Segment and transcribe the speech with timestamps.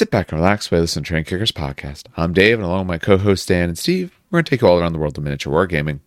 [0.00, 2.06] Sit back and relax while listen to Terrain Kickers podcast.
[2.16, 4.66] I'm Dave, and along with my co-hosts Dan and Steve, we're going to take you
[4.66, 6.00] all around the world of miniature wargaming.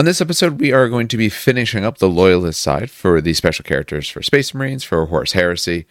[0.00, 3.32] On this episode, we are going to be finishing up the loyalist side for the
[3.32, 5.86] special characters for Space Marines for Horus Heresy.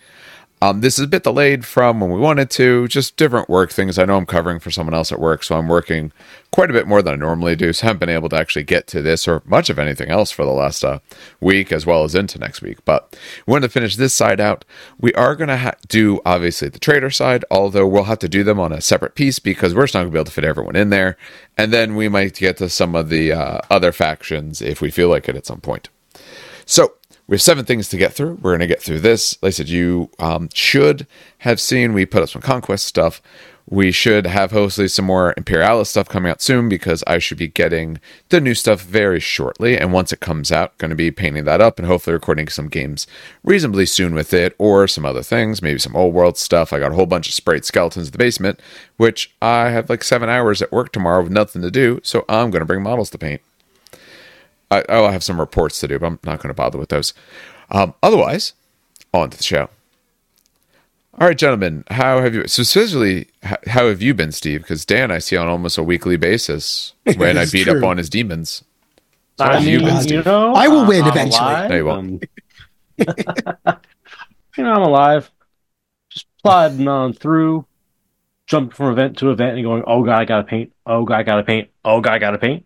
[0.64, 4.00] Um, this is a bit delayed from when we wanted to, just different work things.
[4.00, 6.14] I know I'm covering for someone else at work, so I'm working
[6.52, 7.74] quite a bit more than I normally do.
[7.74, 10.32] So I haven't been able to actually get to this or much of anything else
[10.32, 11.00] for the last uh,
[11.42, 12.78] week, as well as into next week.
[12.86, 13.14] But
[13.46, 14.64] we want to finish this side out.
[14.98, 18.46] We are going to ha- do obviously the trader side, although we'll have to do
[18.46, 20.46] them on a separate piece because we're just not going to be able to fit
[20.46, 21.18] everyone in there.
[21.58, 25.10] And then we might get to some of the uh, other factions if we feel
[25.10, 25.90] like it at some point.
[26.66, 26.94] So
[27.34, 28.36] we have seven things to get through.
[28.44, 29.42] We're going to get through this.
[29.42, 31.08] Like I said, you um, should
[31.40, 33.24] have seen we put up some conquest stuff.
[33.68, 37.48] We should have hopefully some more Imperialis stuff coming out soon because I should be
[37.48, 39.76] getting the new stuff very shortly.
[39.76, 42.68] And once it comes out, going to be painting that up and hopefully recording some
[42.68, 43.08] games
[43.44, 46.72] reasonably soon with it or some other things, maybe some old world stuff.
[46.72, 48.60] I got a whole bunch of sprayed skeletons in the basement,
[48.98, 52.00] which I have like seven hours at work tomorrow with nothing to do.
[52.04, 53.42] So I'm going to bring models to paint.
[54.74, 57.14] I, I'll have some reports to do, but I'm not going to bother with those.
[57.72, 58.54] Um, otherwise,
[59.14, 59.70] on to the show.
[61.20, 62.48] All right, gentlemen, how have you?
[62.48, 64.62] So, especially, how have you been, Steve?
[64.62, 67.78] Because Dan, I see on almost a weekly basis when I beat true.
[67.78, 68.64] up on his demons.
[69.38, 71.40] So I mean, been, you know, I will win I'm eventually.
[71.40, 71.70] Alive.
[71.70, 72.08] No, you won't.
[72.08, 72.20] Um,
[74.58, 75.32] you know, I'm alive.
[76.10, 77.66] Just plodding on through,
[78.48, 80.74] jumping from event to event and going, oh, God, I got to paint.
[80.86, 81.70] Oh, God, I got to paint.
[81.84, 82.66] Oh, God, I got to paint.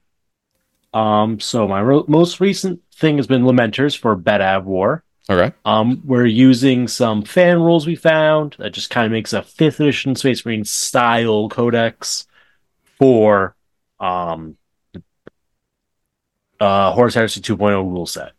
[0.94, 5.04] Um, so my ro- most recent thing has been Lamenters for Badab War.
[5.30, 5.54] Okay.
[5.66, 9.80] Um, we're using some fan rules we found that just kind of makes a fifth
[9.80, 12.28] edition Space Marine style codex
[12.98, 13.56] for
[14.00, 14.58] um
[16.60, 18.32] uh Horus Heresy 2.0 rule set.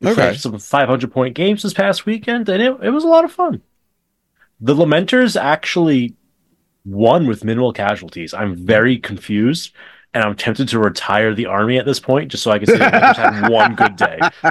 [0.00, 0.28] We okay.
[0.28, 3.32] played some 500 point games this past weekend, and it, it was a lot of
[3.32, 3.62] fun.
[4.60, 6.14] The Lamenters actually
[6.84, 8.34] won with minimal casualties.
[8.34, 9.72] I'm very confused
[10.14, 12.80] and I'm tempted to retire the army at this point just so I can say
[12.80, 14.20] I just had one good day.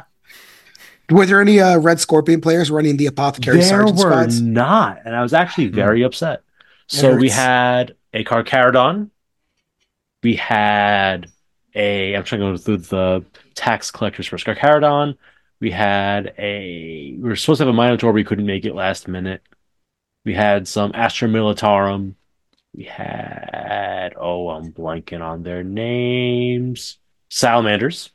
[1.10, 4.42] Were there any uh, Red Scorpion players running the apothecary there were squads?
[4.42, 5.76] not, and I was actually hmm.
[5.76, 6.06] very mm.
[6.06, 6.44] upset.
[6.88, 9.10] So we had a Carcharodon.
[10.22, 11.30] We had
[11.74, 12.16] a.
[12.16, 13.26] I'm trying to go through the
[13.56, 15.18] tax collectors for Carcharodon.
[15.60, 17.16] We had a.
[17.18, 19.42] We were supposed to have a Minotaur, we couldn't make it last minute.
[20.26, 22.16] We had some Astra Militarum.
[22.76, 26.98] We had oh, I'm blanking on their names.
[27.30, 28.12] Salamanders.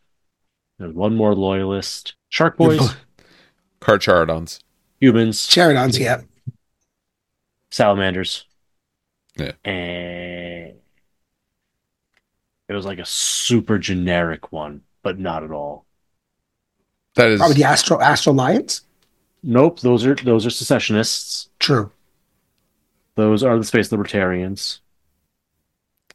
[0.78, 2.14] There's one more loyalist.
[2.28, 2.94] Shark Boys.
[3.80, 4.60] Carcharodons.
[5.00, 5.46] Humans.
[5.46, 6.22] Charodons, yeah.
[7.70, 8.44] Salamanders.
[9.36, 9.52] Yeah.
[9.64, 10.74] And
[12.68, 15.86] it was like a super generic one, but not at all.
[17.14, 18.82] That is probably the Astro Astro Lions.
[19.42, 21.48] Nope, those are those are secessionists.
[21.58, 21.90] True.
[23.18, 24.80] Those are the space libertarians.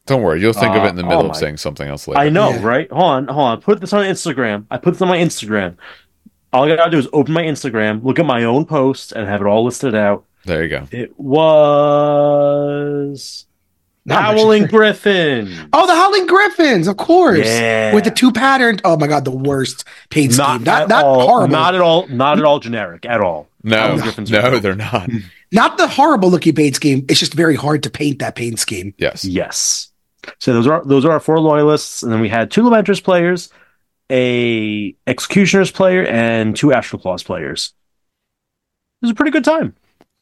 [0.06, 1.86] Don't worry, you'll think uh, of it in the uh, middle oh of saying something
[1.86, 2.18] else later.
[2.18, 2.62] I know, yeah.
[2.62, 2.90] right?
[2.90, 3.60] Hold on, hold on.
[3.60, 4.64] Put this on Instagram.
[4.70, 5.76] I put this on my Instagram.
[6.50, 9.42] All I gotta do is open my Instagram, look at my own post, and have
[9.42, 10.24] it all listed out.
[10.46, 10.88] There you go.
[10.92, 12.64] It was
[14.08, 15.70] Howling Griffon.
[15.72, 17.46] Oh, the Howling Griffons, of course.
[17.46, 17.94] Yeah.
[17.94, 18.82] With the two patterned.
[18.84, 20.64] Oh my god, the worst paint not scheme.
[20.64, 21.52] Not not all, horrible.
[21.52, 22.06] Not at all.
[22.08, 23.48] Not at all generic at all.
[23.62, 25.08] No, no, they're not.
[25.08, 25.22] Mm.
[25.50, 27.06] Not the horrible looking paint scheme.
[27.08, 28.92] It's just very hard to paint that paint scheme.
[28.98, 29.24] Yes.
[29.24, 29.90] Yes.
[30.38, 33.50] So those are those are our four loyalists, and then we had two Lamenters players,
[34.10, 37.72] a Executioners player, and two Astral Claws players.
[39.00, 39.74] It was a pretty good time.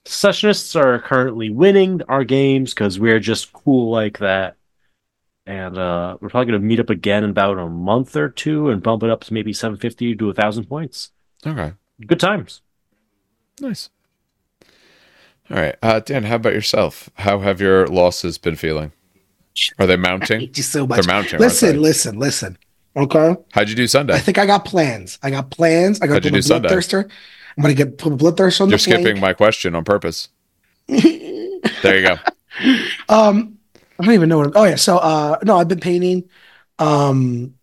[0.05, 4.57] Sessionists are currently winning our games because we're just cool like that.
[5.47, 8.71] And uh, we're probably going to meet up again in about a month or two
[8.71, 11.11] and bump it up to maybe 750 to 1,000 points.
[11.47, 11.73] Okay.
[12.07, 12.63] Good times.
[13.61, 13.91] Nice.
[15.51, 15.77] All right.
[15.83, 17.11] Uh, Dan, how about yourself?
[17.15, 18.93] How have your losses been feeling?
[19.79, 20.37] Are they mounting?
[20.39, 21.05] I hate you so much.
[21.05, 21.41] They're mounting.
[21.41, 22.57] Listen, listen, listen.
[22.97, 23.37] Okay.
[23.53, 24.15] How'd you do Sunday?
[24.15, 25.19] I think I got plans.
[25.23, 26.01] I got plans.
[26.01, 26.69] I got How'd you do Sunday?
[26.69, 27.11] Bloodthirster.
[27.57, 29.21] I'm gonna get put a Bloodthirster on You're the skipping flank.
[29.21, 30.29] my question on purpose.
[30.87, 32.17] there you go.
[33.09, 33.59] Um,
[33.99, 34.47] I don't even know what.
[34.49, 34.77] I'm, oh yeah.
[34.77, 36.29] So uh, no, I've been painting.
[36.79, 37.55] Um,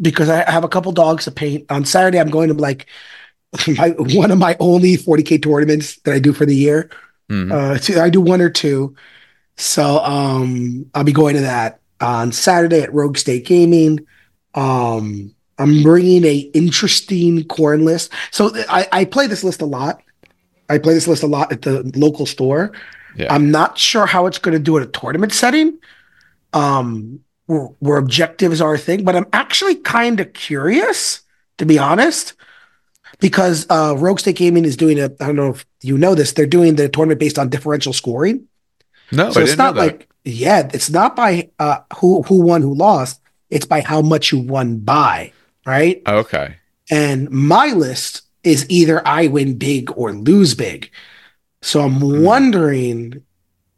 [0.00, 1.70] because I have a couple dogs to paint.
[1.70, 2.86] On Saturday, I'm going to like
[3.78, 6.90] my one of my only 40k tournaments that I do for the year.
[7.30, 7.52] Mm-hmm.
[7.52, 8.94] Uh, two, I do one or two.
[9.56, 14.06] So um, I'll be going to that on Saturday at Rogue State Gaming.
[14.54, 18.12] Um, I'm bringing a interesting Khorne list.
[18.30, 20.02] So I, I play this list a lot.
[20.68, 22.72] I play this list a lot at the local store.
[23.16, 23.32] Yeah.
[23.32, 25.78] I'm not sure how it's going to do at a tournament setting,
[26.52, 29.04] um, where, where objectives are a thing.
[29.04, 31.22] But I'm actually kind of curious,
[31.58, 32.34] to be honest.
[33.20, 35.04] because uh, Rogue State Gaming is doing a.
[35.04, 36.32] I don't know if you know this.
[36.32, 38.46] They're doing the tournament based on differential scoring.
[39.12, 43.20] No, so it's not like yeah, it's not by uh, who who won, who lost.
[43.50, 45.32] It's by how much you won by,
[45.66, 46.02] right?
[46.06, 46.56] okay.
[46.90, 50.90] And my list is either I win big or lose big.
[51.62, 52.22] So I'm Hmm.
[52.22, 53.22] wondering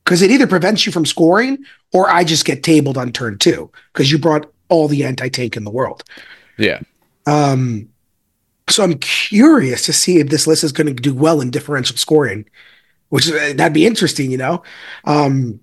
[0.04, 1.58] because it either prevents you from scoring
[1.92, 5.56] or I just get tabled on turn two because you brought all the anti tank
[5.56, 6.02] in the world.
[6.58, 6.80] Yeah.
[7.26, 7.88] Um,
[8.68, 11.96] so I'm curious to see if this list is going to do well in differential
[11.96, 12.46] scoring,
[13.10, 14.62] which is, that'd be interesting, you know.
[15.04, 15.60] Um,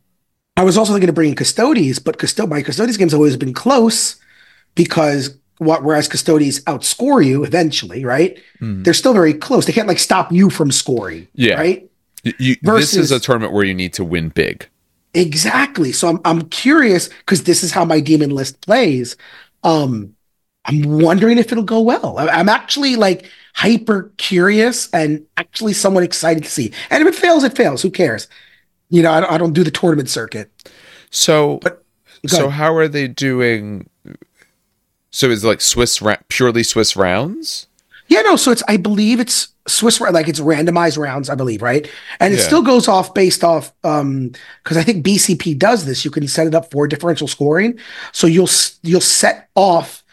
[0.56, 3.54] I was also thinking of bringing Custodes, but Custo- my Custodes games have always been
[3.54, 4.16] close
[4.76, 8.40] because whereas Custodes outscore you eventually, right?
[8.60, 8.84] Hmm.
[8.84, 9.66] They're still very close.
[9.66, 11.56] They can't like stop you from scoring, Yeah.
[11.56, 11.90] right?
[12.24, 14.68] You- you- this is a tournament where you need to win big.
[15.14, 15.92] Exactly.
[15.92, 19.16] So I'm I'm curious because this is how my demon list plays.
[19.64, 20.14] Um,
[20.66, 22.18] I'm wondering if it'll go well.
[22.18, 26.72] I- I'm actually like hyper curious and actually somewhat excited to see.
[26.90, 27.82] And if it fails, it fails.
[27.84, 28.28] Who cares?
[28.90, 30.50] You know, I don't, I don't do the tournament circuit.
[31.12, 31.84] So, But-
[32.26, 32.52] so ahead.
[32.52, 33.88] how are they doing?
[35.14, 37.68] So is it like Swiss ra- purely Swiss rounds?
[38.08, 38.36] Yeah, no.
[38.36, 41.30] So it's I believe it's Swiss like it's randomized rounds.
[41.30, 41.88] I believe right,
[42.20, 42.44] and it Yeah.
[42.48, 44.32] still goes off based off um
[44.64, 46.04] because I think BCP does this.
[46.04, 47.78] You can set it up for differential scoring,
[48.12, 48.50] so you'll
[48.82, 50.04] you'll set off.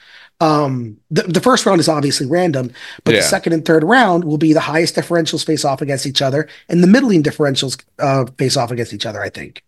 [0.42, 2.70] Um, the, the first round is obviously random,
[3.04, 3.20] but Yeah.
[3.20, 6.46] the second and third round will be the highest differentials face off against each other,
[6.68, 9.20] and the middling differentials uh, face off against each other.
[9.22, 9.62] I think.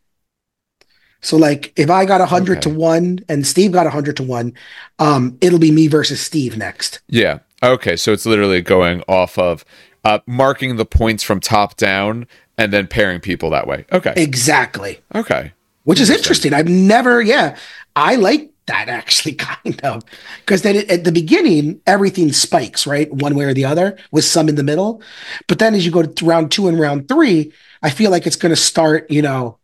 [1.22, 4.22] So like if I got a hundred to one and Steve got a hundred to
[4.22, 4.54] one,
[4.98, 7.00] um, it'll be me versus Steve next.
[7.08, 7.38] Yeah.
[7.62, 7.96] Okay.
[7.96, 9.64] So it's literally going off of
[10.04, 12.26] uh, marking the points from top down
[12.58, 13.86] and then pairing people that way.
[13.92, 14.12] Okay.
[14.16, 15.00] Exactly.
[15.14, 15.52] Okay.
[15.84, 16.52] which is interesting.
[16.54, 17.56] I've never, yeah,
[17.96, 20.02] I like that actually, kind of,
[20.40, 24.24] because then it, at the beginning everything spikes right, one way or the other, with
[24.24, 25.02] some in the middle.
[25.48, 27.52] But then as you go to round two and round three,
[27.82, 29.58] I feel like it's going to start, you know,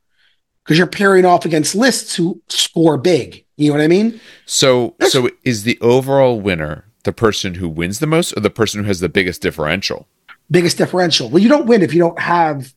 [0.68, 3.42] because you're pairing off against lists who score big.
[3.56, 4.20] You know what I mean?
[4.44, 8.82] So so is the overall winner the person who wins the most or the person
[8.82, 10.06] who has the biggest differential?
[10.50, 11.30] Biggest differential.
[11.30, 12.74] Well, you don't win if you don't have,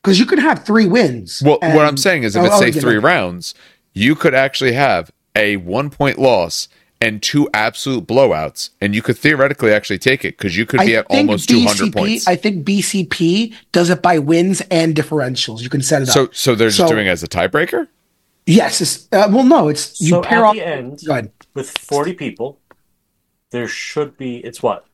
[0.00, 1.42] because you can have three wins.
[1.44, 3.52] Well, what I'm saying is if Oh, it's oh, say yeah, three rounds,
[3.94, 6.68] you could actually have a one point loss
[7.00, 10.96] and two absolute blowouts, and you could theoretically actually take it because you could be
[10.96, 12.28] I at think almost 200 BCP points.
[12.28, 15.60] I think BCP does it by wins and differentials.
[15.60, 16.34] You can set it so, up.
[16.34, 17.88] so so they're just So- doing it as a tiebreaker.
[18.46, 18.80] Yes.
[18.80, 21.32] It's, uh, well, no, it's you so pair at off, the end go ahead.
[21.54, 22.58] with forty people.
[23.50, 24.36] There should be.
[24.38, 24.84] It's what?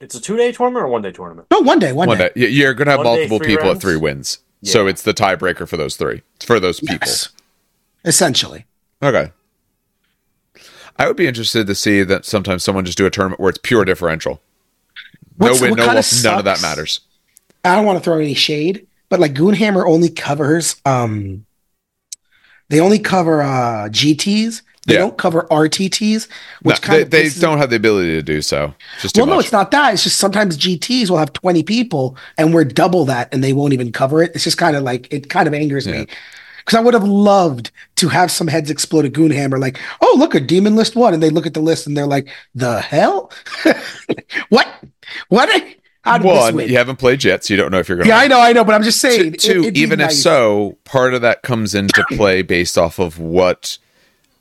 [0.00, 1.46] It's a two-day tournament or one-day tournament?
[1.50, 1.92] No, one day.
[1.92, 2.30] One, one day.
[2.34, 2.48] day.
[2.48, 5.66] You're going to have One multiple three people at three wins, so it's the tiebreaker
[5.68, 6.98] for those three for those people.
[7.02, 7.28] Yes.
[8.04, 8.66] Essentially.
[9.02, 9.30] Okay.
[10.98, 13.58] I would be interested to see that sometimes someone just do a tournament where it's
[13.62, 14.40] pure differential.
[15.38, 17.00] No What's- win, no loss, none of that matters.
[17.64, 21.44] I don't want to throw any shade, but like Goonhammer only covers um
[22.68, 24.62] they only cover uh GTs.
[24.86, 25.00] They Yeah.
[25.00, 26.26] don't cover RTTs,
[26.62, 28.74] which No, kind they of they don't have the ability to do so.
[29.00, 29.94] Just Well, no, it's not that.
[29.94, 33.72] It's just sometimes GTs will have 20 people and we're double that and they won't
[33.72, 34.32] even cover it.
[34.34, 35.92] It's just kind of like it kind of angers Yeah.
[36.00, 36.06] me.
[36.64, 40.34] Because I would have loved to have some heads explode at Goonhammer, like, oh, look,
[40.34, 41.14] a demon list one.
[41.14, 43.30] And they look at the list and they're like, the hell?
[44.48, 44.68] what?
[45.28, 45.48] What?
[46.04, 48.14] One, you haven't played yet, so you don't know if you're going to.
[48.14, 49.34] Yeah, I know, I know, but I'm just saying.
[49.34, 53.78] Two, it- even if so, part of that comes into play based off of what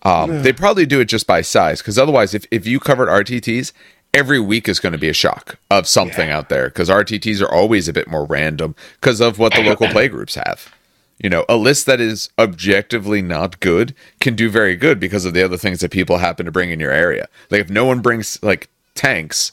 [0.04, 1.80] um, they probably do it just by size.
[1.82, 3.74] Because otherwise, if, if you covered RTTs,
[4.13, 6.68] every week is going to be a shock of something out there.
[6.70, 10.74] Because RTTs are always a bit more random because of what the local playgroups have.
[11.22, 15.36] You know, a list that is objectively not good can do very good because of
[15.36, 17.28] the other things that people happen to bring in your area.
[17.51, 19.51] Like if no one brings like tanks,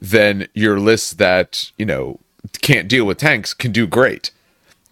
[0.00, 2.20] then your list that you know
[2.62, 4.30] can't deal with tanks can do great.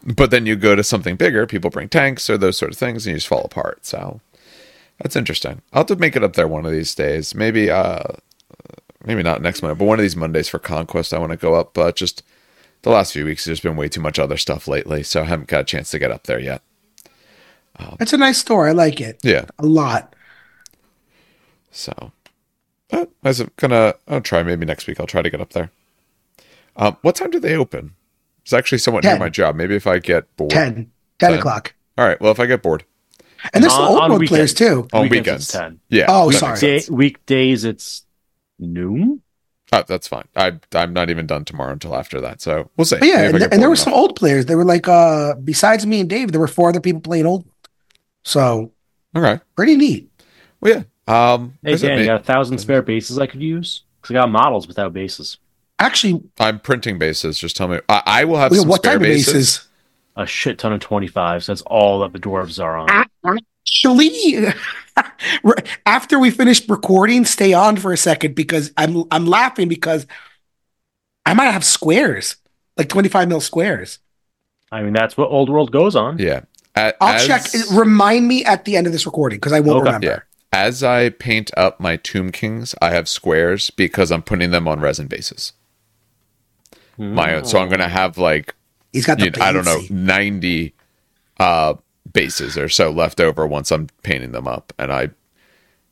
[0.05, 3.07] But then you go to something bigger people bring tanks or those sort of things
[3.07, 3.87] and you just fall apart.
[3.87, 4.21] So
[5.01, 5.63] that's interesting.
[5.73, 7.37] I'll have to make it up there one of these days.
[7.37, 8.03] Maybe uh
[9.07, 11.55] maybe not next monday but one of these mondays for conquest i want to go
[11.55, 12.23] up but just
[12.85, 15.49] the last few weeks there's been way too much other stuff lately so i haven't
[15.49, 16.63] got a chance to get up there yet
[18.01, 18.69] It's a nice store.
[18.69, 20.15] I like it yeah a lot.
[21.73, 22.13] So,
[22.93, 23.95] uh, I was gonna.
[24.07, 25.01] I'll try maybe next week.
[25.01, 25.73] I'll try to get up there.
[26.77, 27.95] Um, what time do they open?
[28.43, 29.57] It's actually somewhat near my job.
[29.57, 30.51] Maybe if I get bored.
[30.53, 31.39] 10, 10 Ten.
[31.39, 31.75] o'clock.
[31.99, 32.21] All right.
[32.21, 32.85] Well, if I get bored
[33.53, 34.31] And there's some On- old on road weekends.
[34.31, 34.89] players too.
[34.93, 35.81] on Weekends weekends, it's 10.
[35.89, 36.07] yeah.
[36.09, 36.51] Oh, sorry.
[36.63, 38.05] makes Day, weekdays, it's
[38.61, 39.21] noon.
[39.77, 40.25] Oh, that's fine.
[40.37, 42.41] I I'm not even done tomorrow until after that.
[42.41, 42.99] So we'll see.
[42.99, 44.01] But yeah, Maybe if I and, th- and there were some enough.
[44.01, 44.47] old players.
[44.47, 47.45] They were like, uh, besides me and Dave, there were four other people playing old.
[48.25, 48.73] So
[49.17, 49.41] Okay.
[49.57, 50.11] pretty neat.
[50.61, 50.73] Well,
[51.09, 51.33] yeah.
[51.35, 51.59] Um.
[51.63, 53.83] Hey, Dan, you got a thousand spare bases I could use?
[54.01, 55.39] Because I got models without bases.
[55.79, 57.39] Actually, I'm printing bases.
[57.39, 57.81] Just tell me.
[57.89, 59.33] I, I will have wait, some what spare type of bases.
[59.35, 59.69] bases?
[60.17, 61.47] A shit ton of 25s.
[61.47, 63.45] That's all that the dwarves are on.
[63.67, 64.47] Actually,
[65.87, 70.07] after we finish recording, stay on for a second because I'm I'm laughing because
[71.27, 72.37] I might have squares,
[72.77, 73.99] like 25 mil squares.
[74.71, 76.19] I mean, that's what Old World goes on.
[76.19, 76.43] Yeah.
[76.77, 77.43] A- I'll as- check.
[77.73, 79.87] Remind me at the end of this recording because I won't Okay.
[79.87, 80.07] remember.
[80.07, 80.19] Yeah.
[80.53, 84.81] As I paint up my Tomb Kings, I have squares because I'm putting them on
[84.81, 85.53] resin bases.
[86.97, 88.55] My so I'm gonna have like
[88.93, 90.73] He's got the you I don't know 90
[91.41, 91.75] uh
[92.15, 95.11] bases or so left over once I'm painting them up, and I.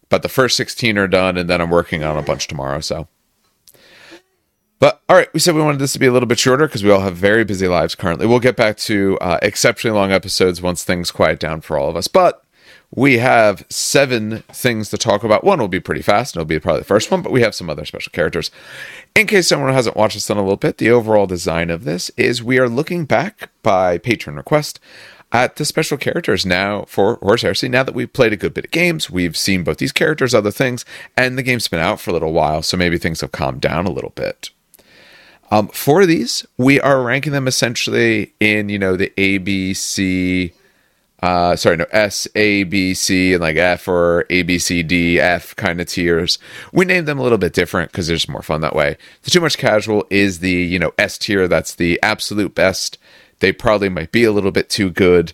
[0.08, 2.80] But the first 16 are done, and then I'm working on a bunch tomorrow.
[2.80, 3.08] So.
[4.78, 6.82] But all right, we said we wanted this to be a little bit shorter because
[6.82, 8.26] we all have very busy lives currently.
[8.26, 11.94] We'll get back to uh, exceptionally long episodes once things quiet down for all of
[11.94, 12.08] us.
[12.08, 12.42] But
[12.94, 15.44] we have seven things to talk about.
[15.44, 17.54] One will be pretty fast, and it'll be probably the first one, but we have
[17.54, 18.50] some other special characters.
[19.14, 22.10] In case someone hasn't watched this in a little bit, the overall design of this
[22.16, 24.78] is we are looking back by patron request
[25.32, 27.68] at the special characters now for Horus Heresy.
[27.68, 30.50] Now that we've played a good bit of games, we've seen both these characters, other
[30.50, 30.84] things,
[31.16, 33.86] and the game's been out for a little while, so maybe things have calmed down
[33.86, 34.50] a little bit.
[35.50, 40.52] Um, for these, we are ranking them essentially in you know the A, B, C,
[41.22, 45.20] uh, sorry, no S, A, B, C, and like F or A, B, C, D,
[45.20, 46.38] F kind of tiers.
[46.72, 48.96] We named them a little bit different because they're just more fun that way.
[49.22, 51.46] The too much casual is the you know S tier.
[51.48, 52.98] That's the absolute best.
[53.42, 55.32] They probably might be a little bit too good,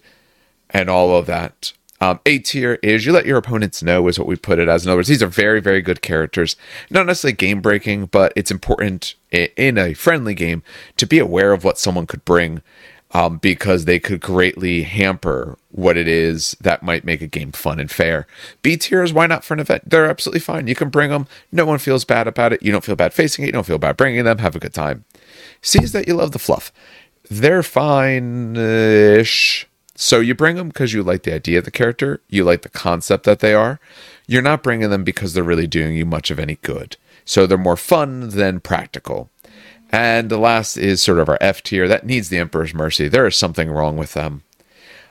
[0.71, 1.75] and all of that.
[2.01, 4.83] Um, a tier is you let your opponents know is what we put it as.
[4.83, 6.57] In other words, these are very, very good characters.
[6.89, 10.63] Not necessarily game breaking, but it's important in a friendly game
[10.97, 12.63] to be aware of what someone could bring
[13.11, 17.79] um, because they could greatly hamper what it is that might make a game fun
[17.79, 18.27] and fair.
[18.63, 19.91] B tiers, why not for an event?
[19.91, 20.67] They're absolutely fine.
[20.67, 21.27] You can bring them.
[21.53, 22.63] No one feels bad about it.
[22.63, 23.49] You don't feel bad facing it.
[23.49, 24.39] You don't feel bad bringing them.
[24.39, 25.05] Have a good time.
[25.63, 26.73] C is that you love the fluff.
[27.31, 29.19] They're fine-ish.
[29.95, 32.69] So you bring them because you like the idea of the character, you like the
[32.69, 33.81] concept that they are.
[34.27, 36.97] You're not bringing them because they're really doing you much of any good.
[37.25, 39.29] So they're more fun than practical.
[39.91, 41.89] And the last is sort of our F tier.
[41.89, 43.09] That needs the Emperor's Mercy.
[43.09, 44.43] There is something wrong with them.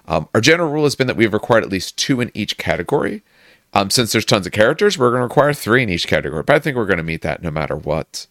[0.08, 3.24] Um, our general rule has been that we've required at least two in each category.
[3.74, 6.44] Um, since there's tons of characters, we're going to require three in each category.
[6.44, 8.28] But I think we're going to meet that no matter what.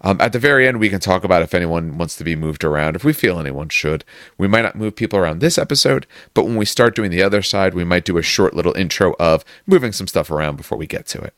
[0.00, 2.62] Um, at the very end, we can talk about if anyone wants to be moved
[2.64, 4.04] around, if we feel anyone should.
[4.36, 7.42] We might not move people around this episode, but when we start doing the other
[7.42, 10.86] side, we might do a short little intro of moving some stuff around before we
[10.86, 11.34] get to it.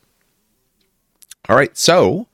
[1.49, 2.29] All right, so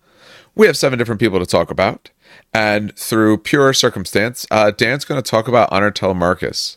[0.55, 2.11] we have seven different people to talk about.
[2.53, 6.77] And through pure circumstance, uh, Dan's going to talk about Honor Telemechrus.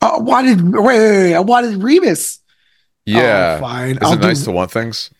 [0.00, 2.40] Oh, why did wait, wait, wait, I wanted Remus?
[3.06, 3.58] Yeah.
[3.58, 3.96] fine.
[3.96, 5.10] Is I'll it nice to want things?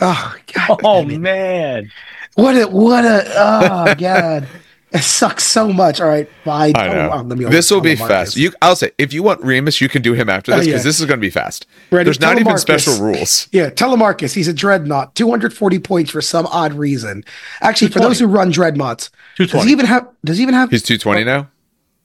[0.00, 1.18] Oh, God, Oh damn it.
[1.18, 1.90] man,
[2.34, 4.48] what a what a oh god,
[4.92, 6.00] it sucks so much.
[6.00, 6.72] All right, fine.
[6.76, 7.10] I know.
[7.12, 8.08] Oh, wow, this will be Telemechrus.
[8.08, 8.36] fast.
[8.36, 10.80] You, I'll say, if you want Remus, you can do him after Oh, this because
[10.82, 10.88] yeah.
[10.88, 11.66] this is going to be fast.
[11.90, 12.04] Ready?
[12.04, 13.48] There's not even special rules.
[13.52, 14.34] Yeah, Telemechrus.
[14.34, 15.14] He's a dreadnought.
[15.14, 17.24] 240 points for some odd reason.
[17.60, 20.08] Actually, for those who run dreadnoughts, two does he even have?
[20.24, 20.70] Does he even have?
[20.70, 21.48] He's 220 now?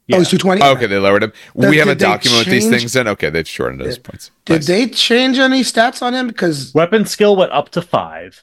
[0.10, 0.62] Oh, he's 220.
[0.62, 1.34] Oh, okay, they lowered him.
[1.60, 3.10] Did- we have a did they document with these things in.
[3.10, 4.32] Okay, they've shortened those points.
[4.46, 4.68] Did Nice.
[4.68, 6.28] they change any stats on him?
[6.28, 8.42] Because Weapon skill went up to five,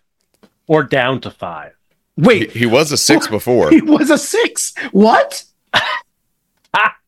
[0.66, 1.73] or down to five.
[2.16, 3.70] He, wait, he was a six before.
[3.70, 4.74] he was a six.
[4.92, 5.44] What?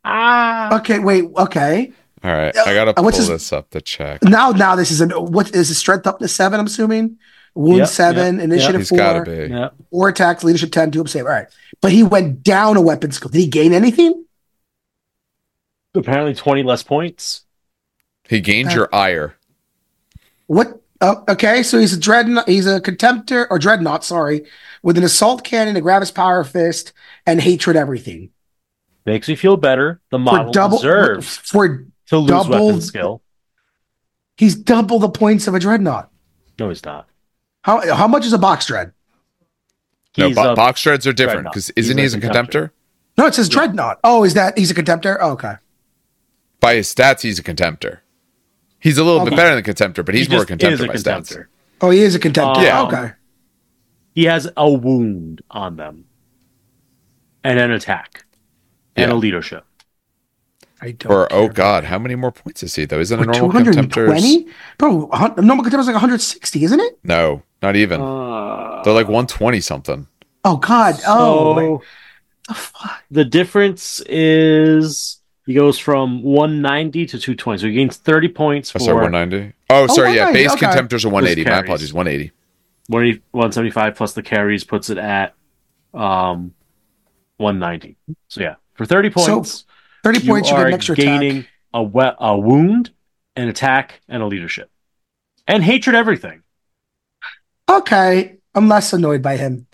[0.08, 1.24] Okay, wait.
[1.36, 1.92] Okay.
[2.22, 4.22] All right, I gotta Uh, pull what's his- this up to check.
[4.22, 6.60] Now, now this is an what is his strength up to seven?
[6.60, 7.18] I'm assuming.
[7.56, 9.52] Wound Yep, seven, yep, initiative He's four, got to be.
[9.52, 9.70] yeah.
[9.90, 11.24] four attacks, leadership ten, two up save.
[11.24, 11.46] All right,
[11.80, 13.30] but he went down a weapon skill.
[13.30, 14.24] Did he gain anything?
[15.94, 17.42] Apparently, twenty less points.
[18.28, 19.34] He gained Uh, your ire.
[20.46, 20.82] What?
[21.00, 22.48] Oh, okay, so he's a dreadnought.
[22.48, 24.04] He's a contemptor or dreadnought.
[24.04, 24.46] Sorry,
[24.82, 26.92] with an assault cannon, a gravis power fist,
[27.26, 28.30] and hatred everything
[29.04, 30.00] Makes me feel better.
[30.10, 33.22] The for model double deserves for to lose double- weapon skill.
[34.36, 36.10] he's double the points of a dreadnought.
[36.58, 37.08] No, he's not.
[37.62, 38.92] How how much is a box dread?
[40.18, 42.30] No, bo- box shreds are different because isn't a he as a contemptor.
[42.30, 42.70] contemptor?
[43.18, 44.00] No, it says dreadnought.
[44.02, 45.18] Oh, is that he's a contemptor?
[45.20, 45.54] Oh, okay.
[46.58, 47.98] By his stats, he's a contemptor.
[48.86, 50.86] He's a little bit better than contemptor, but he's He more just contemptor is a
[50.86, 51.32] by stats.
[51.32, 51.46] contemptor.
[51.80, 52.62] Oh, he is a contemptor.
[52.62, 52.82] Yeah.
[52.82, 53.10] Okay.
[54.14, 56.04] He has a wound on them,
[57.42, 58.24] and an attack,
[58.94, 59.16] and Yeah.
[59.16, 59.64] a leadership.
[60.80, 61.10] I don't.
[61.12, 63.00] Or oh god, how many more points is he though?
[63.00, 64.44] Isn't a Or normal 220?
[64.44, 64.46] contemptor?
[64.78, 66.98] Bro, a hun- normal contemptor is like 160, isn't it?
[67.02, 68.00] No, not even.
[68.00, 70.06] Uh, They're like 120 something.
[70.44, 70.94] Oh God.
[71.08, 71.82] Oh,
[72.46, 73.02] the fuck?
[73.10, 78.78] the difference is he goes from 190 to 220, so he gains 30 points Oh,
[78.78, 79.54] sorry, 190.
[79.70, 80.32] Oh, sorry, yeah.
[80.32, 80.66] Base okay.
[80.66, 81.44] contemptors are 180.
[81.48, 82.32] My apologies, 180.
[82.88, 85.34] 180 175 plus the carries puts it at
[85.94, 86.52] um
[87.38, 87.96] 190.
[88.28, 89.64] So yeah, for 30 So, points,
[90.04, 91.50] 30 you points, you get are an extra gaining attack.
[91.74, 92.90] a we- a wound,
[93.34, 94.70] an attack, and a leadership,
[95.48, 96.42] and hatred everything.
[97.68, 98.36] Okay.
[98.54, 99.66] I'm less annoyed by him.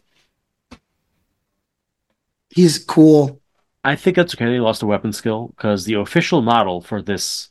[2.48, 3.41] He's cool.
[3.84, 4.46] I think that's okay.
[4.46, 7.48] They lost a weapon skill because the official model for this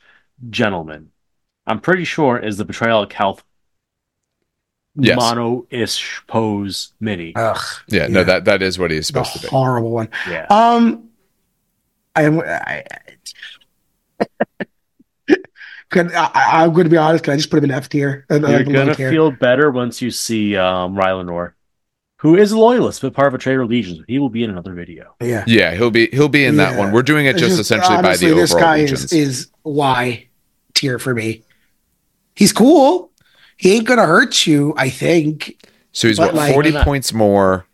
[0.50, 1.12] gentleman,
[1.68, 3.44] I'm pretty sure, is the Betrayal of Calth
[4.96, 5.16] Yes.
[5.18, 7.32] mono-ish pose mini.
[7.38, 7.58] Ugh.
[7.88, 9.48] Yeah, no, that that is what he's The supposed to be.
[9.48, 10.10] horrible one.
[10.30, 10.48] Yeah.
[10.50, 11.10] Um,
[12.14, 12.42] I am.
[12.42, 12.84] I,
[15.90, 16.30] could, I,
[16.64, 17.24] I'm going to be honest.
[17.24, 18.26] Can I just put him in F tier?
[18.30, 21.54] Uh, You're gonna feel better once you see um, Rylanor,
[22.22, 24.06] who is a loyalist but part of a Traitor Legion.
[24.08, 25.16] He will be in another video.
[25.22, 25.44] Yeah.
[25.48, 26.92] Yeah, he'll be he'll be in that one.
[26.92, 29.04] We're doing it It's just, essentially honestly, by the this overall guy legions.
[29.06, 30.28] is is Y
[30.76, 31.44] tier for me.
[32.36, 33.12] He's cool.
[33.58, 34.74] He ain't gonna hurt you.
[34.78, 35.60] I think
[35.92, 37.66] so he's what like- forty points more.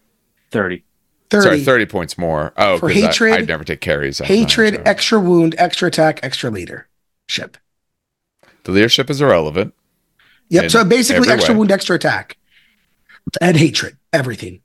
[0.52, 0.84] Thirty.
[1.30, 1.44] thirty.
[1.44, 2.54] Sorry, thirty points more.
[2.56, 4.20] Oh, for I- hatred- I, would never take carries.
[4.20, 4.90] that Hatred, much, so.
[4.90, 7.58] extra wound, extra attack, extra leadership.
[8.64, 9.74] The leadership is irrelevant.
[10.50, 10.72] Yep.
[10.72, 11.58] So basically, extra way.
[11.60, 12.37] wound, extra attack,
[13.42, 14.62] and hatred, everything.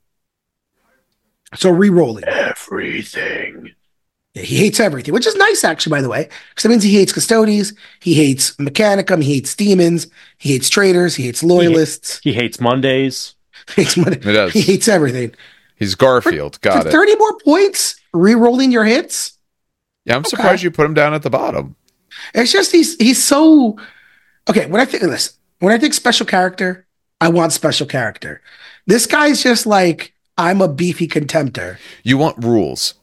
[1.55, 2.23] So re-rolling.
[2.25, 3.71] Everything.
[4.33, 6.95] Yeah, he hates everything, which is nice, actually, by the way, because that means he
[6.95, 10.07] hates custodies, he hates mechanicum, he hates demons,
[10.39, 13.35] he hates traitors, he hates loyalists, He hates Mondays.
[13.75, 14.51] he hates, money, It does.
[14.53, 15.35] he hates everything.
[15.75, 16.59] He's Garfield.
[16.61, 16.91] Got For it.
[16.91, 19.37] 30 more points, re-rolling your hits.
[20.05, 21.75] Yeah, I'm surprised you put him down at the bottom.
[22.33, 23.77] It's just he's he's so
[24.49, 24.65] okay.
[24.67, 26.85] When I think of this, when I think special character,
[27.21, 28.41] I want special character.
[28.85, 31.77] This guy's just like I'm a beefy contemptor.
[32.03, 32.95] You want rules.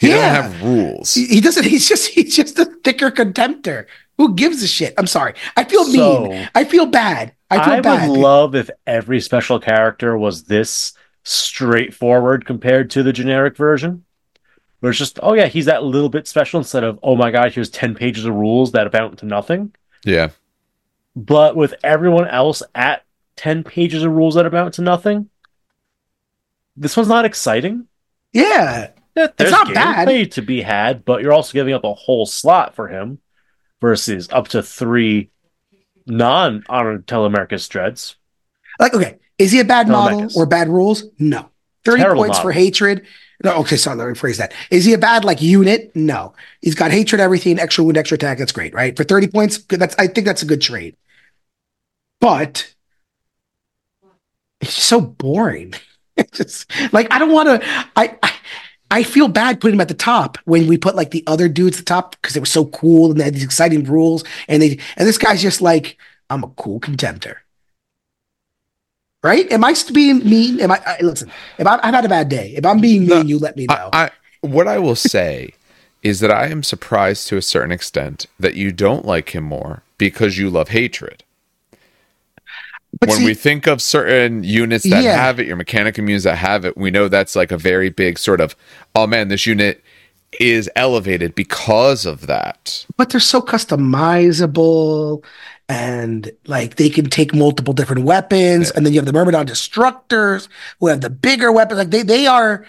[0.00, 0.42] He Yeah.
[0.42, 1.14] doesn't have rules.
[1.14, 1.64] He, he doesn't.
[1.72, 3.86] He's just he's just a thicker contemptor.
[4.18, 4.94] Who gives a shit?
[4.98, 5.34] I'm sorry.
[5.56, 6.48] I feel So- mean.
[6.54, 7.34] I feel bad.
[7.50, 8.08] I I, feel bad.
[8.10, 10.92] would love if every special character was this
[11.24, 14.04] straightforward compared to the generic version.
[14.80, 17.52] Where it's just, oh yeah, he's that little bit special instead of, oh my god,
[17.52, 19.72] here's 10 pages of rules that amount to nothing.
[20.04, 20.30] Yeah.
[21.14, 23.04] But with everyone else at
[23.36, 25.28] 10 pages of rules that amount to nothing,
[26.76, 27.86] this one's not exciting.
[28.32, 28.90] yeah.
[29.14, 30.08] There's not bad.
[30.08, 33.18] gameplay to be had, but you're also giving up a whole slot for him
[33.78, 35.30] versus up to three
[36.06, 38.16] non honored Telemechrus dreads.
[38.80, 41.04] Like okay, is he a bad model or bad rules?
[41.18, 41.50] No.
[41.84, 43.04] Thirty Terrible points for hatred.
[43.44, 43.56] No.
[43.56, 43.76] Okay.
[43.76, 43.96] Sorry.
[43.98, 44.54] Let me phrase that.
[44.70, 45.94] Is he a bad like unit?
[45.94, 46.32] No.
[46.62, 48.38] He's got hatred, everything, extra wound, extra attack.
[48.38, 48.96] That's great, right?
[48.96, 49.58] For thirty points.
[49.58, 50.96] That's I think that's a good trade.
[52.18, 52.71] But
[54.62, 55.74] it's just so boring.
[56.14, 57.66] It's just like I don't want to.
[57.96, 58.32] I, I
[58.90, 61.78] I feel bad putting him at the top when we put like the other dudes
[61.78, 64.60] at the top because they were so cool and they had these exciting rules and
[64.60, 65.96] they and this guy's just like
[66.28, 67.36] I'm a cool contemptor.
[69.22, 69.50] Right?
[69.50, 70.60] Am I being mean?
[70.60, 71.32] Am I, I listen?
[71.56, 73.64] If I, I've had a bad day, if I'm being No, mean, you let me
[73.64, 73.88] know.
[73.90, 74.10] I, I
[74.42, 75.54] what I will say
[76.02, 79.82] is that I am surprised to a certain extent that you don't like him more
[79.96, 81.24] because you love hatred.
[83.00, 85.16] But when see, we think of certain units that Yeah.
[85.16, 88.18] have it, your mechanicum units that have it, we know that's like a very big
[88.18, 88.54] sort of,
[88.94, 89.82] oh man, this unit
[90.40, 92.86] is elevated because of that.
[92.96, 95.24] but they're so customizable
[95.68, 100.48] and like they can take multiple different weapons and then you have the myrmidon destructors
[100.80, 102.66] who have the bigger weapons like they they are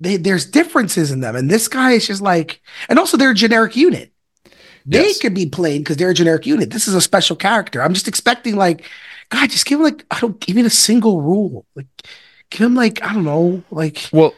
[0.00, 3.34] they there's differences in them and this guy is just like and also they're a
[3.34, 4.12] generic unit
[4.84, 5.18] they Yes.
[5.18, 8.08] can be played because they're a generic unit this is a special character i'm just
[8.08, 8.84] expecting like
[9.30, 11.86] god just give him like i don't give him a single rule like
[12.50, 14.34] give him like i don't know like Well,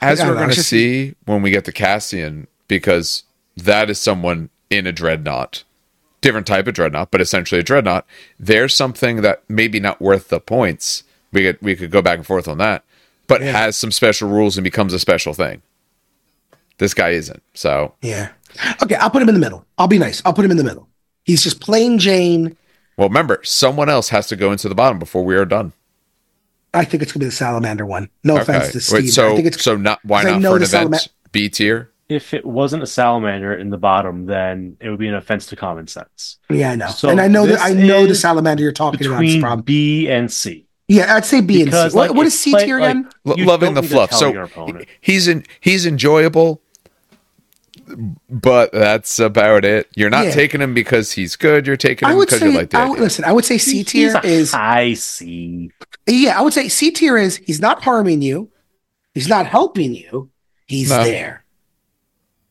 [0.00, 3.22] as don't we're going to it's just- see when we get to Cassian, because
[3.56, 5.64] that is someone in a dreadnought,
[6.20, 8.04] different type of dreadnought, but essentially a dreadnought.
[8.38, 11.04] There's something that maybe not worth the points.
[11.32, 12.84] We could we could go back and forth on that,
[13.26, 13.52] but Yeah.
[13.52, 15.62] has some special rules and becomes a special thing.
[16.78, 17.42] This guy isn't.
[17.54, 18.30] So, yeah
[18.82, 20.62] okay i'll put him in the middle i'll be nice i'll put him in the
[20.62, 20.86] middle
[21.24, 22.56] he's just plain jane
[22.96, 25.72] well, remember, someone else has to go into the bottom before we are done.
[26.72, 28.08] I think it's gonna be the salamander one.
[28.24, 29.04] No offense to Steve.
[29.04, 30.66] Wait, so I think it's so not why 'cause I not know for an the
[30.66, 31.00] event salama-
[31.32, 31.90] B tier?
[32.08, 35.56] If it wasn't a salamander in the bottom, then it would be an offense to
[35.56, 36.38] common sense.
[36.50, 39.24] yeah, I know, So and I know that I know the salamander you're talking about
[39.24, 39.60] is Between from.
[39.62, 40.66] B and C.
[40.88, 41.64] Yeah, I'd say B and C.
[41.70, 43.08] Because, What, like, what if is C play- tier like- again?
[43.26, 44.12] L- loving the fluff.
[44.12, 44.48] So
[45.00, 46.60] he's in he's enjoyable,
[48.30, 49.88] but that's about it.
[49.96, 50.32] You're not Yeah.
[50.32, 51.66] taking him because he's good.
[51.66, 52.50] You're taking him because say.
[52.50, 53.02] you like the I would, idea.
[53.02, 55.70] listen, I would say C He's tier is high C.
[56.06, 56.38] yeah.
[56.38, 58.50] I would say C tier is he's not harming you,
[59.14, 60.30] he's not helping you,
[60.66, 61.04] he's No.
[61.04, 61.44] there.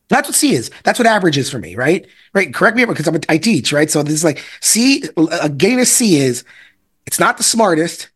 [0.10, 0.70] That's what C is.
[0.84, 2.06] That's what average is for me, right?
[2.34, 2.54] Right.
[2.54, 3.90] Correct me because I'm a, I teach, right?
[3.90, 5.04] So this is like C.
[5.42, 6.44] A gain of C is
[7.08, 8.10] it's not the smartest,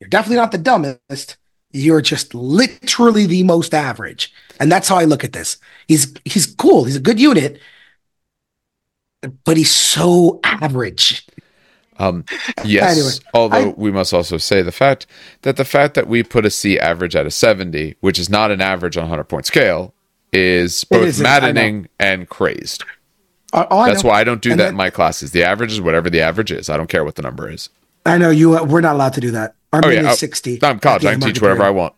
[0.00, 1.36] You're definitely not the dumbest.
[1.72, 4.32] You're just literally the most average.
[4.58, 5.56] And that's how I look at this.
[5.88, 6.84] He's he's cool.
[6.84, 7.60] He's a good unit,
[9.44, 11.26] but he's so average.
[11.98, 12.24] Um,
[12.64, 12.96] yes.
[12.96, 15.06] Anyway, although I- we must also say the fact
[15.42, 18.50] that the fact that we put a C average at a 70, which is not
[18.50, 19.92] an average on a 100 point scale,
[20.32, 22.84] is both I maddening and crazed.
[23.52, 24.10] Uh, I That's know.
[24.10, 25.32] why I don't do that- in my classes.
[25.32, 26.70] The average is whatever the average is.
[26.70, 27.68] I don't care what the number is.
[28.06, 28.56] I know you.
[28.56, 29.54] Uh, we're not allowed to do that.
[29.72, 30.58] Our Oh yeah, is sixty.
[30.62, 31.04] I'm college.
[31.04, 31.94] I can teach whatever I want.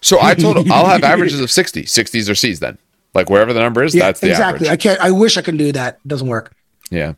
[0.00, 1.82] So I told him I'll have averages of 60.
[1.84, 2.78] 60s or C's then.
[3.14, 4.68] Like wherever the number is, Yeah, that's the exactly.
[4.68, 5.00] I can't.
[5.00, 6.00] I wish I could do that.
[6.04, 6.54] It doesn't work.
[6.90, 7.14] Yeah.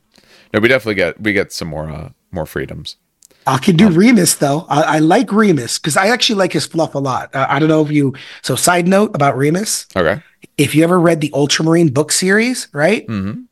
[0.53, 2.97] No, we definitely get we get some more uh more freedoms.
[3.47, 4.67] I can do Remus though.
[4.69, 7.33] I, I like Remus because I actually like his fluff a lot.
[7.35, 8.15] Uh, I don't know if you.
[8.43, 10.21] So, side note about Remus: Okay.
[10.59, 13.07] if you ever read the Ultramarine book series, right?
[13.07, 13.43] hmm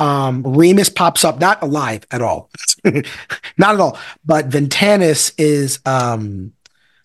[0.00, 2.50] Um, Remus pops up not alive at all,
[2.84, 3.98] not at all.
[4.24, 5.78] But Ventanus is.
[5.86, 6.52] Um,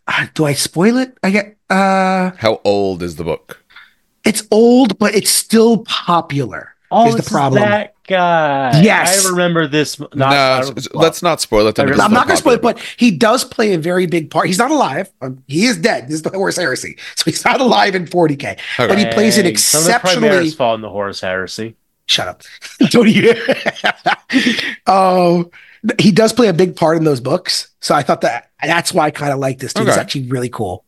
[0.08, 1.18] uh, do I spoil it?
[1.24, 1.58] I get.
[1.70, 3.64] Uh, How old is the book?
[4.26, 6.74] it's old, but it's still popular.
[6.90, 7.62] Oh, is the problem.
[7.62, 8.82] that guy.
[8.82, 9.26] Yes.
[9.26, 10.00] I remember this.
[10.00, 11.76] Not, no, I s- don't- let's not spoil it.
[11.76, 14.06] then I because I'm not going to spoil it, but he does play a very
[14.06, 14.48] big part.
[14.48, 15.10] He's not alive.
[15.22, 16.08] Um, he is dead.
[16.08, 16.98] This is the Horus Heresy.
[17.18, 18.58] So he's not alive in 40K.
[18.78, 20.30] But he plays an Hey, some of the exceptionally.
[20.30, 21.76] Primaris fought in the Horus Heresy.
[22.08, 22.42] Shut up.
[22.90, 23.34] Don't you?
[24.88, 25.52] Oh, um,
[26.00, 27.70] he does play a big part in those books.
[27.82, 29.86] So I thought that that's why I kind of like this dude.
[29.88, 30.02] He's Okay.
[30.02, 30.84] actually really cool.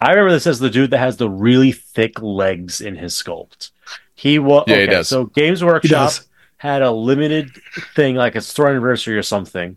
[0.00, 3.70] I remember this as the dude that has the really thick legs in his sculpt.
[4.14, 5.08] He was Yeah, he okay, does.
[5.08, 6.12] So Games Workshop
[6.58, 7.50] had a limited
[7.94, 9.76] thing, like a store anniversary or something.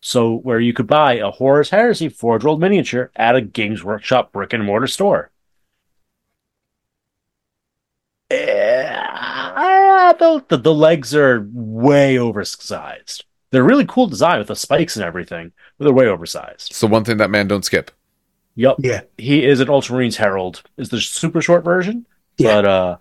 [0.00, 4.32] So where you could buy a Horus Heresy Forge World miniature at a Games Workshop
[4.32, 5.31] brick and mortar store.
[10.12, 13.24] Eh, the, the, the legs are way oversized.
[13.50, 16.70] They're really cool design with the spikes and everything, but they're way oversized.
[16.70, 17.90] It's the one thing that man don't skip.
[18.54, 18.76] Yep.
[18.80, 19.02] Yeah.
[19.18, 20.62] He is an Ultramarines Herald.
[20.76, 22.06] Is the super short version.
[22.38, 22.56] Yeah.
[22.56, 22.96] But uh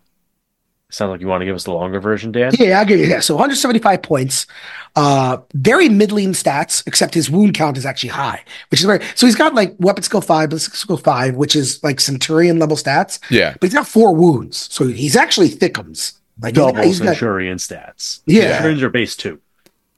[0.90, 2.52] sounds like you want to give us the longer version, Dan.
[2.60, 3.24] Yeah, I'll give you that.
[3.24, 4.46] So 175 points.
[4.94, 9.02] Uh, very middling stats, except his wound count is actually high, which is very.
[9.16, 12.76] So he's got like weapon skill five, ballistic skill five, which is like Centurion level
[12.76, 13.54] stats, Yeah.
[13.54, 14.68] but he's got four wounds.
[14.70, 16.18] So he's actually thickums.
[16.42, 18.22] Like he's got- Double he's got- Centurion stats.
[18.26, 18.54] Yeah.
[18.54, 19.40] Centurions are base two.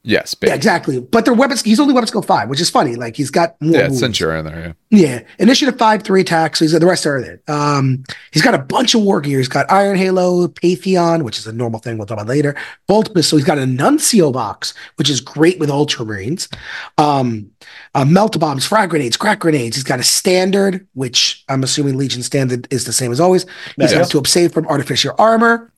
[0.06, 0.36] Yes.
[0.44, 1.00] Yeah, exactly.
[1.00, 2.96] But their weapons, he's only weapon skill five, which is funny.
[2.98, 3.72] Like he's got more.
[3.74, 4.00] Yeah, wounds.
[4.02, 4.76] Centurion there.
[4.90, 6.60] Yeah, initiative five, three attacks.
[6.60, 7.40] So he's the rest are there.
[7.48, 9.38] Um, he's got a bunch of war gear.
[9.38, 12.54] He's got Iron Halo, Pantheon, which is a normal thing we'll talk about later.
[12.86, 16.54] Bolt so he's got a Nuncio vox, which is great with Ultramarines.
[16.98, 17.52] Um,
[17.96, 19.78] uh, melt bombs, frag grenades, crack grenades.
[19.78, 23.46] He's got a standard, which I'm assuming Legion standard is the same as always.
[23.78, 24.00] He's Yeah.
[24.00, 25.72] got to save from artificial armor.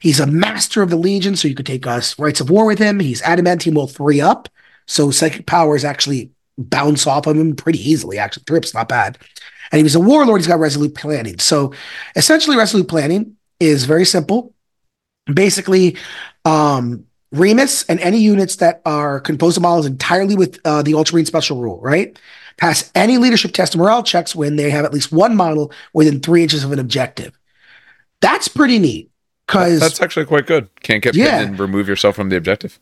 [0.00, 2.78] He's a master of the Legion, so you could take us Rites of War with
[2.78, 3.00] him.
[3.00, 4.48] He's adamantium will three up,
[4.86, 8.18] so psychic powers actually bounce off of him pretty easily.
[8.18, 9.18] Actually, three up's not bad.
[9.72, 10.40] And he was a warlord.
[10.40, 11.38] He's got resolute planning.
[11.38, 11.72] So
[12.14, 14.54] essentially, resolute planning is very simple.
[15.32, 15.96] Basically,
[16.44, 21.26] um, Remus and any units that are composed of models entirely with uh, the Ultramarine
[21.26, 22.18] special rule, right?
[22.58, 26.20] Pass any leadership test and morale checks when they have at least one model within
[26.20, 27.38] three inches of an objective.
[28.20, 29.10] That's pretty neat
[29.46, 30.68] because That's actually quite good.
[30.82, 31.38] Can't get Yeah.
[31.38, 32.78] pinned and remove yourself from the objective.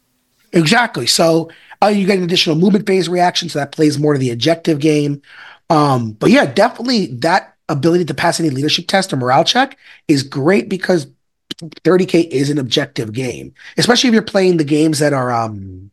[0.53, 1.07] Exactly.
[1.07, 1.51] So
[1.83, 4.79] uh, you get an additional movement phase reaction, so that plays more to the objective
[4.79, 5.21] game.
[5.71, 9.77] Um, but yeah, definitely that ability to pass any leadership test or morale check
[10.09, 11.07] is great because
[11.85, 15.91] 30k is an objective game, especially if you're playing the games that are um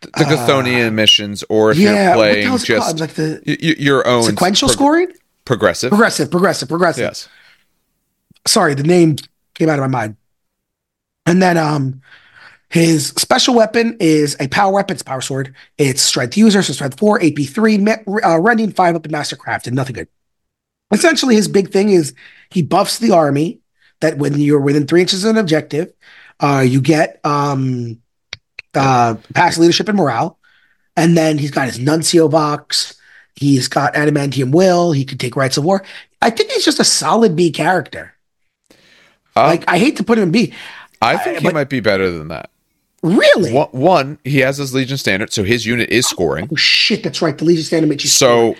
[0.00, 2.98] The, the Uh, missions, or if yeah, you're playing hell's it called?
[2.98, 5.12] just like the y- your own sequential scoring,
[5.44, 5.90] progressive.
[5.90, 7.02] progressive, progressive, progressive.
[7.04, 7.28] Yes.
[8.46, 9.16] Sorry, the name
[9.54, 10.16] came out of my mind.
[11.26, 12.00] And then um
[12.68, 15.54] his special weapon is a power weapon, it's power sword.
[15.76, 19.76] It's strength user, so strength four, AP three, uh, rending five up in mastercraft, and
[19.76, 20.08] nothing good.
[20.90, 22.14] Essentially, his big thing is
[22.50, 23.60] he buffs the army
[24.00, 25.92] that when you're within three inches of an objective,
[26.40, 28.00] uh, you get um
[28.74, 30.38] uh past leadership and morale.
[30.96, 32.94] And then he's got his nuncio vox.
[33.34, 34.92] He's got adamantium will.
[34.92, 35.84] He can take rites of war.
[36.20, 38.14] I think he's just a solid B character.
[39.36, 40.52] Uh, Like I hate to put him in B.
[41.00, 42.50] I think I- he but- might be better than that.
[43.02, 43.52] Really?
[43.52, 46.48] One, one, he has his Legion standard, so his unit is scoring.
[46.52, 47.36] Oh shit, that's right.
[47.36, 48.54] The Legion Standard makes you So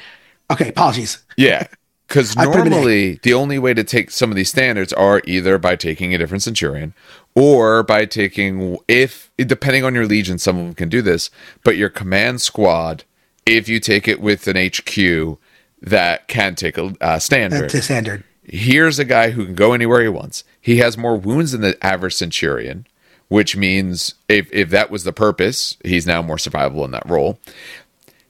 [0.50, 1.18] Okay, apologies.
[1.36, 1.68] yeah,
[2.08, 2.76] because I put him in A.
[2.76, 6.18] normally the only way to take some of these standards are either by taking a
[6.18, 6.92] different Centurion
[7.36, 11.30] or by taking if depending on your Legion, some of them can do this,
[11.62, 13.04] but your command squad,
[13.46, 15.38] if you take it with an HQ
[15.82, 18.24] that can take a uh, standard, That's the standard.
[18.42, 20.42] here's a guy who can go anywhere he wants.
[20.62, 22.86] He has more wounds than the average centurion,
[23.28, 27.38] which means if if that was the purpose, he's now more survivable in that role.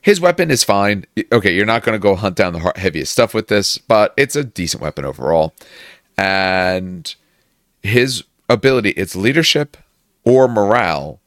[0.01, 1.05] his weapon is fine.
[1.31, 4.35] Okay, you're not going to go hunt down the heaviest stuff with this, but it's
[4.35, 5.53] a decent weapon overall.
[6.17, 7.13] And
[7.81, 9.77] his ability, it's leadership
[10.25, 11.21] or morale,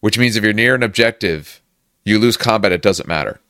[0.00, 1.60] which means if you're near an objective,
[2.04, 3.40] you lose combat, it doesn't matter.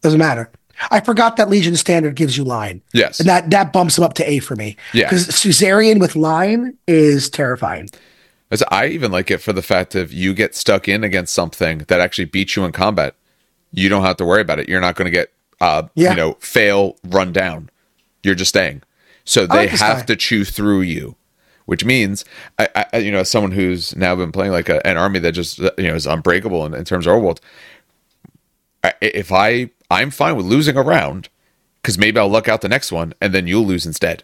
[0.00, 0.50] Doesn't matter.
[0.90, 2.80] I forgot that Legion Standard gives you line.
[2.94, 3.20] Yes.
[3.20, 4.76] And that that bumps him up to A for me.
[4.94, 5.04] Yeah.
[5.06, 7.88] Because Suzerain with line is terrifying.
[8.50, 11.78] As I even like it for the fact of you get stuck in against something
[11.88, 13.14] that actually beats you in combat.
[13.72, 14.68] You don't have to worry about it.
[14.68, 16.10] You're not going to get, uh, Yeah.
[16.10, 17.70] you know, fail, run down.
[18.24, 18.82] You're just staying.
[19.24, 20.02] So they like have guy.
[20.06, 21.14] to chew through you,
[21.66, 22.24] which means,
[22.58, 25.32] I, I, you know, as someone who's now been playing like a, an army that
[25.32, 27.40] just, you know, is unbreakable in, in terms of our world.
[28.82, 31.28] I, if I, I'm fine with losing a round
[31.82, 34.22] because maybe I'll luck out the next one and then you'll lose instead.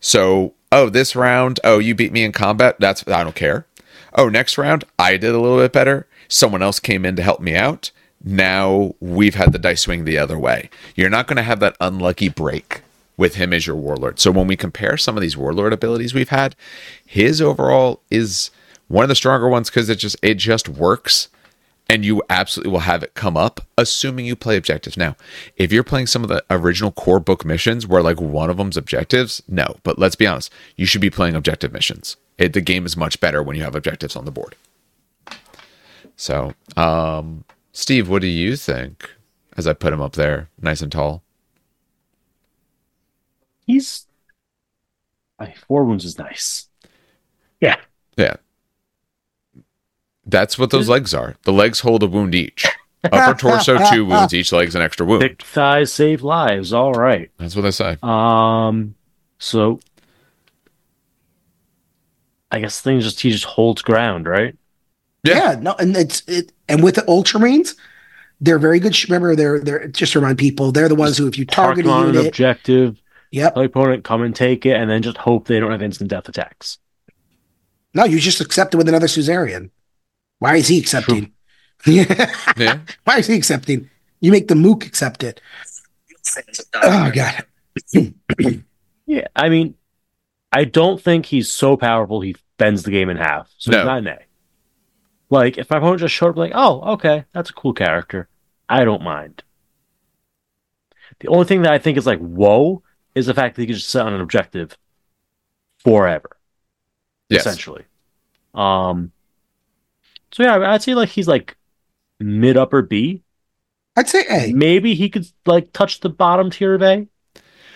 [0.00, 2.76] So, oh, this round, oh, you beat me in combat.
[2.78, 3.66] That's I don't care.
[4.14, 6.06] Oh, next round, I did a little bit better.
[6.28, 7.90] Someone else came in to help me out.
[8.24, 10.70] Now we've had the dice swing the other way.
[10.94, 12.82] You're not going to have that unlucky break
[13.16, 14.18] with him as your warlord.
[14.18, 16.56] So when we compare some of these warlord abilities we've had,
[17.04, 18.50] his overall is
[18.88, 21.28] one of the stronger ones because it just it just works
[21.88, 24.96] and you absolutely will have it come up assuming you play objectives.
[24.96, 25.16] Now
[25.56, 28.76] if you're playing some of the original core book missions where like one of them's
[28.76, 29.76] objectives no.
[29.82, 32.16] But let's be honest you should be playing objective missions.
[32.38, 34.56] It, the game is much better when you have objectives on the board.
[36.16, 39.10] So um steve what do you think?
[39.56, 41.22] As i put him up there nice and tall.
[43.66, 44.06] He's
[45.38, 46.68] I, four wounds is nice.
[47.60, 47.76] Yeah.
[48.16, 48.36] yeah
[50.26, 52.66] that's what those legs are the legs hold a wound each
[53.04, 56.72] upper torso two wounds each leg's an extra wound Thick thighs save lives.
[56.72, 57.30] All right.
[57.38, 58.94] that's what they say Um.
[59.38, 59.80] So
[62.50, 64.56] I guess things just he just holds ground, right?
[65.24, 65.52] Yeah.
[65.52, 65.60] Yeah.
[65.60, 67.74] no, and it's it and with the Ultramarines,
[68.40, 68.94] they're very good.
[68.94, 71.84] sh- Remember, they're they're just to remind people, they're the ones who if you target
[71.84, 73.54] him a on an objective, yep.
[73.54, 76.28] play opponent, come and take it, and then just hope they don't have instant death
[76.28, 76.78] attacks.
[77.94, 79.70] No, you just accept it with another Suzerain.
[80.38, 81.32] Why is he accepting?
[81.86, 82.32] Yeah.
[82.56, 83.88] yeah Why is he accepting?
[84.20, 85.40] You make the mook accept it.
[86.74, 87.44] Oh god.
[89.08, 89.76] Yeah, I mean,
[90.50, 93.48] I don't think he's so powerful he bends the game in half.
[93.56, 93.78] So No.
[93.78, 94.18] he's not an A.
[95.30, 98.28] Like, if my opponent just showed up, like, oh, okay, that's a cool character,
[98.68, 99.44] I don't mind.
[101.20, 102.82] The only thing that I think is like, whoa,
[103.14, 104.76] is the fact that he can just sit on an objective
[105.84, 106.36] forever,
[107.28, 107.84] yes essentially.
[108.54, 109.12] Um.
[110.32, 111.56] So yeah, I'd say like he's like
[112.20, 113.22] mid upper B.
[113.96, 114.52] I'd say A.
[114.52, 117.06] Maybe he could like touch the bottom tier of A,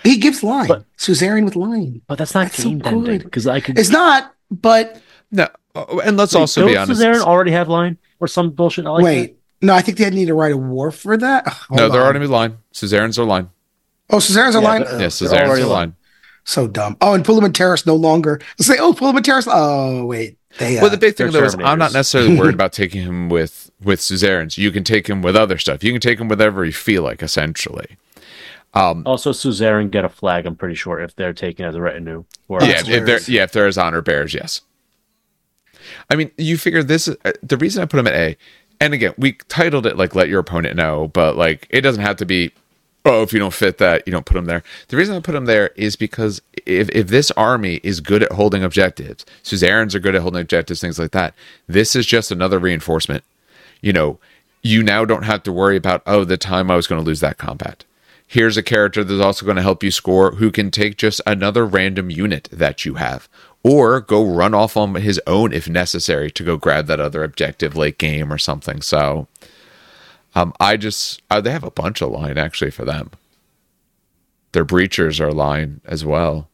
[0.03, 0.69] He gives line.
[0.69, 2.03] But- Suzerain with line.
[2.07, 3.79] but that's not That's so game ending because I could.
[3.79, 7.01] It's not, but No, oh, and let's Wait, also be don't honest.
[7.01, 9.37] Suzerain already have line or some bullshit like wait.
[9.63, 11.45] No, I think they need to write a war for that.
[11.71, 12.07] no, Hold they're on.
[12.09, 12.59] already line.
[12.73, 13.49] Suzerain's are line.
[14.11, 14.83] Oh, Suzerain's a Yeah, line.
[14.83, 15.69] Uh, they're- Oh, Yes, they're are line.
[15.69, 15.95] line.
[16.45, 16.97] So dumb.
[17.01, 18.41] Oh, and Pullman Terrace no longer.
[18.59, 19.47] Let's say, oh, Pullman Terrace.
[19.49, 20.39] Oh, wait.
[20.59, 23.29] They, uh, Well, the big thing though is I'm not necessarily worried about taking him
[23.29, 24.59] with with Suzerains.
[24.59, 25.83] You can take him with other stuff.
[25.85, 27.97] You can take him with whatever you feel like, essentially.
[28.75, 30.47] Um, Also, Suzerain get a flag.
[30.47, 32.25] I'm pretty sure if they're taken as a retinue.
[32.49, 33.29] Or yeah, if they're hilarious.
[33.29, 34.61] yeah, if there's honor bears, yes.
[36.09, 37.09] I mean, you figure this.
[37.09, 38.37] uh, The reason I put him at A,
[38.81, 42.17] and again, we titled it like "Let Your Opponent Know," but like it doesn't have
[42.17, 42.53] to be.
[43.05, 44.63] Oh, if you don't fit that, you don't put them there.
[44.89, 48.33] The reason I put them there is because if if this army is good at
[48.33, 51.35] holding objectives, Suzerains are good at holding objectives, things like that.
[51.67, 53.25] This is just another reinforcement.
[53.81, 54.19] You know,
[54.63, 57.21] you now don't have to worry about oh, the time I was going to lose
[57.21, 57.85] that combat
[58.31, 61.67] here's a character that's also going to help you score who can take just another
[61.67, 63.29] random unit that you have
[63.65, 67.77] or go run off on his own if necessary to go grab that other objective
[67.77, 69.27] late game or something so
[70.35, 73.11] um i just uh, they have a bunch of line actually for them
[74.53, 76.49] their breachers are line as well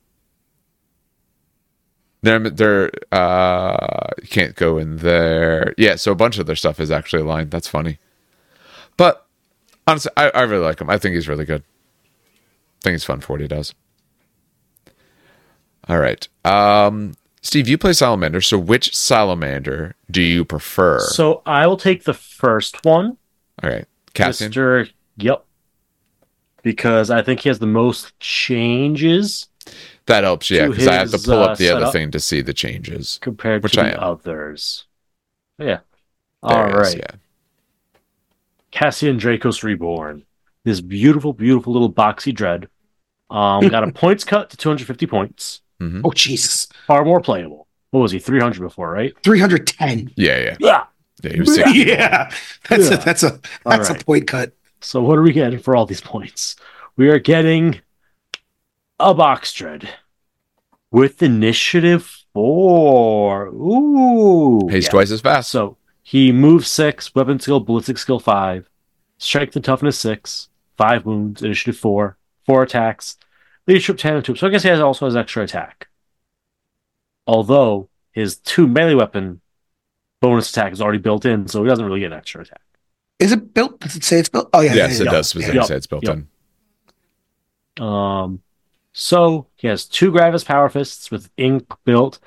[2.22, 6.80] they're, they're uh you can't go in there yeah so a bunch of their stuff
[6.80, 7.98] is actually line that's funny
[8.96, 9.26] but
[9.86, 10.90] honestly, I, I really like him.
[10.90, 11.62] I think he's really good.
[11.62, 13.74] I think he's fun for what he does.
[15.88, 16.26] All right.
[16.44, 18.40] Um, Steve, you play Salamander.
[18.40, 21.00] So which Salamander do you prefer?
[21.00, 23.18] So I will take the first one,
[23.62, 23.86] All right.
[24.14, 24.50] Cassian.
[24.52, 24.90] Mr.
[25.18, 25.44] Yep,
[26.62, 29.48] because I think he has the most changes
[30.06, 31.92] That helps, yeah, because I have to pull uh, up the other setup.
[31.92, 33.18] thing to see the changes.
[33.22, 34.02] compared Which to I the am.
[34.02, 34.84] others.
[35.58, 35.78] Yeah.
[36.46, 36.98] There All it is, right.
[36.98, 37.16] yeah.
[38.70, 40.24] Cassian Dracos Reborn.
[40.64, 42.68] This beautiful, beautiful little boxy dread.
[43.30, 45.62] Um, got a points cut to 250 points.
[45.80, 46.02] Mhm.
[46.04, 46.68] oh, Jesus.
[46.86, 47.66] Far more playable.
[47.90, 48.18] What was he?
[48.18, 49.14] 300 before, right?
[49.22, 50.12] 310.
[50.16, 50.56] Yeah, yeah.
[50.60, 50.84] Yeah.
[51.22, 52.30] Yeah, was yeah.
[52.68, 52.94] That's Yeah.
[52.94, 54.02] a that's a that's right.
[54.02, 54.52] a point cut.
[54.80, 56.56] So what are we getting for all these points?
[56.96, 57.80] We are getting
[59.00, 59.88] a box dread
[60.90, 63.46] with initiative four.
[63.46, 64.68] Ooh.
[64.68, 64.90] He's yeah.
[64.90, 65.50] twice as fast.
[65.50, 68.68] So he moves six, weapon skill, ballistic skill five,
[69.18, 73.16] strength and toughness six, five wounds, initiative four, four attacks,
[73.66, 74.36] leadership ten and two.
[74.36, 75.88] So I guess he has also has extra attack.
[77.26, 79.40] Although his two melee weapon
[80.20, 82.60] bonus attack is already built in, so he doesn't really get an extra attack.
[83.18, 83.80] Is it built?
[83.80, 84.48] Does it say it's built?
[84.52, 84.74] Oh yeah.
[84.74, 85.10] yes, yeah, it yeah.
[85.12, 85.66] does specifically Yep.
[85.68, 86.18] say it's built Yep.
[87.78, 87.84] in.
[87.84, 88.42] Um,
[88.92, 92.18] so he has two Gravis Power Fists with ink built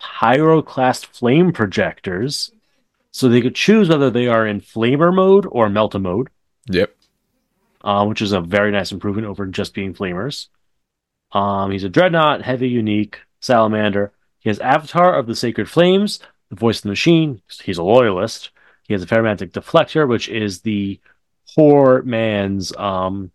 [0.00, 2.52] pyroclast flame projectors.
[3.12, 6.28] So they could choose whether they are in flamer mode or melta mode,
[6.70, 6.94] Yep.
[7.82, 10.46] uh, which is a very nice improvement over just being flamers.
[11.32, 14.12] Um, he's a dreadnought, heavy, unique salamander.
[14.38, 16.20] He has Avatar of the Sacred Flames,
[16.50, 17.40] the voice of the machine.
[17.62, 18.50] He's a loyalist.
[18.86, 21.00] He has a Ferromantic Deflector, which is the
[21.56, 23.30] poor man's um,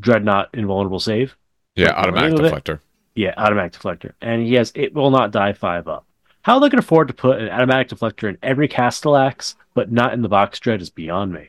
[0.00, 1.36] dreadnought invulnerable save.
[1.74, 2.64] Yeah, Like, atomantic look at it.
[2.64, 2.80] deflector.
[3.14, 4.12] Yeah, atomantic deflector.
[4.20, 6.06] And he has it will not die five up.
[6.42, 10.22] How they can afford to put an atomantic deflector in every Castellax, but not in
[10.22, 11.48] the box dread is beyond me.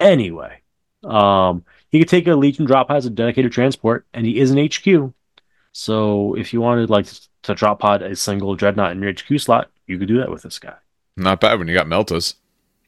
[0.00, 0.60] Anyway,
[1.04, 4.58] um, he could take a Legion drop as a dedicated transport, and he is an
[4.66, 5.12] HQ.
[5.72, 7.06] So if you wanted like
[7.42, 10.42] to drop pod a single dreadnought in your HQ slot, you could do that with
[10.42, 10.76] this guy.
[11.16, 12.34] Not bad when you got Meltas.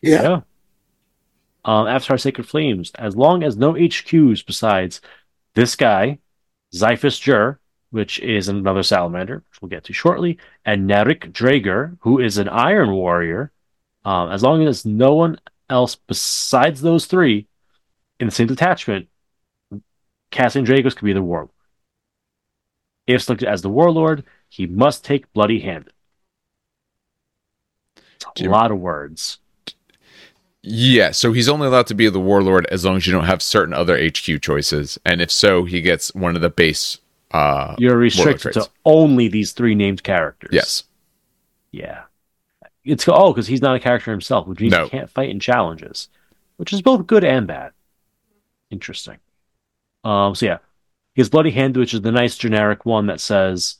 [0.00, 0.40] Yeah.
[1.64, 5.00] Um, Avatar Sacred Flames, as long as no HQs besides
[5.54, 6.18] this guy,
[6.74, 7.58] Xiphus Jur,
[7.90, 12.48] which is another salamander, which we'll get to shortly, and Narik Dreygur, who is an
[12.48, 13.52] Iron Warrior,
[14.04, 15.38] um, as long as no one
[15.70, 17.46] else besides those three
[18.20, 19.08] in the same detachment,
[20.30, 21.50] Cassian Dracos could be the Warlord.
[23.06, 25.92] If selected as the Warlord, he must take Bloody Handed.
[27.96, 29.38] It's a you- lot of words.
[30.66, 33.42] Yeah, so he's only allowed to be the warlord as long as you don't have
[33.42, 36.98] certain other HQ choices, and if so, he gets one of the base.
[37.32, 40.50] Uh, You're restricted to only these three named characters.
[40.52, 40.84] Yes,
[41.72, 42.04] Yeah.
[42.84, 44.84] It's oh, because he's not a character himself, which means No.
[44.84, 46.08] he can't fight in challenges,
[46.58, 47.72] which is both good and bad.
[48.70, 49.18] Interesting.
[50.04, 50.34] Um.
[50.34, 50.58] So yeah,
[51.14, 53.76] his bloody hand, which is the nice generic one that says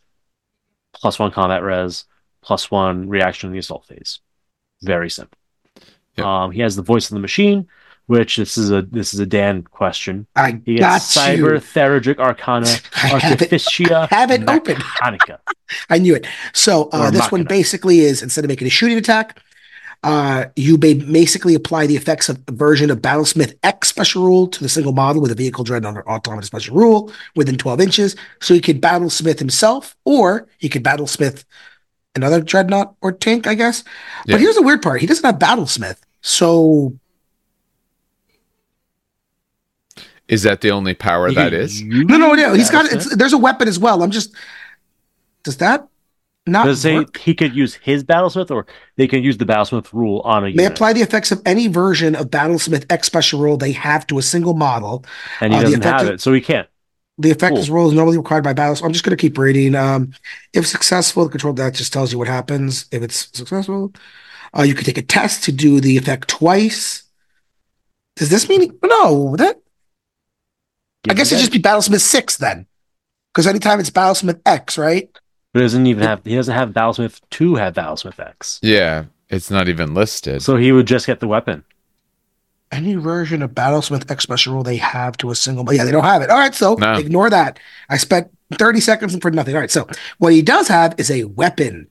[0.94, 2.04] plus one combat res,
[2.42, 4.20] plus one reaction in the assault phase.
[4.83, 5.38] Very simple.
[6.16, 6.26] Yep.
[6.26, 6.50] Um.
[6.52, 7.66] He has the voice of the machine,
[8.07, 10.26] which this is a this is a Dan question.
[10.37, 11.61] I He got gets Cyber you.
[11.61, 12.66] Theradric Arcana
[13.02, 13.52] I have it-
[13.90, 14.76] I have it open.
[14.76, 15.38] Mechanica.
[15.90, 16.26] I knew it.
[16.52, 19.42] So uh, Or this one basically is instead of making a shooting attack,
[20.04, 24.46] uh, you may basically apply the effects of a version of Battlesmith X special rule
[24.48, 28.14] to the single model with a vehicle dread under autonomous special rule within 12 inches.
[28.38, 31.44] So he could Battlesmith himself, or he could Battlesmith
[32.14, 33.82] another dreadnought or tank, I guess.
[34.26, 34.34] Yeah.
[34.34, 36.98] But here's the weird part: he doesn't have Battlesmith, so
[40.28, 41.80] is that the only power He that could is?
[41.80, 42.52] use no, no, no.
[42.52, 43.16] He's got Battlesmith.
[43.16, 44.02] there's a weapon as well.
[44.02, 44.34] I'm just
[45.44, 45.88] does that
[46.46, 47.16] not Does it say work?
[47.18, 50.64] he could use his battlesmith, or they can use the battlesmith rule on a may
[50.64, 54.18] unit, apply the effects of any version of Battlesmith X special rule they have to
[54.18, 55.04] a single model.
[55.40, 56.68] and he uh, doesn't have it, so he can't.
[57.16, 57.59] The effect Cool.
[57.59, 58.83] is rule is normally required by battles.
[58.83, 59.74] I'm just going to keep reading.
[59.74, 60.12] Um,
[60.52, 62.87] if successful, the control that just tells you what happens.
[62.90, 63.92] If it's successful,
[64.57, 67.04] uh, you could take a test to do the effect twice.
[68.16, 69.37] Does this mean no?
[69.37, 69.61] That
[71.09, 72.66] I guess it'd just be Battlesmith Six then,
[73.33, 75.09] because anytime it's Battlesmith X, right?
[75.54, 76.20] But he doesn't even have.
[76.24, 80.42] He doesn't have battlesmith to have battlesmith X, Yeah, it's not even listed.
[80.42, 81.64] so he would just get the weapon.
[82.72, 85.62] Any version of Battlesmith X special rule they have to a single.
[85.62, 86.30] but Yeah, they don't have it.
[86.30, 86.94] All right, so No.
[86.94, 87.60] ignore that.
[87.88, 89.54] I spent 30 seconds for nothing.
[89.54, 89.86] All right, so
[90.18, 91.86] what he does have is a weapon.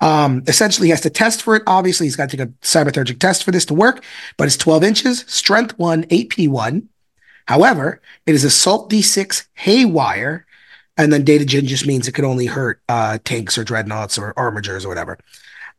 [0.00, 1.62] Um, essentially, he has to test for it.
[1.68, 4.02] Obviously, he's got to take a cybertheurgic test for this to work,
[4.36, 6.88] but it's 12 inches, strength one, AP one.
[7.46, 10.46] However, it is assault D6 haywire,
[10.96, 14.32] and then data gen just means it could only hurt uh, tanks or dreadnoughts or
[14.34, 15.18] armigers or whatever.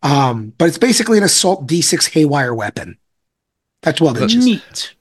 [0.04, 2.98] Um, but it's basically an assault D6 haywire weapon.
[3.84, 4.46] At 12 inches.
[4.46, 4.94] Neat.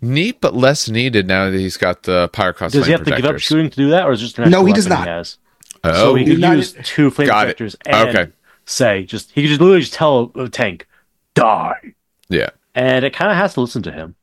[0.00, 3.16] Neat, but less needed now that he's got the Pyroclast Does he flame have to
[3.16, 5.04] give up shooting to do that, or is it just an No, he does not.
[5.04, 5.38] He has?
[5.84, 7.56] Oh, so he could United- use two flame Got it.
[7.56, 8.32] projectors and Okay.
[8.66, 10.88] say just he could just literally just tell a tank
[11.34, 11.94] die,
[12.28, 12.50] yeah.
[12.74, 14.16] and it kind of has to listen to him.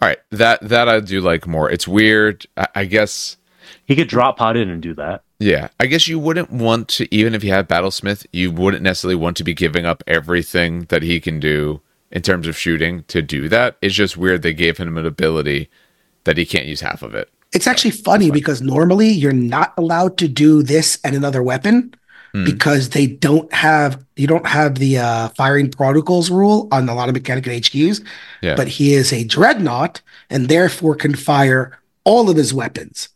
[0.00, 1.70] All right, that that I do like more.
[1.70, 2.46] It's weird.
[2.56, 3.36] I, I guess.
[3.86, 5.22] He could drop pod in and do that.
[5.38, 9.16] Yeah, I guess you wouldn't want to, even if you have Battlesmith, you wouldn't necessarily
[9.16, 13.20] want to be giving up everything that he can do in terms of shooting to
[13.20, 13.76] do that.
[13.82, 15.68] It's just weird they gave him an ability
[16.24, 17.28] that he can't use half of it.
[17.52, 21.94] It's actually funny because normally you're not allowed to do this and another weapon.
[22.34, 22.44] Hmm.
[22.44, 27.08] because they don't have you don't have the uh, firing protocols rule on a lot
[27.08, 28.04] of mechanical HQs.
[28.42, 28.56] Yeah.
[28.56, 33.08] But he is a dreadnought and therefore can fire all of his weapons.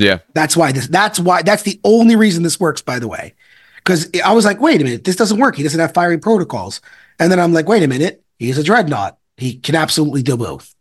[0.00, 0.18] Yeah.
[0.34, 0.88] That's why this.
[0.88, 1.42] That's why.
[1.42, 2.80] That's the only reason this works.
[2.82, 3.34] By the way,
[3.76, 5.56] because I was like, wait a minute, this doesn't work.
[5.56, 6.80] He doesn't have firing protocols.
[7.18, 9.18] And then I'm like, wait a minute, he's a dreadnought.
[9.36, 10.74] He can absolutely do both.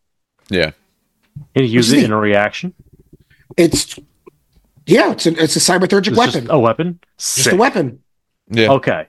[0.49, 0.72] Yeah.
[1.53, 2.74] Can you use it the- in a reaction?
[3.57, 3.99] It's
[4.86, 6.41] yeah, it's a it's a cybertheurgic It's weapon.
[6.45, 6.99] just a weapon.
[7.17, 8.01] Just a weapon.
[8.49, 8.72] Yeah.
[8.72, 9.07] Okay.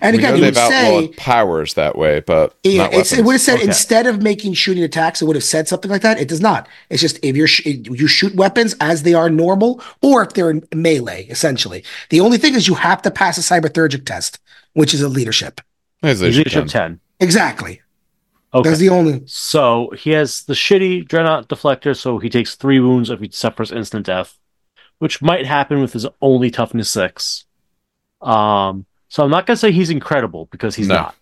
[0.00, 2.94] And we know again, you would they've say outlawed powers that way, but Yeah, not
[2.94, 3.66] it's, it would have said Okay.
[3.66, 6.18] instead of making shooting attacks, it would have said something like that.
[6.20, 6.68] It does not.
[6.90, 10.50] It's just if you're sh- you shoot weapons as they are normal, or if they're
[10.50, 11.24] in melee.
[11.26, 14.38] Essentially, the only thing is you have to pass a cybertheurgic test,
[14.72, 15.60] which is a leadership.
[16.02, 16.90] It's He's leadership leadership 10.
[16.98, 17.00] 10.
[17.20, 17.80] Exactly.
[18.54, 18.68] Okay.
[18.68, 19.22] That's the only.
[19.26, 23.72] So he has the shitty Dreadnought deflector, so he takes three wounds if he suffers
[23.72, 24.38] instant death,
[24.98, 27.46] which might happen with his only toughness six.
[28.20, 30.94] Um, so I'm not gonna say he's incredible because he's No.
[30.94, 31.14] not,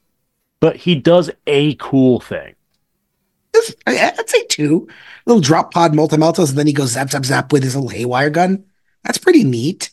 [0.60, 2.54] but he does a cool thing.
[3.84, 4.86] I- I'd say two
[5.26, 7.90] little drop pod multi meltas, and then he goes zap zap zap with his little
[7.90, 8.64] haywire gun.
[9.02, 9.90] That's pretty neat.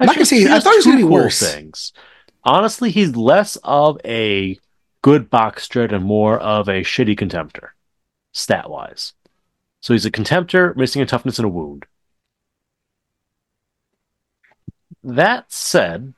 [0.00, 1.38] I'm not gonna say- I thought he was gonna be worse.
[1.38, 1.92] Things.
[2.44, 4.58] Honestly, he's less of a
[5.02, 7.68] good box dread and more of a shitty contemptor,
[8.32, 9.12] stat wise.
[9.82, 11.84] So he's a contemptor, missing a toughness and a wound.
[15.04, 16.14] That said,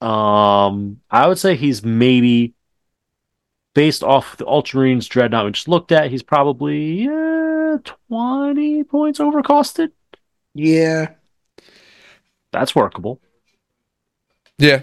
[0.00, 2.54] um, I would say he's maybe
[3.74, 6.10] based off the Ultramarines Dreadnought we just looked at.
[6.10, 9.90] He's probably uh, twenty points overcosted.
[10.54, 11.10] Yeah.
[12.52, 13.20] That's workable.
[14.58, 14.82] Yeah.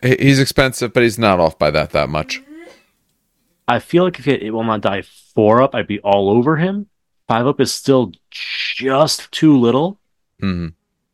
[0.00, 2.40] He's expensive, but he's not off by that that much.
[3.66, 6.56] I feel like if it, it will not die four up, I'd be all over
[6.56, 6.86] him.
[7.26, 10.00] Five up is still just too little
[10.40, 10.68] hmm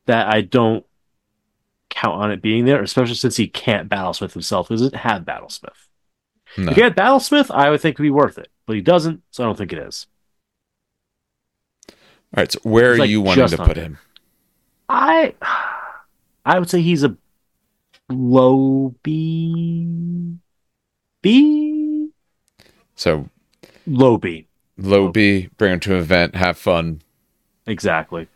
[0.06, 0.84] that I don't
[1.90, 4.68] count on it being there, especially since he can't battlesmith himself.
[4.68, 5.70] He doesn't have battlesmith.
[6.56, 6.70] No.
[6.70, 9.42] If he had battlesmith, I would think it'd be worth it, but he doesn't, so
[9.42, 10.06] I don't think it is.
[11.90, 11.96] All
[12.42, 12.50] right.
[12.52, 13.98] So where He's are like you wanting to put him?
[14.88, 15.34] I,
[16.44, 17.16] I would say he's a
[18.10, 20.36] low B,
[21.22, 22.10] B,
[22.96, 23.28] So
[23.86, 24.46] low B.
[24.76, 27.00] low B, bring him to an event, have fun.
[27.66, 28.28] Exactly.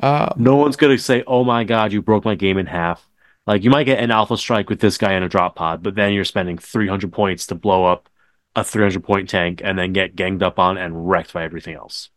[0.00, 3.08] Uh, No one's gonna say, "Oh my god, you broke my game in half."
[3.46, 5.94] Like you might get an alpha strike with this guy in a drop pod, but
[5.94, 8.08] then you're spending 300 points to blow up
[8.56, 12.10] a 300 point tank and then get ganged up on and wrecked by everything else.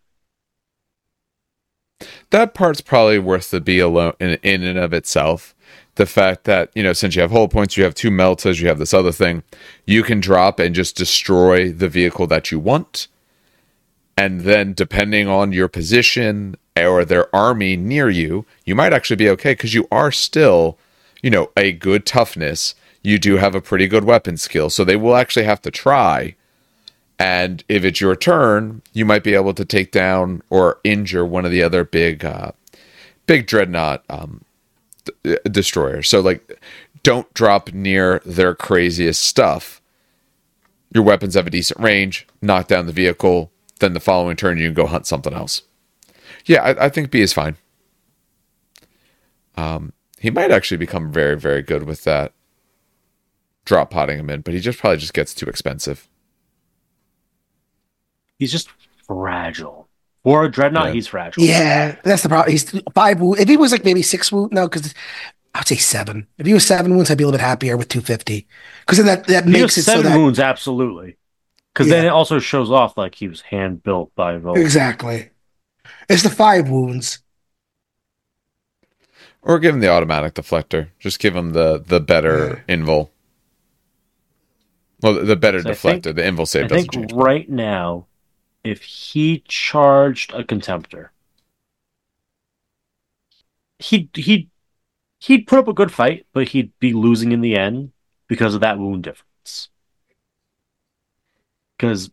[2.29, 5.55] that part's probably worth the B alone in, in and of itself.
[5.95, 8.67] The fact that, you know, since you have hull points, you have two meltas, you
[8.67, 9.43] have this other thing,
[9.85, 13.07] you can drop and just destroy the vehicle that you want.
[14.15, 16.55] And then, depending on your position
[16.85, 20.77] or their army near you, you might actually be okay because you are still,
[21.21, 22.75] you know, a good toughness.
[23.03, 24.69] You do have a pretty good weapon skill.
[24.69, 26.35] So they will actually have to try.
[27.19, 31.45] And if it's your turn, you might be able to take down or injure one
[31.45, 32.51] of the other big, uh,
[33.25, 34.43] big dreadnought um,
[35.23, 36.09] d- destroyers.
[36.09, 36.61] So, like,
[37.03, 39.81] don't drop near their craziest stuff.
[40.93, 42.27] Your weapons have a decent range.
[42.41, 43.51] Knock down the vehicle.
[43.79, 45.61] Then the following turn, you can go hunt something else.
[46.47, 47.55] Yeah, I, I think B is fine.
[49.55, 52.33] Um, he might actually become very, very good with that.
[53.65, 56.07] Drop potting him in, but he just probably just gets too expensive.
[58.39, 58.69] He's just
[59.05, 59.87] fragile.
[60.23, 60.93] For a dreadnought, Yeah.
[60.93, 61.43] he's fragile.
[61.43, 62.51] Yeah, that's the problem.
[62.51, 63.19] He's five.
[63.19, 64.93] wound- If he was like maybe six wound, no, because
[65.55, 66.27] I'd say seven.
[66.37, 68.47] If he was seven wounds, I'd be a little bit happier with two fifty.
[68.81, 71.17] Because then that that makes has it so seven that wounds, absolutely.
[71.73, 74.57] Because then it also shows off like he was hand built by Volk.
[74.57, 75.29] exactly.
[76.09, 77.19] It's the five wounds.
[79.41, 80.89] Or give him the atomantic deflector.
[80.99, 83.09] Just give him the the better invul.
[85.01, 86.03] Well, the, the better So deflector.
[86.03, 87.13] think- the invul save I doesn't think change.
[87.13, 88.07] right now,
[88.63, 91.09] if he charged a contemptor,
[93.79, 94.49] he'd he'd
[95.19, 97.91] he'd put up a good fight, but he'd be losing in the end
[98.27, 99.69] because of that wound difference.
[101.77, 102.09] Because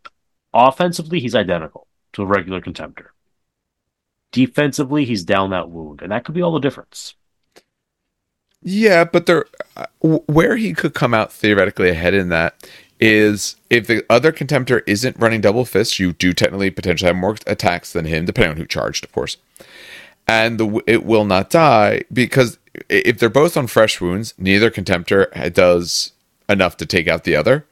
[0.53, 3.07] offensively, he's identical to a regular contemptor.
[4.35, 7.14] Defensively, he's down that wound, and that could be all the difference.
[8.62, 12.68] Yeah, but there, uh, where he could come out theoretically ahead in that
[13.01, 17.37] is if the other contemptor isn't running double fists, you do technically potentially have more
[17.47, 19.37] attacks than him, depending on who charged, of course.
[20.26, 22.59] And the, it will not die because
[22.89, 26.12] if they're both on fresh wounds, neither contemptor does
[26.49, 27.66] enough to take out the other.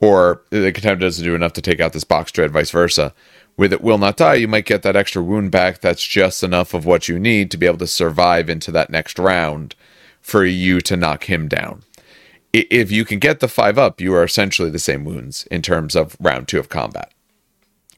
[0.00, 3.14] or the contemptor doesn't do enough to take out this box dread, vice versa.
[3.60, 6.72] With it will not die, you might get that extra wound back that's just enough
[6.72, 9.74] of what you need to be able to survive into that next round
[10.22, 11.82] for you to knock him down.
[12.54, 15.94] If you can get the five up, you are essentially the same wounds in terms
[15.94, 17.12] of round two of combat,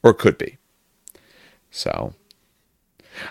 [0.03, 0.57] or could be.
[1.71, 2.13] So,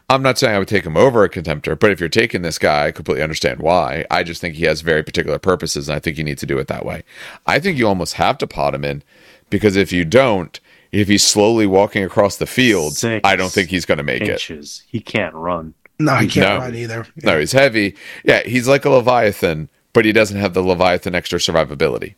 [0.08, 2.58] I'm not saying I would take him over a contemptor, but if you're taking this
[2.58, 4.06] guy, I completely understand why.
[4.10, 6.56] I just think he has very particular purposes, and I think you need to do
[6.56, 7.02] it that way.
[7.46, 9.02] I think you almost have to pot him in
[9.50, 10.58] because if you don't,
[10.92, 14.22] if he's slowly walking across the field, Six I don't think he's going to make
[14.22, 14.82] inches.
[14.84, 14.90] it.
[14.90, 15.74] He can't run.
[15.98, 16.58] No, he can't no.
[16.58, 17.06] run either.
[17.16, 17.32] Yeah.
[17.32, 17.96] No, he's heavy.
[18.24, 22.14] Yeah, he's like a Leviathan, but he doesn't have the Leviathan extra survivability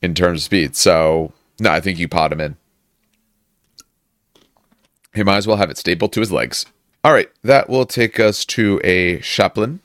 [0.00, 0.76] in terms of speed.
[0.76, 2.56] So, no, I think you pot him in.
[5.14, 6.64] He might as well have it stapled to his legs.
[7.02, 9.80] All right, that will take us to a chaplain.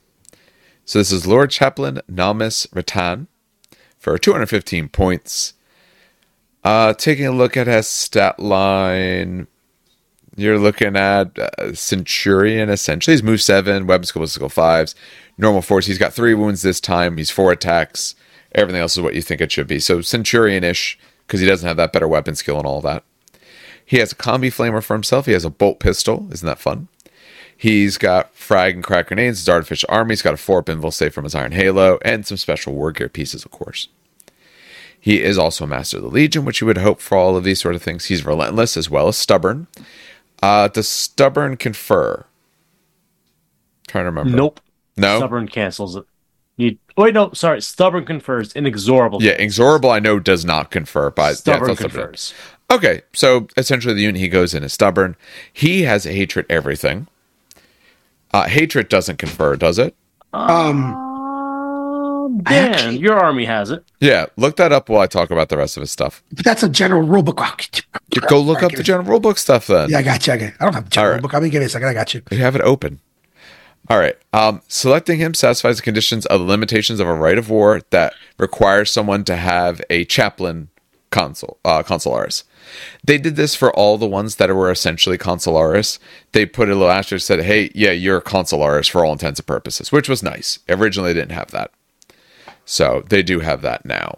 [0.85, 3.27] So this is Lord Chaplain Nalmis Ratan
[3.97, 5.53] for 215 points.
[6.65, 9.45] Uh, taking a look at his stat line,
[10.35, 13.13] you're looking at uh, Centurion essentially.
[13.13, 14.95] He's move seven, weapon skill, skill fives,
[15.37, 15.85] normal force.
[15.85, 17.17] He's got three wounds this time.
[17.17, 18.15] He's four attacks.
[18.53, 19.79] Everything else is what you think it should be.
[19.79, 20.97] So Centurion ish
[21.27, 23.03] because he doesn't have that better weapon skill and all that.
[23.85, 25.27] He has a combi flamer for himself.
[25.27, 26.27] He has a bolt pistol.
[26.31, 26.87] Isn't that fun?
[27.55, 30.09] He's got frag and crack grenades, his artificer armor.
[30.09, 33.07] He's got a four pinville safe from his Iron Halo, and some special war gear
[33.07, 33.87] pieces, of course.
[35.05, 37.43] He is also a master of the Legion, which you would hope for all of
[37.43, 38.05] these sort of things.
[38.05, 39.67] He's relentless as well as stubborn.
[40.41, 42.25] Uh, does stubborn confer?
[42.25, 44.35] I'm trying to remember.
[44.35, 44.59] Nope.
[44.97, 45.19] No.
[45.19, 46.05] Stubborn cancels it.
[46.57, 47.61] You wait, no, sorry.
[47.61, 49.21] Stubborn confers inexorable.
[49.21, 49.91] Yeah, inexorable.
[49.91, 52.33] I know does not confer, but stubborn yeah, confers.
[52.71, 55.15] Okay, so essentially the unit he goes in is stubborn.
[55.53, 57.05] He has a hatred everything.
[58.33, 59.93] Uh, hatred doesn't confer, does it?
[60.33, 61.04] Um,
[62.43, 63.83] Dan, actually, your army has it.
[63.99, 66.23] Yeah, look that up while I talk about the rest of his stuff.
[66.31, 67.83] But that's a general rulebook.
[68.27, 69.89] Go look up the general rulebook stuff then.
[69.89, 70.33] Yeah, I got you.
[70.33, 71.21] I, don't have the general right.
[71.21, 71.33] rulebook.
[71.33, 71.87] Let me give you a second.
[71.87, 72.21] I got you.
[72.31, 72.99] You have it open.
[73.89, 74.15] All right.
[74.33, 78.13] Um, selecting him satisfies the conditions of the limitations of a rite of war that
[78.37, 80.69] requires someone to have a chaplain
[81.11, 82.43] consul, uh, consularis.
[83.03, 85.99] They did this for all the ones that were essentially consularis.
[86.31, 89.91] They put a little asterisk said, "Hey, yeah, you're consularis for all intents and purposes,"
[89.91, 90.59] which was nice.
[90.67, 91.71] Originally, they didn't have that,
[92.65, 94.17] so they do have that now.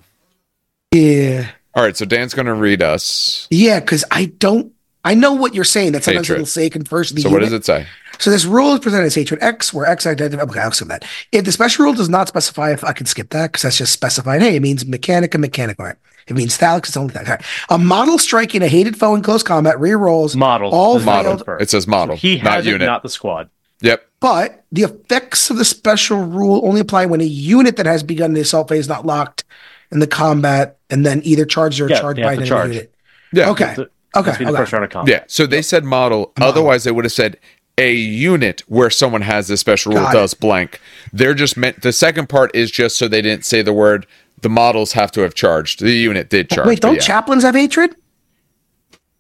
[0.91, 1.50] Yeah.
[1.76, 3.48] All right, so Dan's going to read us.
[3.52, 4.74] Yeah, because I don't.
[5.06, 5.93] I know what you're saying.
[5.93, 7.22] That sometimes it'll say confers the.
[7.22, 7.41] So unit.
[7.41, 7.86] what does it say?
[8.20, 10.50] So this rule is presented as hatred X, where X identifies.
[10.50, 11.06] Okay, I'll skip that.
[11.32, 13.93] If the special rule does not specify, if I can skip that because that's just
[13.93, 14.41] specified.
[14.41, 15.80] Hey, it means mechanic and mechanic.
[15.80, 15.95] All right.
[16.28, 16.88] It means thalix.
[16.88, 17.28] It's only that.
[17.28, 17.41] Right.
[17.70, 20.72] A model striking a hated foe in close combat re-rolls model.
[20.74, 21.41] All model.
[21.60, 22.18] It says model.
[22.18, 23.50] So he has not unit, not the squad.
[23.82, 24.03] Yep.
[24.19, 28.34] But the effects of the special rule only apply when a unit that has begun
[28.34, 29.43] the assault phase is not locked
[29.91, 32.71] in the combat and then either charged or yeah, charged by another charge.
[32.71, 32.93] unit.
[33.34, 33.49] Yeah.
[33.51, 33.71] Okay.
[33.71, 33.86] okay.
[34.15, 34.45] okay.
[34.45, 35.13] The first round of combat.
[35.13, 35.23] Yeah.
[35.28, 36.34] So they said model.
[36.38, 36.49] model.
[36.49, 37.38] Otherwise, they would have said
[37.78, 40.39] a unit where someone has this special rule Got does it.
[40.39, 40.82] blank.
[41.13, 41.82] They're just meant.
[41.82, 44.07] The second part is just so they didn't say the word.
[44.41, 45.80] The models have to have charged.
[45.80, 46.67] The unit did charge.
[46.67, 47.01] Wait, don't yeah.
[47.01, 47.95] chaplains have hatred?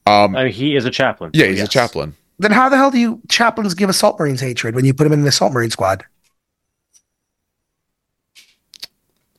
[0.05, 1.31] Um, I mean, he is a chaplain.
[1.33, 1.67] Yeah, so he's yes.
[1.67, 2.15] a chaplain.
[2.39, 5.13] Then how the hell do you chaplains give assault marines hatred when you put them
[5.13, 6.05] in the assault marine squad?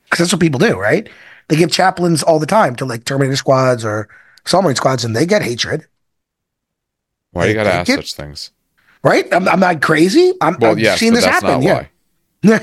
[0.04, 1.08] Because that's what people do, right?
[1.48, 4.08] They give chaplains all the time to like Terminator squads or
[4.44, 5.86] assault marine squads, and they get hatred.
[7.32, 7.96] Why do you got to ask it?
[7.96, 8.50] such things?
[9.02, 9.32] right?
[9.32, 10.34] I'm, I'm not crazy.
[10.40, 11.62] I'm, well, I've yes, seen this happen.
[11.62, 11.86] Yeah.
[12.42, 12.58] no,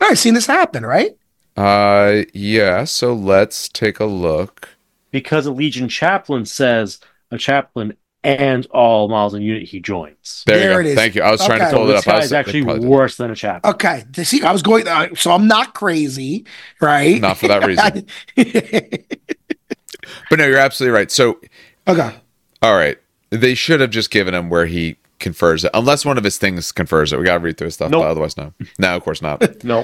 [0.00, 1.16] I've seen this happen, right?
[1.56, 2.84] Uh, yeah.
[2.84, 4.68] So let's take a look.
[5.10, 7.00] Because a Legion chaplain says
[7.30, 10.42] a chaplain and all miles in unit he joins.
[10.46, 10.94] There, there it is.
[10.96, 11.22] Thank you.
[11.22, 11.56] I was okay.
[11.56, 12.04] trying to pull so it up.
[12.16, 13.74] This is actually worse than a chaplain.
[13.74, 14.04] Okay.
[14.24, 14.88] See, I was going.
[14.88, 16.46] Uh, so I'm not crazy,
[16.80, 17.20] right?
[17.20, 18.06] Not for that reason.
[20.30, 21.10] but no, you're absolutely right.
[21.10, 21.38] So,
[21.86, 22.14] okay.
[22.62, 22.98] All right.
[23.30, 26.70] They should have just given him where he confers it, unless one of his things
[26.72, 27.18] confers it.
[27.18, 28.04] We got to read through his stuff, nope.
[28.04, 28.52] otherwise, no.
[28.78, 29.64] No, of course not.
[29.64, 29.80] no.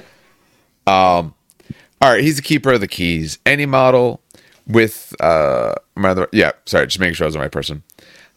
[0.86, 1.34] Um,
[2.02, 3.38] all right, he's the keeper of the keys.
[3.46, 4.20] Any model
[4.66, 7.82] with uh, rather, yeah, sorry, just making sure I was the right person.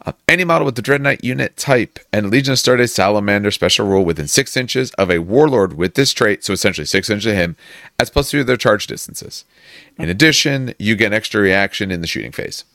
[0.06, 4.28] Uh, any model with the Dreadnought unit type and Legiones Astartes Salamander special rule within
[4.28, 7.56] six inches of a Warlord with this trait, so essentially six inches of him,
[7.98, 9.46] as plus two of their charge distances.
[9.98, 12.66] In addition, you get an extra reaction in the shooting phase.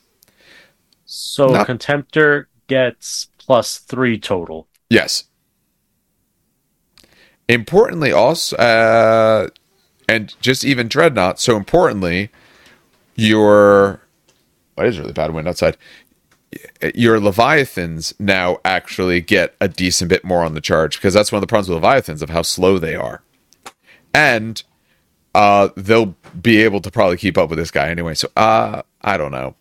[1.04, 4.66] So Not- Contemptor gets plus three total.
[4.88, 5.24] Yes.
[7.46, 9.48] Importantly, also, uh,
[10.08, 12.30] and just even Dreadnought, so importantly,
[13.16, 14.00] your.
[14.74, 15.76] What is really bad wind outside?
[16.94, 21.38] Your Leviathans now actually get a decent bit more on the charge because that's one
[21.38, 23.22] of the problems with Leviathans of how slow they are.
[24.14, 24.62] And
[25.34, 28.14] uh, they'll be able to probably keep up with this guy anyway.
[28.14, 29.54] So, uh, I don't know.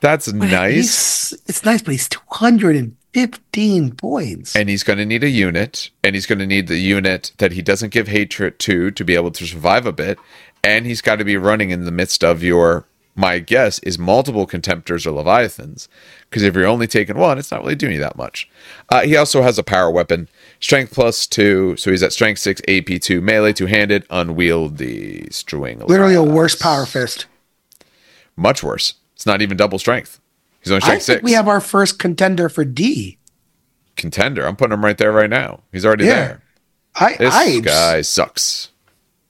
[0.00, 1.32] That's nice.
[1.46, 4.54] It's nice, but he's 215 points.
[4.54, 7.52] And he's going to need a unit, and he's going to need the unit that
[7.52, 10.18] he doesn't give hatred to to be able to survive a bit.
[10.62, 14.46] And he's got to be running in the midst of your, my guess is multiple
[14.46, 15.88] contemptors or leviathans.
[16.28, 18.48] Because if you're only taking one, it's not really doing you that much.
[18.88, 22.60] Uh, he also has a power weapon, strength plus two, so he's at strength six,
[22.66, 25.78] AP two, melee, two handed, unwieldy, string.
[25.80, 27.26] Literally a worse power fist.
[28.36, 28.94] Much worse.
[29.14, 30.20] It's not even double strength.
[30.60, 31.22] He's only strength I think six.
[31.22, 33.18] we have our first contender for D.
[33.96, 34.44] contender.
[34.44, 35.60] I'm putting him right there right now.
[35.70, 36.14] He's already Yeah.
[36.14, 36.40] there.
[36.96, 38.70] I This I, guy sucks.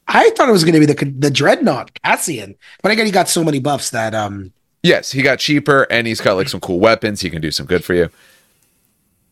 [0.07, 3.29] I thought it was going to be the the dreadnought Cassian, but again, he got
[3.29, 4.53] so many buffs that um.
[4.83, 7.23] Yes, he got cheaper and he's got like some cool weapons.
[7.23, 8.11] He can do some good for you.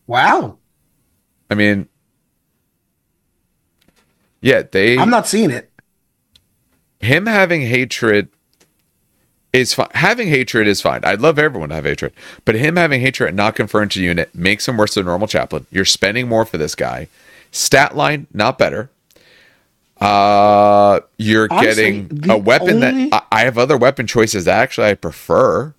[0.07, 0.57] Wow,
[1.49, 1.87] I mean,
[4.41, 5.71] yeah, they I'm not seeing it.
[6.99, 8.29] him having hatred
[9.53, 9.89] is fine.
[9.93, 11.05] Having hatred is fine.
[11.05, 12.13] I'd love everyone to have hatred,
[12.43, 15.27] but him having hatred and not confirmed to unit makes him worse than a normal
[15.27, 15.67] chaplain.
[15.71, 17.07] You're spending more for this guy.
[17.51, 18.89] Stat line not better.
[20.03, 24.57] Uh, you're Honestly, getting a weapon only- that I, I have other weapon choices that
[24.61, 25.73] actually I prefer.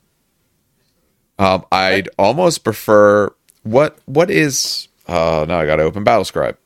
[1.38, 3.32] Um, I'd almost prefer
[3.64, 4.88] what what is.
[5.06, 6.56] Uh, now I got to open Battlescribe.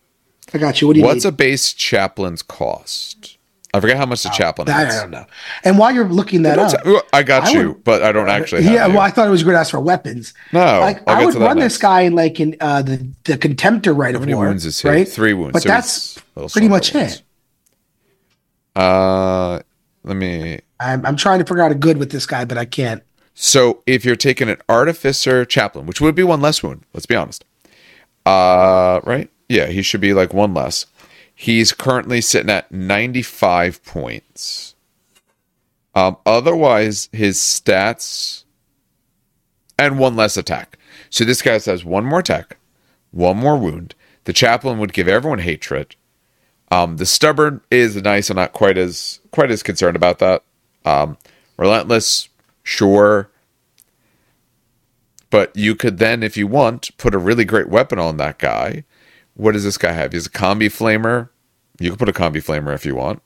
[0.55, 0.87] I got you.
[0.87, 1.31] What do you What's need?
[1.31, 3.37] a base chaplain's cost?
[3.75, 4.97] I forget how much the chaplain That, is.
[4.97, 5.27] I don't know.
[5.63, 6.73] And while you're looking that up,
[7.13, 8.63] I got I you, would- but I don't actually.
[8.63, 8.87] Have yeah.
[8.87, 10.33] Well, I thought it was going to ask for weapons.
[10.53, 11.75] no, like I would run next.
[11.75, 14.81] this guy in like in uh, the the contemptor right How of war, wounds is
[14.81, 14.89] he?
[14.89, 15.09] right?
[15.09, 15.53] Three wounds.
[15.55, 17.17] But so that's he's a little pretty much wounds.
[17.17, 17.23] it.
[18.79, 19.61] Uh,
[20.05, 20.61] let me.
[20.79, 23.03] I'm, I'm trying to figure out a good with this guy, but I can't.
[23.35, 27.17] So if you're taking an artificer chaplain, which would be one less wound, let's be
[27.17, 27.45] honest.
[28.25, 29.31] Uh, right?
[29.49, 30.87] Yeah, he should be like one less.
[31.35, 34.75] He's currently sitting at 95 points.
[35.95, 38.45] Um, otherwise, his stats
[39.79, 40.79] and one less attack.
[41.11, 42.59] So this guy has one more attack,
[43.11, 43.95] one more wound.
[44.25, 45.97] The chaplain would give everyone hatred.
[46.71, 48.31] Um, the stubborn is nice.
[48.31, 50.43] I'm not quite as quite as concerned about that.
[50.85, 51.17] Um,
[51.57, 52.29] relentless,
[52.63, 53.31] sure.
[55.31, 58.85] But you could then, if you want, put a really great weapon on that guy.
[59.35, 60.13] What does this guy have?
[60.13, 61.29] He's a combi flamer.
[61.79, 63.23] You could put a combi flamer if you want.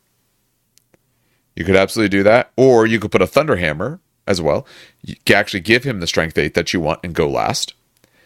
[1.55, 2.51] You could absolutely do that.
[2.57, 4.67] Or you could put a thunder hammer as well.
[5.03, 7.75] You can actually give him the strength eight that you want and go last.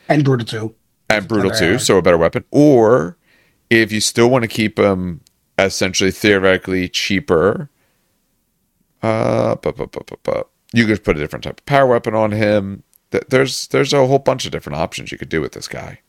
[0.08, 0.74] And brutal two,
[1.10, 2.44] And brutal two, so a better weapon.
[2.50, 3.16] Or
[3.70, 5.20] if you still want to keep him
[5.58, 7.70] essentially theoretically cheaper,
[9.02, 10.42] uh, bu- bu- bu- bu- bu-
[10.72, 12.82] you could put a different type of power weapon on him.
[13.28, 16.00] There's there's a whole bunch of different options you could do with this guy.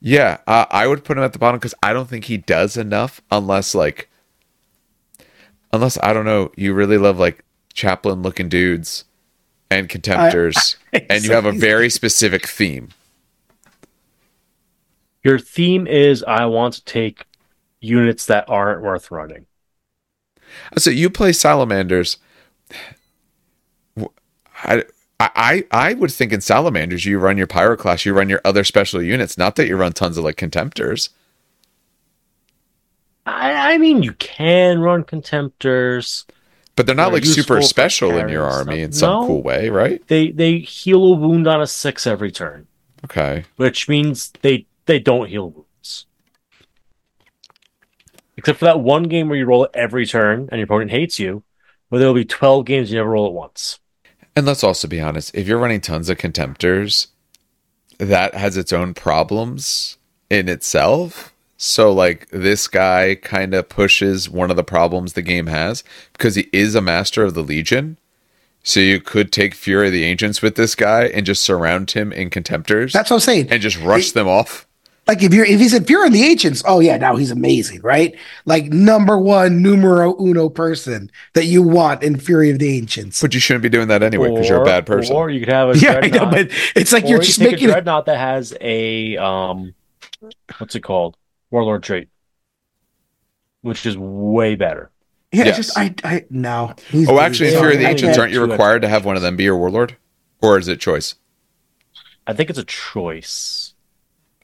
[0.00, 2.76] Yeah, uh, I would put him at the bottom because I don't think he does
[2.76, 4.10] enough unless like,
[5.72, 9.04] unless I don't know, you really love like chaplain looking dudes
[9.70, 12.88] and contemptors, and you have a very specific theme.
[15.26, 17.24] Your theme is I want to take
[17.80, 19.46] units that aren't worth running.
[20.78, 22.18] So you play salamanders.
[24.64, 24.84] I,
[25.18, 29.02] I I would think in salamanders you run your pyroclasts, you run your other special
[29.02, 29.36] units.
[29.36, 31.08] Not that you run tons of like contemptors.
[33.26, 36.24] I, I mean, you can run contemptors.
[36.76, 39.26] But they're not They're like super special in your army in some No.
[39.26, 40.06] cool way, right?
[40.06, 42.68] They they heal a wound on a six every turn,
[43.06, 43.44] Okay.
[43.56, 46.06] which means they they don't heal wounds.
[48.36, 51.18] Except for that one game where you roll it every turn and your opponent hates
[51.18, 51.42] you,
[51.88, 53.78] where there will be twelve games you never roll it once.
[54.34, 57.06] And let's also be honest, if you're running tons of contemptors,
[57.98, 59.96] that has its own problems
[60.28, 61.32] in itself.
[61.56, 65.82] So like this guy kind of pushes one of the problems the game has
[66.12, 67.96] because he is a master of the legion.
[68.62, 72.12] So you could take Fury of the Ancients with this guy and just surround him
[72.12, 73.46] in contemptors That's what I'm saying.
[73.50, 74.65] and just rush them off.
[75.06, 77.80] Like if you're if he's if you're in the ancients, oh yeah, now he's amazing,
[77.82, 78.16] right?
[78.44, 83.20] Like number one numero uno person that you want in Fury of the Ancients.
[83.22, 85.14] But you shouldn't be doing that anyway because you're a bad person.
[85.14, 87.38] Or you could have a yeah, I know, but it's like or you're you just
[87.38, 87.72] making a it.
[87.72, 89.74] dreadnought that has a um,
[90.58, 91.16] what's it called?
[91.52, 92.08] Warlord trait,
[93.62, 94.90] which is way better.
[95.32, 95.56] Yeah, Yes.
[95.56, 96.74] just I I no.
[96.88, 99.16] He's- oh, actually, in he's- Fury of the Ancients, aren't you required to have one
[99.16, 99.96] of them be your warlord?
[100.42, 101.14] Or is it choice?
[102.26, 103.65] I think it's a choice.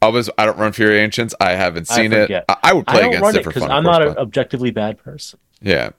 [0.03, 1.35] I was I don't run Fury Ancients.
[1.41, 2.23] I haven't I seen it.
[2.25, 2.45] forget.
[2.49, 3.71] I, I would I play don't against it it for fun.
[3.71, 5.39] I'm not an objectively bad person.
[5.63, 5.91] yeah.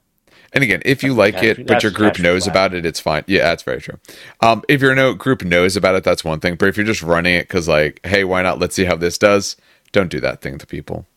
[0.56, 3.00] And again, if you That's like actually- it, but your group knows about it, it's
[3.00, 3.24] fine.
[3.26, 3.98] Yeah, that's very true.
[4.40, 6.58] Um, if your no group knows about it, that's one thing.
[6.58, 8.60] But if you're just running it because like, hey, why not?
[8.60, 9.56] Let's see how this does.
[9.92, 11.08] Don't do that thing to people.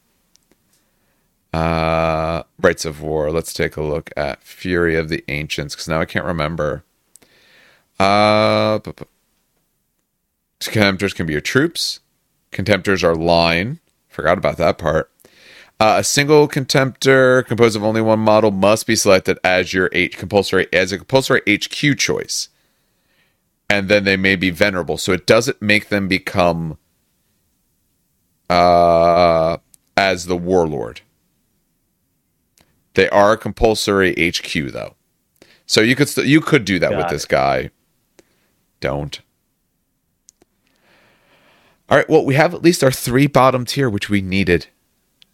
[1.52, 3.30] Uh, Rites of War.
[3.30, 6.84] Let's take a look at Fury of the Ancients because now I can't remember.
[8.00, 8.78] Uh,
[10.60, 12.00] contemptors can be your troops.
[12.56, 13.80] Contemptors are line.
[14.08, 15.10] Forgot about that part.
[15.78, 20.16] Uh, a single contemptor composed of only one model must be selected as your H
[20.16, 22.48] compulsory as a compulsory HQ choice,
[23.68, 24.96] and then they may be venerable.
[24.96, 26.78] So it doesn't make them become
[28.48, 29.58] uh,
[29.98, 31.02] as the warlord.
[32.94, 34.94] They are a compulsory HQ though,
[35.66, 37.68] so you could st- you could do that with Got this guy.
[38.80, 39.20] Don't.
[41.88, 42.08] All right.
[42.08, 44.66] Well, we have at least our three bottom tier, which we needed.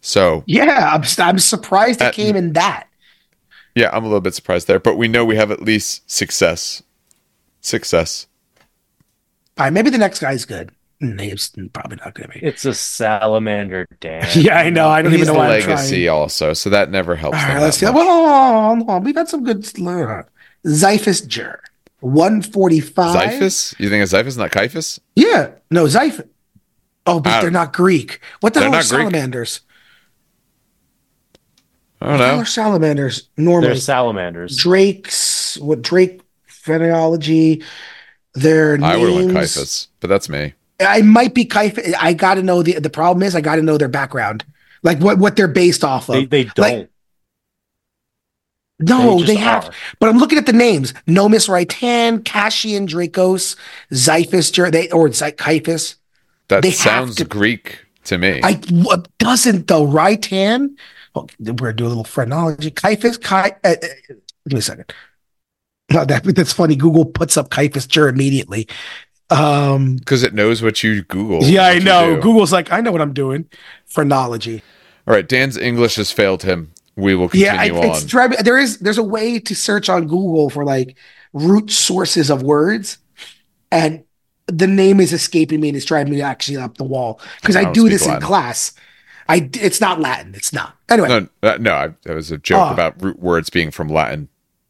[0.01, 2.87] So Yeah, I'm, I'm surprised it Uh, came in that.
[3.75, 6.83] yeah, I'm a little bit surprised there, but we know we have at least success.
[7.61, 8.27] Success.
[9.57, 10.71] All right, maybe the next guy's good.
[10.99, 12.45] Name's probably not going to be.
[12.45, 14.25] It's a salamander, Dan.
[14.35, 14.89] Yeah, I know.
[14.89, 16.09] I don't He's even know the why I'm legacy trying.
[16.09, 17.37] also, so that never helps.
[17.37, 17.85] All them right, let's see.
[17.85, 18.07] Well, much.
[18.07, 19.03] hold on, hold on.
[19.03, 19.57] We've had some good.
[19.65, 20.23] Uh,
[20.65, 21.59] Zyphus Jur,
[21.99, 23.15] one forty-five.
[23.15, 23.77] Zyphus?
[23.79, 24.99] You think it's Zyphus, not Caiaphas?
[25.15, 26.27] Yeah, no Zyphus.
[27.05, 28.19] Oh, but Uh, they're not Greek.
[28.39, 28.99] What the hell are not Greek.
[29.01, 29.61] salamanders?
[32.01, 32.37] I don't What know.
[32.39, 33.67] are salamanders normally?
[33.69, 34.57] They're salamanders.
[34.57, 37.63] Drake's what Drake phenology.
[38.35, 38.83] Their names.
[38.83, 40.53] I would have went Caiaphas, but that's me.
[40.79, 41.93] I might be Caiaphas.
[41.99, 44.43] I got to know the the problem is I got to know their background,
[44.81, 46.15] like what what they're based off of.
[46.15, 46.57] They they don't.
[46.59, 46.89] Like,
[48.79, 49.65] no, just they, have.
[49.69, 49.71] are.
[49.99, 53.55] But I'm looking at the names: Nomis Raitan, Cassian Dracos,
[53.93, 55.95] Zyphus, Jer- they or Zy- Caiaphas.
[56.49, 58.41] That They sounds to- Greek to me.
[58.43, 59.85] I what doesn't though?
[59.87, 60.75] Raitan.
[61.15, 62.71] Oh, we're gonna do a little phrenology.
[62.71, 63.17] Caiaphas.
[63.17, 63.75] Kai, uh, uh,
[64.09, 64.91] give me a second.
[65.91, 66.75] No, that that's funny.
[66.75, 68.67] Google puts up Caiaphas Jur immediately.
[69.29, 71.43] Um, Because it knows what you Google.
[71.43, 72.19] yeah, I know.
[72.19, 73.45] Google's like, I know what I'm doing.
[73.85, 74.61] Phrenology.
[75.07, 76.71] All right, Dan's English has failed him.
[76.95, 78.07] We will Yeah, I, continue it's on.
[78.07, 78.37] driving.
[78.43, 80.95] There is there's a way to search on Google for like
[81.33, 82.99] root sources of words,
[83.71, 84.02] and
[84.47, 87.61] the name is escaping me and it's driving me actually up the wall because I
[87.69, 88.73] I do this in class.
[89.29, 90.33] I it's not Latin.
[90.35, 90.75] It's not.
[90.89, 92.73] Anyway, no, uh, no, I, that was a joke Oh.
[92.73, 94.27] about root words being from Latin.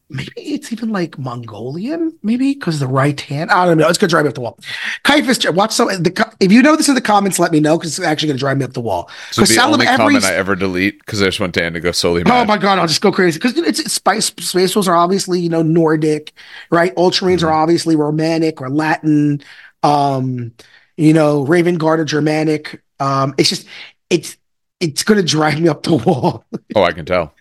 [0.09, 2.17] Maybe it's even like Mongolian.
[2.23, 3.51] Maybe because the right hand.
[3.51, 3.87] I don't know.
[3.89, 4.59] It's gonna drive me up the wall.
[5.03, 5.49] Caiaphas.
[5.51, 5.87] Watch some.
[5.87, 8.39] The if you know this in the comments, let me know because it's actually gonna
[8.39, 9.09] drive me up the wall.
[9.31, 11.79] So the Salam- only every- comment I ever delete because I just want Dan to
[11.79, 14.27] go solely Oh my god, I'll just go crazy because it's, it's spice.
[14.39, 16.33] Space Wolves are obviously you know Nordic,
[16.69, 16.95] right?
[16.95, 17.47] Ultramarines Mm-hmm.
[17.47, 19.41] are obviously Romantic or Latin.
[19.81, 20.53] Um,
[20.97, 22.81] you know, Raven Guard are Germanic.
[22.99, 23.67] Um, it's just
[24.09, 24.37] it's
[24.79, 26.45] it's gonna drive me up the wall.
[26.75, 27.33] Oh, I can tell.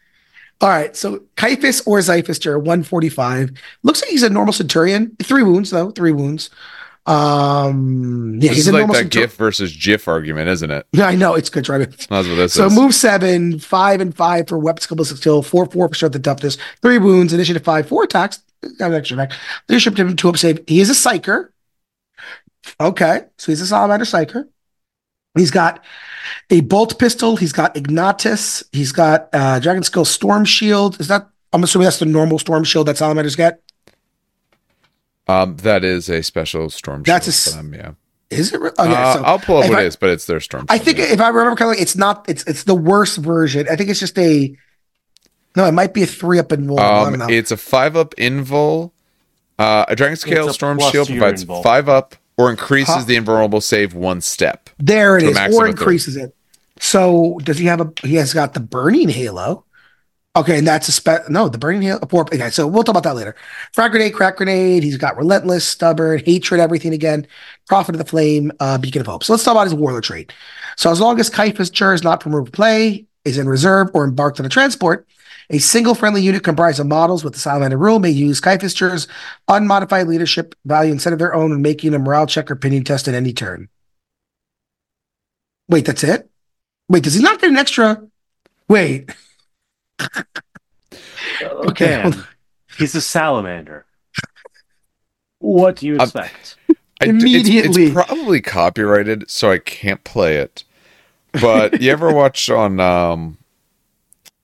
[0.63, 3.51] All right, so Caiaphas or Zyphus 145.
[3.83, 5.17] Looks like he's a normal centurion.
[5.23, 6.51] Three wounds though, three wounds.
[7.05, 9.11] Um, yeah, This he's is a like that.
[9.11, 10.87] GIF versus GIF argument, isn't it?
[10.93, 11.89] Yeah, I know it's good driving.
[11.91, 12.75] That's what this So is.
[12.75, 16.59] move seven, five and five for weapons six kill four four for strength and toughness,
[16.81, 18.41] three wounds, initiative five, four attacks.
[18.79, 19.37] Got an extra attack.
[19.69, 20.61] Leadership to two up save.
[20.69, 21.49] He is a psyker.
[22.81, 24.49] Okay, so he's a salamander psyker.
[25.37, 25.85] He's got
[26.51, 27.37] a bolt pistol.
[27.37, 28.63] He's got Ignatus.
[28.73, 31.01] He's got uh, Dragon Scale Storm Shield.
[31.01, 31.29] Is that?
[31.53, 33.61] I'm assuming that's the normal Storm Shield that salamanders get.
[35.29, 37.03] Um, that is a special storm.
[37.05, 37.93] That's a shield s- for them, yeah.
[38.37, 38.61] Is it?
[38.61, 40.41] re- Okay, Uh, so I'll pull up if what I- it is, but it's their
[40.41, 40.63] storm.
[40.63, 40.71] Shield.
[40.71, 41.05] I think yeah.
[41.13, 42.25] if I remember correctly, it's not.
[42.29, 43.67] It's it's the worst version.
[43.71, 44.57] I think it's just a.
[45.55, 47.21] No, it might be a three up and one.
[47.21, 48.93] Um, it's a five up invul.
[49.59, 51.63] Uh, a dragon scale storm shield provides invul.
[51.63, 53.05] five up or increases Huh?
[53.05, 54.69] the invulnerable save one step.
[54.79, 55.69] There it is, or of a third.
[55.71, 56.35] increases it.
[56.81, 57.93] So does he have a?
[58.03, 59.65] He has got the burning halo.
[60.35, 62.01] Okay, and that's a spe- no, the burning halo.
[62.09, 63.37] Four, okay, so we'll talk about that later.
[63.75, 64.83] Frag grenade, crack grenade.
[64.83, 67.27] He's got relentless, stubborn, hatred, everything again.
[67.69, 69.25] Prophet of the flame, uh, beacon of hope.
[69.25, 70.33] So let's talk about his warlord trait.
[70.77, 74.05] So as long as Caiaphas Jur is not from removed play, is in reserve, or
[74.05, 75.07] embarked on a transport,
[75.53, 79.07] a single friendly unit comprised of models with the Salamander rule may use Caiaphas
[79.49, 83.07] unmodified leadership value instead of their own when making a morale check or opinion test
[83.07, 83.69] at any turn.
[85.69, 86.29] Wait, that's it?
[86.89, 88.03] Wait, does he not get an extra?
[88.69, 89.11] Wait.
[91.43, 91.47] Okay,
[92.03, 92.25] hold Dan,
[92.79, 93.85] he's a salamander.
[95.39, 96.57] What do you Um, expect?
[97.01, 97.85] I d- it's- Immediately.
[97.87, 100.65] it's, probably copyrighted, so I can't play it.
[101.41, 102.79] But you ever watch on?
[102.81, 103.39] Um,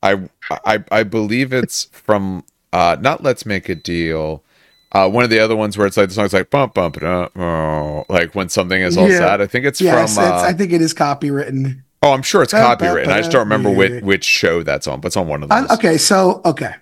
[0.03, 0.29] I
[0.65, 4.43] I I believe it's from uh, not Let's Make a Deal.
[4.93, 8.05] Uh, one of the other ones where it's like the song's like bump bump oh,
[8.09, 9.19] like when something is all Yeah.
[9.19, 9.41] sad.
[9.41, 10.25] I think it's Yes, from.
[10.25, 11.83] it's, Uh, I think it is copywritten.
[12.03, 13.09] oh, I'm sure it's copywritten.
[13.09, 15.61] I just don't remember which, which show that's on, but it's on one of Uh,
[15.63, 15.71] those.
[15.73, 16.75] okay, so okay.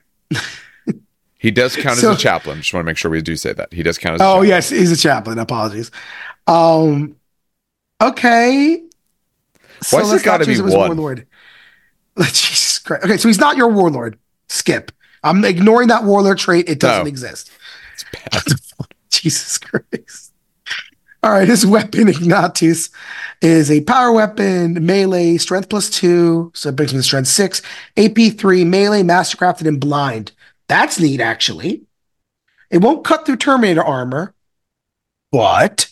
[1.39, 2.59] He does count So- as a chaplain.
[2.59, 4.21] Just want to make sure we do say that he does count as.
[4.21, 4.49] a Oh chaplain.
[4.49, 5.39] yes, he's a chaplain.
[5.39, 5.91] Apologies.
[6.47, 7.17] Um.
[8.01, 8.83] Okay.
[9.91, 10.97] Why's it let's not gotta choose be one?
[10.97, 11.27] warlord.
[12.19, 12.56] Jesus
[12.87, 13.05] Christ.
[13.05, 14.19] Okay, so he's not your warlord.
[14.49, 14.93] Skip.
[15.23, 16.69] I'm ignoring that warlord trait.
[16.69, 17.09] It doesn't No.
[17.09, 17.51] exist.
[19.11, 20.33] Jesus Christ.
[21.23, 22.91] All right, his weapon, Ignatus,
[23.43, 26.53] is a power weapon, melee, strength plus two.
[26.55, 27.63] So it brings him to strength six.
[27.97, 30.31] AP three, melee, mastercrafted, and blind.
[30.69, 31.83] That's neat, actually.
[32.71, 34.35] It won't cut through Terminator armor,
[35.33, 35.89] but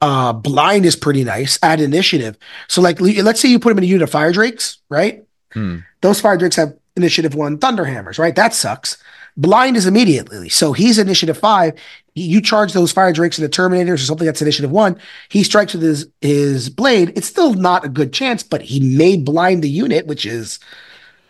[0.00, 1.58] uh blind is pretty nice.
[1.62, 2.36] Add initiative.
[2.68, 5.25] So, like, let's say you put him in a unit of fire drakes, right?
[5.56, 5.78] Hmm.
[6.02, 8.36] Those fire drakes have initiative one thunderhammers, right?
[8.36, 8.98] That sucks.
[9.38, 10.50] Blind is immediately.
[10.50, 11.72] So he's initiative five.
[12.14, 15.00] You charge those fire drakes into Terminators or something that's initiative one.
[15.30, 17.14] He strikes with his his blade.
[17.16, 20.58] It's still not a good chance, but he may blind the unit, which is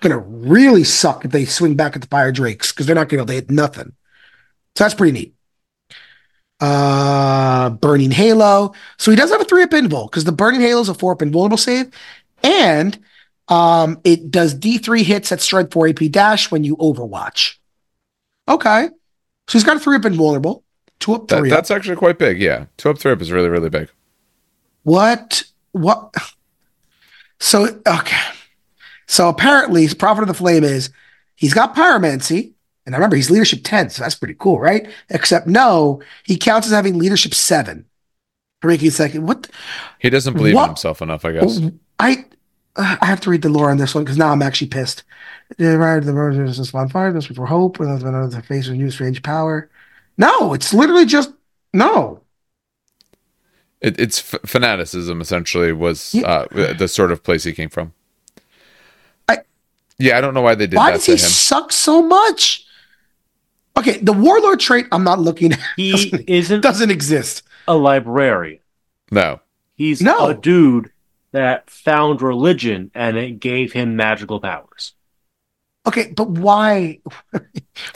[0.01, 3.25] gonna really suck if they swing back at the fire drakes because they're not gonna
[3.25, 3.93] be able to hit nothing.
[4.75, 5.35] So that's pretty neat.
[6.59, 8.73] Uh Burning Halo.
[8.99, 11.13] So he does have a three up invul because the Burning Halo is a four
[11.13, 11.93] up invulnerable save,
[12.43, 12.99] and
[13.49, 17.55] um it does D3 hits at strength 4 AP dash when you overwatch.
[18.49, 18.89] Okay.
[19.49, 20.65] So he's got a three up invulnerable,
[20.99, 21.57] two up, That, three up.
[21.57, 22.41] that's actually quite big.
[22.41, 23.89] Yeah, two up, three up is really, really big.
[24.83, 25.45] What?
[25.73, 26.15] What?
[27.39, 28.17] So okay.
[29.07, 30.91] So apparently, his Prophet of the Flame is
[31.37, 32.53] he's got pyromancy,
[32.85, 34.89] and I remember he's leadership ten, so that's pretty cool, right?
[35.11, 37.85] Except no, he counts as having leadership seven.
[38.63, 39.49] For making a second, what?
[39.99, 40.63] He doesn't believe What?
[40.65, 41.61] in himself enough, I guess.
[42.01, 42.25] I
[42.79, 45.03] I have to read the lore on this one because now I'm actually pissed.
[45.59, 48.75] The right the road is this bonfire, this before hope, and then the face of
[48.75, 49.71] new strange power.
[50.19, 51.33] No, it's literally just
[51.73, 52.21] no.
[53.81, 56.27] It, it's f- fanaticism essentially was Yeah.
[56.27, 57.93] uh, the sort of place he came from.
[59.29, 59.43] I-
[59.99, 61.29] yeah, I don't know why they did Why that does to he him.
[61.29, 62.65] suck so much?
[63.79, 67.43] Okay, the warlord trait I'm not looking at He Doesn't- isn't doesn't exist.
[67.69, 68.61] a librarian.
[69.11, 69.41] No,
[69.77, 70.29] He's No.
[70.29, 70.91] a dude
[71.37, 74.95] that found religion and it gave him magical powers.
[75.87, 76.99] Okay, but why?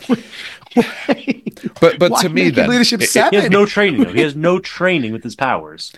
[0.07, 1.43] why?
[1.81, 3.33] but but Why to me make then, leadership it- it- seven?
[3.35, 4.13] He has no training though.
[4.13, 5.91] He has no training with his powers.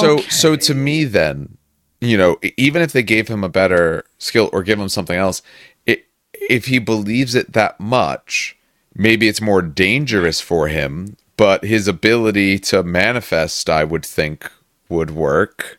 [0.00, 1.58] so so to me then,
[2.00, 5.42] you know, even if they gave him a better skill or give him something else,
[5.84, 8.56] it, if he believes it that much,
[8.94, 11.16] maybe it's more dangerous for him.
[11.36, 14.50] But his ability to manifest, I would think,
[14.88, 15.78] would work.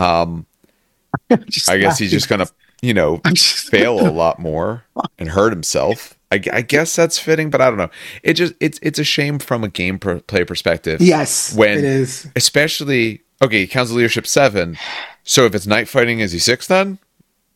[0.00, 0.46] Um,
[1.30, 2.46] I guess he's just gonna,
[2.82, 4.84] you know, fail a lot more
[5.18, 6.16] and hurt himself.
[6.32, 7.90] I, I guess that's fitting, but I don't know.
[8.22, 11.00] It just it's it's a shame from a game per, play perspective.
[11.00, 12.28] Yes, When- it is.
[12.36, 13.66] especially okay.
[13.66, 14.78] Council leadership seven,
[15.24, 16.98] so if it's night fighting, is he six then?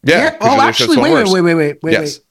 [0.03, 0.37] Yeah.
[0.41, 2.19] Oh, actually, wait, wait, wait, wait, wait, wait, yes.
[2.19, 2.25] wait.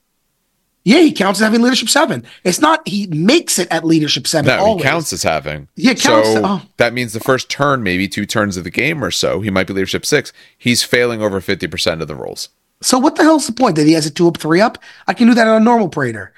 [0.86, 2.25] Yeah, he counts as having leadership seven.
[2.43, 4.47] It's not he makes it at leadership seven.
[4.47, 4.84] No, always.
[4.84, 5.69] he counts as having.
[5.75, 6.61] Yeah, counts- So oh.
[6.77, 9.67] that means the first turn, maybe two turns of the game or so, he might
[9.67, 10.34] be leadership six.
[10.57, 12.49] He's failing over fifty percent of the rolls.
[12.81, 14.77] So what the hell's the point that he has a two up, three up?
[15.07, 16.34] I can do that on a normal praetor.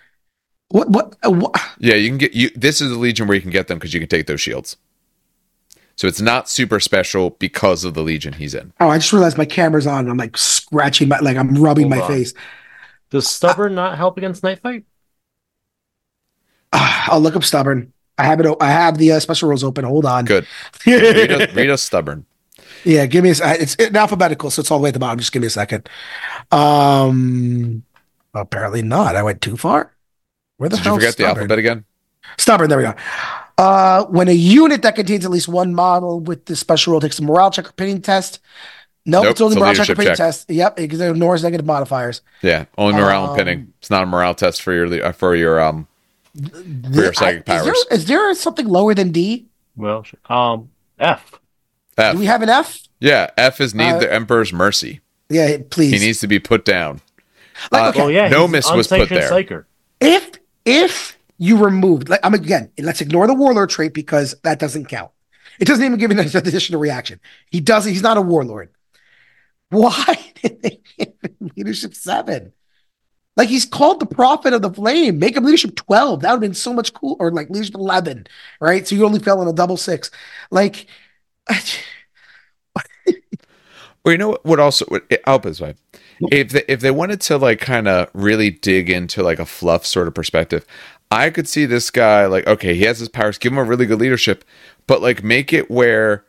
[0.69, 0.89] What?
[0.89, 1.15] What?
[1.25, 1.59] uh, what?
[1.79, 2.51] Yeah, you can get you.
[2.55, 4.77] This is the legion where you can get them because you can take those shields.
[5.95, 8.73] So it's not super special because of the legion he's in.
[8.79, 9.99] Oh, I just realized my camera's on.
[9.99, 12.07] and I'm like scratching my, like I'm rubbing Hold my on.
[12.11, 12.33] face.
[13.09, 14.85] Does stubborn not help against night fight?
[16.73, 17.93] Ah, I'll look up stubborn.
[18.17, 18.47] I have it.
[18.61, 19.85] I have the uh, special rules open.
[19.85, 20.25] Hold on.
[20.25, 20.47] Good.
[20.85, 22.25] Rita, Rita's stubborn.
[22.83, 23.31] Yeah, give me a.
[23.33, 25.19] s- It's in alphabetical, so it's all the way at the bottom.
[25.19, 25.89] Just give me a second.
[26.51, 27.83] Um,
[28.33, 29.15] apparently not.
[29.15, 29.93] I went too far.
[30.57, 30.95] Where the hell Did you hell?
[30.95, 31.37] forget the stubborn?
[31.43, 31.85] alphabet again?
[32.37, 32.69] Stubborn.
[32.69, 32.93] There we go.
[33.57, 37.19] Uh, when a unit that contains at least one model with the special rule takes
[37.19, 38.39] a morale check or pinning test.
[39.07, 40.17] Nope, Nope, it's only a morale check or leadership pinning check.
[40.17, 40.49] test.
[40.49, 42.21] Yep, because it ignores negative modifiers.
[42.41, 43.59] Yeah, only morale and pinning.
[43.59, 45.87] Um, It's not a morale test for your uh, for your um
[46.35, 47.85] for your psychic I- is there- powers.
[47.91, 49.45] Is there, something lower than D?
[49.75, 51.33] Well, um, F.
[51.97, 52.13] F.
[52.13, 52.79] Do we have an F?
[52.99, 55.01] yeah, F is need Uh, the emperor's mercy.
[55.29, 55.91] Yeah, please.
[55.99, 57.01] He needs to be put down.
[57.71, 59.31] Like, Uh, okay, Oh yeah, No miss was put unsanctioned there.
[59.31, 59.65] Psyker.
[60.01, 60.31] if
[60.65, 65.11] if you removed like I'm again, let's ignore the warlord trait because that doesn't count.
[65.59, 67.19] It doesn't even give an additional reaction.
[67.49, 67.91] He doesn't.
[67.93, 68.69] He's not a warlord.
[69.69, 72.53] Why did they give him leadership seven?
[73.37, 75.19] Like he's called the prophet of the flame.
[75.19, 76.21] Make him leadership twelve.
[76.21, 77.17] That would have been so much cool.
[77.19, 78.27] Or like leadership eleven,
[78.61, 78.87] right?
[78.87, 80.09] So you only fell on a double six.
[80.51, 80.87] Like,
[84.03, 84.59] Or you know what?
[84.59, 85.75] Also would it- help is way
[86.31, 89.85] if they, if they wanted to like kind of really dig into like a fluff
[89.85, 90.65] sort of perspective,
[91.11, 93.85] I could see this guy like okay, he has his powers, give him a really
[93.85, 94.45] good leadership,
[94.87, 96.23] but like make it where.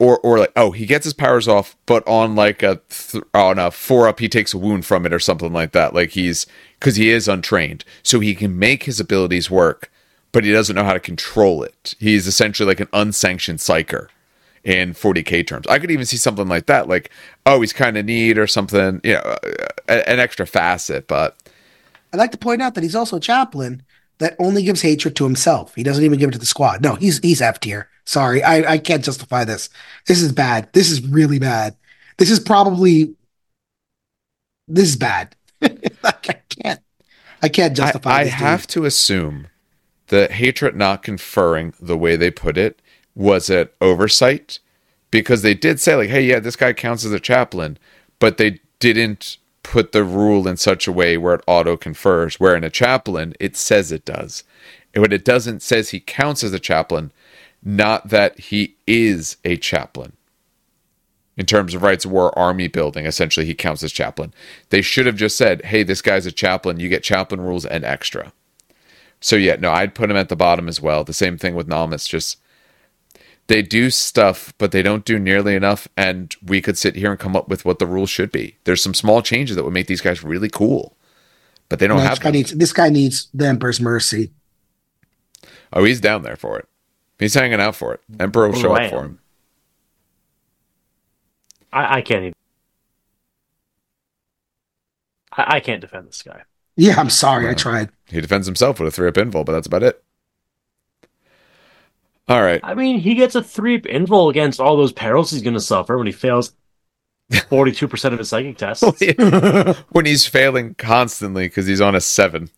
[0.00, 3.60] Or or like oh he gets his powers off but on like a th- on
[3.60, 6.46] a four up he takes a wound from it or something like that like he's
[6.80, 9.88] because he is untrained so he can make his abilities work
[10.32, 14.08] but he doesn't know how to control it he's essentially like an unsanctioned psyker
[14.64, 15.66] in 40k terms.
[15.66, 17.10] I could even see something like that, like
[17.46, 19.36] oh, he's kind of neat or something, you know,
[19.88, 21.08] an extra facet.
[21.08, 21.36] But
[22.12, 23.82] I'd like to point out that he's also a chaplain
[24.18, 25.74] that only gives hatred to himself.
[25.74, 26.82] He doesn't even give it to the squad.
[26.82, 27.88] No, he's he's F tier.
[28.04, 29.70] Sorry, I I can't justify this.
[30.06, 30.68] This is bad.
[30.72, 31.76] This is really bad.
[32.16, 33.14] This is probably
[34.66, 35.34] this is bad.
[35.62, 36.12] I
[36.62, 36.80] can't.
[37.42, 38.10] I can't justify.
[38.10, 39.48] I, I have to assume
[40.08, 42.80] that hatred not conferring the way they put it
[43.14, 44.58] was it oversight
[45.10, 47.78] because they did say like, hey, yeah, this guy counts as a chaplain,
[48.18, 49.38] but they didn't
[49.68, 52.40] put the rule in such a way where it auto confers.
[52.40, 54.42] Where in a chaplain, it says it does.
[54.94, 57.12] And when it doesn't says he counts as a chaplain,
[57.62, 60.14] not that he is a chaplain.
[61.36, 64.32] In terms of rites of war army building, essentially he counts as chaplain.
[64.70, 67.84] They should have just said, hey, this guy's a chaplain, you get chaplain rules and
[67.84, 68.32] extra.
[69.20, 71.04] So yeah, no, I'd put him at the bottom as well.
[71.04, 72.38] The same thing with Namas, just
[73.48, 75.88] they do stuff, but they don't do nearly enough.
[75.96, 78.56] And we could sit here and come up with what the rules should be.
[78.64, 80.96] There's some small changes that would make these guys really cool,
[81.68, 82.12] but they don't no, have.
[82.12, 84.30] This guy, needs, this guy needs the Emperor's mercy.
[85.72, 86.68] Oh, he's down there for it.
[87.18, 88.00] He's hanging out for it.
[88.20, 89.18] Emperor will show up for him.
[91.72, 92.34] I, I can't even.
[95.32, 96.42] I, I, can't defend this guy.
[96.76, 97.48] Yeah, I'm sorry.
[97.48, 97.90] I tried.
[98.06, 100.02] He defends himself with a three up invul, but that's about it.
[102.28, 102.60] All right.
[102.62, 105.96] I mean, he gets a three invul against all those perils he's going to suffer
[105.96, 106.52] when he fails
[107.32, 108.82] 42% of his psychic tests.
[109.90, 112.50] when he's failing constantly because he's on a seven.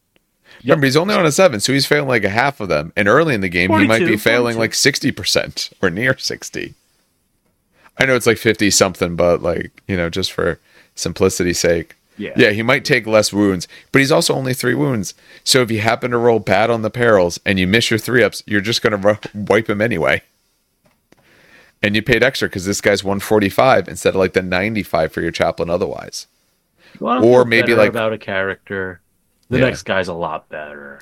[0.62, 0.64] Yep.
[0.64, 2.92] Remember, he's only on a seven, so he's failing like a half of them.
[2.96, 4.58] And early in the game, he might be failing 42.
[4.58, 6.74] like 60% or near 60.
[7.98, 10.58] I know it's like 50 something, but like, you know, just for
[10.94, 11.96] simplicity's sake.
[12.20, 12.34] Yeah.
[12.36, 15.14] Yeah, he might take less wounds, but he's also only three wounds.
[15.42, 18.22] So if you happen to roll bad on the perils and you miss your three
[18.22, 20.22] ups, you're just going to wipe him anyway.
[21.82, 25.30] And you paid extra because this guy's 145 instead of like the 95 for your
[25.30, 26.26] chaplain otherwise.
[27.00, 29.00] Or maybe like about a character.
[29.48, 29.64] The yeah.
[29.64, 31.00] next guy's a lot better.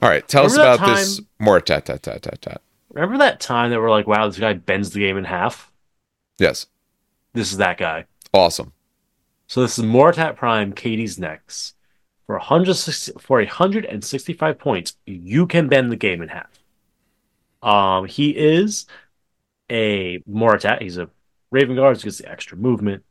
[0.00, 2.60] All right, tell remember us about time, this more tat tat tat tat tat.
[2.92, 5.70] Remember that time that we're like, wow, this guy bends the game in half?
[6.38, 6.66] Yes.
[7.32, 8.06] This is that guy.
[8.34, 8.72] Awesome.
[9.48, 11.74] So this is Moritat Prime, Kaedes Nex.
[12.26, 16.50] For 160, for 165 points, you can bend the game in half.
[17.62, 18.84] Um, he is
[19.70, 20.82] a Moritat.
[20.82, 21.08] He's a
[21.50, 23.04] Raven Guard, so gets the extra movement.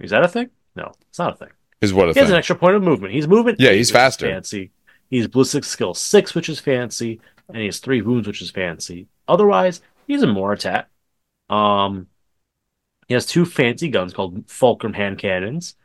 [0.00, 0.50] Is that a thing?
[0.74, 1.50] No, it's not a thing.
[1.80, 2.14] Is what a thing?
[2.14, 2.22] he thing?
[2.24, 3.14] has an extra point of movement.
[3.14, 3.60] He's movement.
[3.60, 4.26] Yeah, he's faster.
[4.26, 4.72] Fancy.
[5.08, 9.06] He's ballistic skill six, which is fancy, and he has three wounds, which is fancy.
[9.28, 10.86] Otherwise, he's a Moritat.
[11.48, 12.08] Um,
[13.08, 15.76] he has two fancy guns called Fulcrum hand cannons.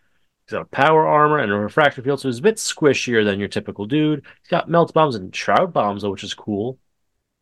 [0.46, 3.40] He's got a power armor and a refractor field, so he's a bit squishier than
[3.40, 4.24] your typical dude.
[4.42, 6.80] He's got melt bombs and shroud bombs, though, which is cool.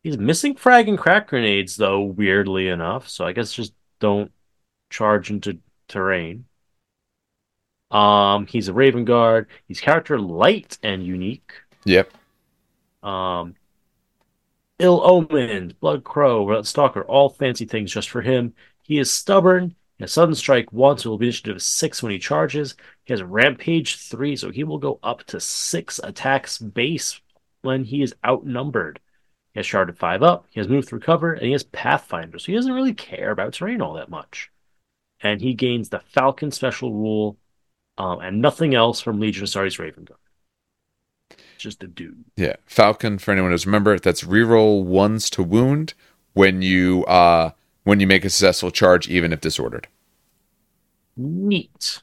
[0.04, 3.08] He's missing frag and crack grenades, though, weirdly enough.
[3.08, 4.32] So I guess just don't
[4.90, 6.46] charge into terrain.
[7.92, 9.48] Um, he's a Raven Guard.
[9.68, 11.54] He's character light and unique.
[11.86, 12.12] Yep.
[13.04, 13.56] Um,
[14.80, 18.54] Ill Omened, Blood Crow, Stalker, all fancy things just for him.
[18.88, 19.76] He is stubborn.
[19.98, 22.76] He has sudden strike one, so will be initiative six when he charges.
[23.04, 27.20] He has rampage three, so he will go up to six attacks base
[27.64, 29.02] when he is outnumbered.
[29.54, 30.46] He has sharded five up.
[30.52, 33.54] He has move through cover, and he has pathfinder, so he doesn't really care about
[33.54, 34.52] terrain all that much.
[35.20, 37.38] And he gains the Falcon special rule,
[37.98, 40.20] um, and nothing else from Legiones Astartes Raven Guard.
[41.58, 42.24] Just a dude.
[42.38, 43.18] Yeah, Falcon.
[43.18, 45.94] For anyone who doesn't remember, that's reroll ones to wound
[46.34, 47.52] when you uh
[47.88, 49.88] when you make a successful charge, even if disordered.
[51.16, 52.02] Neat.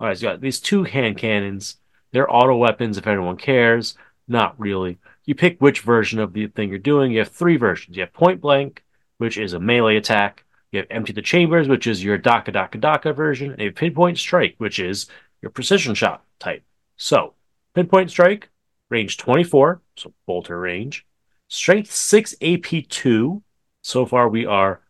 [0.00, 1.76] All right, so you got these two hand cannons.
[2.10, 3.94] They're auto weapons if anyone cares.
[4.26, 4.98] Not really.
[5.24, 7.12] You pick which version of the thing you're doing.
[7.12, 7.96] You have three versions.
[7.96, 8.82] You have point blank,
[9.18, 10.44] which is a melee attack.
[10.72, 13.52] You have empty the chambers, which is your Daka Daka Daka version.
[13.52, 15.06] And you have pinpoint strike, which is
[15.40, 16.64] your precision shot type.
[16.96, 17.34] So,
[17.74, 18.48] pinpoint strike,
[18.90, 21.06] range 24, so bolter range.
[21.46, 23.40] Strength 6 AP 2.
[23.82, 24.80] So far, we are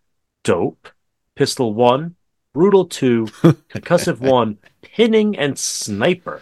[0.47, 0.91] Dope,
[1.35, 2.15] Pistol 1,
[2.55, 3.27] Brutal 2,
[3.69, 6.41] Concussive 1, Pinning, and Sniper.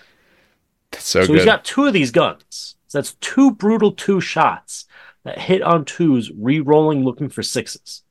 [0.90, 1.36] That's so, so good.
[1.36, 2.76] he's got two of these guns.
[2.86, 4.84] So that's two Brutal 2 shots
[5.24, 8.02] that hit on twos, re rolling looking for sixes.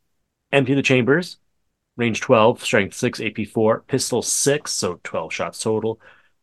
[0.51, 1.37] Empty the chambers,
[1.95, 6.01] range 12, strength 6, AP 4, pistol 6, so 12 shots total,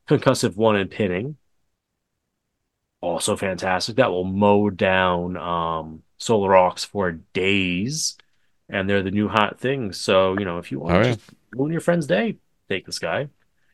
[0.09, 1.37] concussive 1 and pinning.
[3.01, 3.97] Also fantastic.
[3.97, 8.17] That will mow down um, Solar Aux for days
[8.71, 9.93] and they're the new hot thing.
[9.93, 12.37] So you know, if you want to just ruin your friend's day,
[12.69, 13.29] take this guy.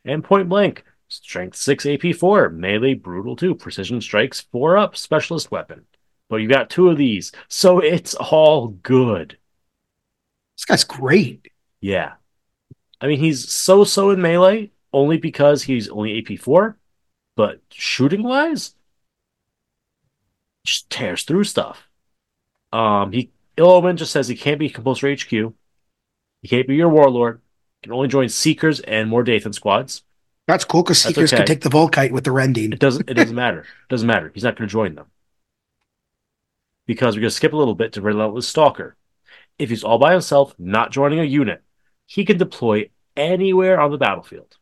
[0.05, 5.51] And point blank, strength six, AP four, melee, brutal two, precision strikes four up, specialist
[5.51, 5.85] weapon.
[6.29, 9.39] But you got two of these, so it's all good.
[10.57, 11.53] This guy's great.
[11.81, 12.15] Yeah.
[13.01, 16.75] I mean, he's so so in melee only because he's only AP4,
[17.37, 18.75] but shooting wise,
[20.65, 21.89] just tears through stuff.
[22.73, 25.31] Um, he Illoman just says he can't be compulsory HQ.
[25.31, 27.41] He can't be your warlord.
[27.81, 30.03] He can only join seekers and Mor Deythan squads.
[30.47, 31.41] That's cool because Seekers okay.
[31.41, 32.73] could take the Volkite with the Rending.
[32.73, 33.11] It doesn't.
[33.11, 33.61] It doesn't matter.
[33.61, 34.31] It doesn't matter.
[34.33, 35.07] He's not going to join them
[36.87, 38.97] because we're going to skip a little bit to Relentless Stalker.
[39.59, 41.63] If he's all by himself, not joining a unit,
[42.07, 44.57] he can deploy anywhere on the battlefield,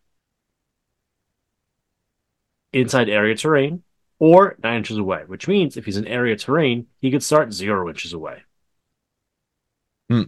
[2.73, 3.83] inside area terrain,
[4.19, 5.25] or nine inches away.
[5.27, 8.43] Which means if he's in area terrain, he could start zero inches away.
[10.11, 10.23] Hmm.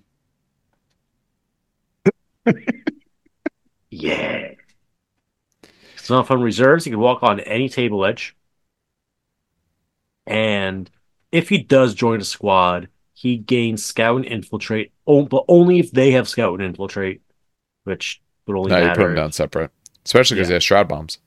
[3.90, 4.52] yeah.
[5.94, 6.84] It's not fun reserves.
[6.84, 8.36] He can walk on any table edge.
[10.26, 10.90] And
[11.32, 16.12] if he does join a squad, he gains scout and infiltrate, but only if they
[16.12, 17.22] have scout and infiltrate,
[17.84, 19.00] which would only Now you matter.
[19.00, 19.70] put them down separate,
[20.04, 20.52] especially because Yeah.
[20.52, 21.18] he has shroud bombs.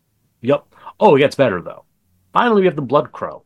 [0.42, 0.66] Yep.
[1.00, 1.86] Oh, it gets better though.
[2.34, 3.44] Finally, we have the Blood Crow.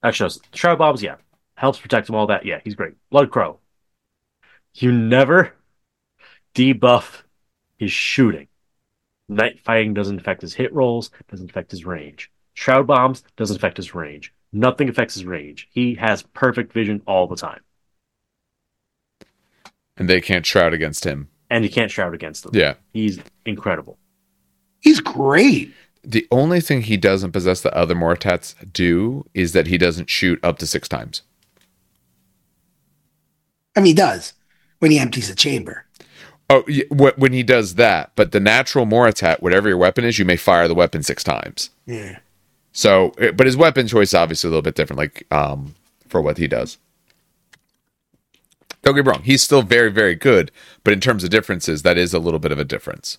[0.00, 1.16] Actually, no, Shroud Bombs, yeah,
[1.58, 2.14] helps protect him.
[2.14, 2.94] All that, yeah, he's great.
[3.10, 3.58] Blood Crow.
[4.74, 5.52] You never
[6.54, 7.22] debuff
[7.78, 8.48] his shooting.
[9.28, 12.30] Night fighting doesn't affect his hit rolls, doesn't affect his range.
[12.54, 14.32] Shroud Bombs doesn't affect his range.
[14.52, 15.68] Nothing affects his range.
[15.70, 17.60] He has perfect vision all the time,
[19.96, 21.28] And they can't shroud against him.
[21.50, 22.52] and you can't shroud against them.
[22.54, 22.74] Yeah.
[22.92, 23.98] He's incredible.
[24.80, 25.72] He's great.
[26.04, 30.38] The only thing he doesn't possess that other Moritats do is that he doesn't shoot
[30.42, 31.22] up to six times.
[33.78, 34.32] I mean, he does
[34.80, 35.84] when he empties the chamber.
[36.50, 40.24] Oh, wh- when he does that, but the natural Moritat, whatever your weapon is, you
[40.24, 41.70] may fire the weapon six times.
[41.86, 42.18] Yeah.
[42.72, 45.76] So, but his weapon choice is obviously a little bit different, like um,
[46.08, 46.78] for what he does.
[48.82, 50.50] Don't get me wrong, he's still very, very good,
[50.82, 53.18] but in terms of differences, that is a little bit of a difference.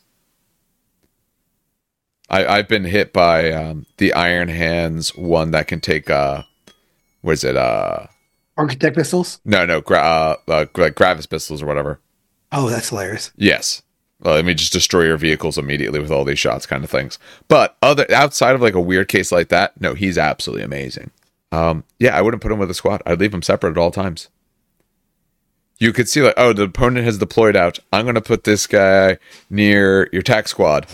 [2.29, 6.43] I, I've been hit by um, the Iron Hands one that can take uh,
[7.21, 7.55] what is it?
[7.55, 8.07] Uh,
[8.59, 9.39] Architect missiles.
[9.45, 11.99] no, no, gra- uh, uh, like Gravis pistols or whatever.
[12.51, 13.31] Oh, that's hilarious.
[13.37, 13.81] Yes.
[14.21, 17.17] Well, let me just destroy your vehicles immediately with all these shots, kind of things.
[17.47, 21.11] But other outside of like a weird case like that, no, he's absolutely amazing.
[21.51, 23.01] Um, yeah, I wouldn't put him with a squad.
[23.05, 24.27] I'd leave him separate at all times.
[25.77, 27.79] You could see like, oh, the opponent has deployed out.
[27.93, 29.17] I'm gonna put this guy
[29.49, 30.87] near your tax squad,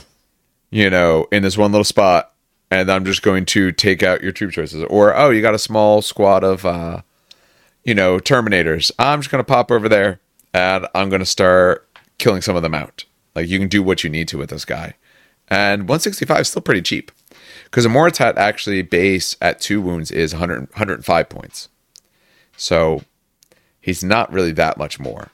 [0.70, 2.32] you know, in this one little spot,
[2.70, 4.84] and I'm just going to take out your troop choices.
[4.84, 7.02] Or oh, you got a small squad of uh,
[7.86, 8.92] you know, Terminators.
[9.00, 10.20] I'm just gonna pop over there
[10.54, 13.06] and I'm gonna start killing some of them out.
[13.36, 14.96] Like you can do what you need to with this guy.
[15.48, 17.12] And 165 is still pretty cheap.
[17.66, 21.70] Because a Moritat actually base at two wounds is 100, 105 points.
[22.58, 23.04] So
[23.80, 25.30] he's not really that much more.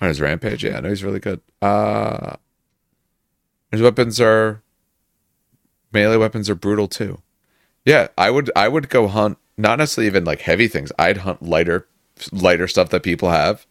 [0.00, 1.40] On his rampage, yeah, no, he's really good.
[1.62, 2.36] Uh
[3.70, 4.62] his weapons are
[5.92, 7.20] melee weapons are brutal too.
[7.84, 10.90] Yeah, I would I would go hunt not necessarily even like heavy things.
[10.98, 11.86] I'd hunt lighter
[12.32, 13.66] lighter stuff that people have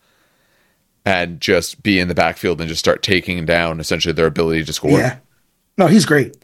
[1.06, 4.74] and just be in the backfield and just start taking down essentially their ability to
[4.74, 4.92] score.
[4.92, 5.18] Yeah.
[5.78, 6.38] No, he's great.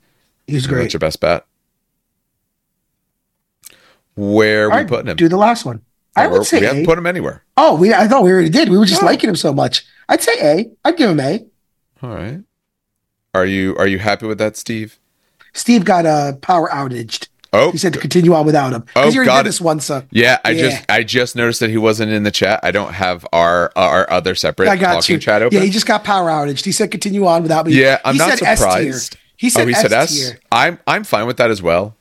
[0.48, 0.82] He's And great.
[0.84, 1.46] That's your best bet.
[4.16, 5.16] Where are we putting him?
[5.18, 5.82] do the last one.
[6.16, 7.46] I would say we haven't put him anywhere.
[7.56, 7.94] oh, we.
[7.94, 8.68] I thought we already did.
[8.68, 9.08] We were just No.
[9.08, 9.86] liking him so much.
[10.10, 10.70] I'd say A.
[10.84, 11.46] I'd give him A.
[12.04, 12.42] All right.
[13.34, 15.00] Are you are you happy with that, Steve?
[15.54, 17.29] Steve got a uh, power outaged.
[17.52, 20.38] Oh, He said to continue on without him Oh, you got this one, So yeah.
[20.46, 20.60] I Yeah.
[20.70, 22.60] just I just noticed that he wasn't in the chat.
[22.64, 25.20] I don't have our our other separate I got talking you.
[25.20, 25.58] chat open.
[25.58, 26.64] Yeah, he just got power outage.
[26.64, 27.74] He said continue on without me.
[27.74, 28.68] Yeah, I'm he not said S tier.
[28.94, 29.18] surprised.
[29.36, 30.34] He said oh, he said S.
[30.52, 31.96] I'm I'm fine with that as well,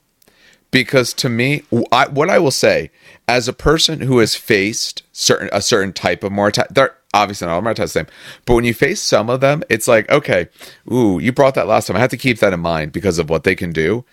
[0.71, 1.63] because to me,
[1.93, 2.91] I, what I will say
[3.27, 7.55] as a person who has faced certain a certain type of Moritat, they're obviously not
[7.55, 8.07] all Moritats the same,
[8.45, 10.49] but when you face some of them, it's like okay,
[10.93, 11.97] ooh, you brought that last time.
[11.97, 14.05] I have to keep that in mind because of what they can do.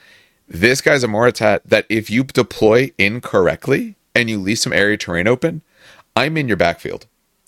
[0.47, 5.27] This guy's a Moritat that if you deploy incorrectly and you leave some area terrain
[5.27, 5.61] open,
[6.15, 7.07] I'm in your backfield.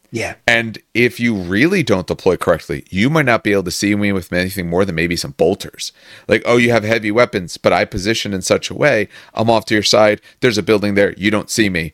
[0.09, 0.35] Yeah.
[0.47, 4.11] And if you really don't deploy correctly, you might not be able to see me
[4.13, 5.91] with anything more than maybe some bolters.
[6.27, 9.65] Like, oh, you have heavy weapons, but I position in such a way, I'm off
[9.65, 10.21] to your side.
[10.39, 11.13] There's a building there.
[11.17, 11.93] You don't see me.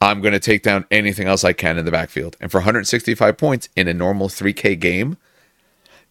[0.00, 2.36] I'm going to take down anything else I can in the backfield.
[2.40, 5.16] And for 165 points in a normal 3K game,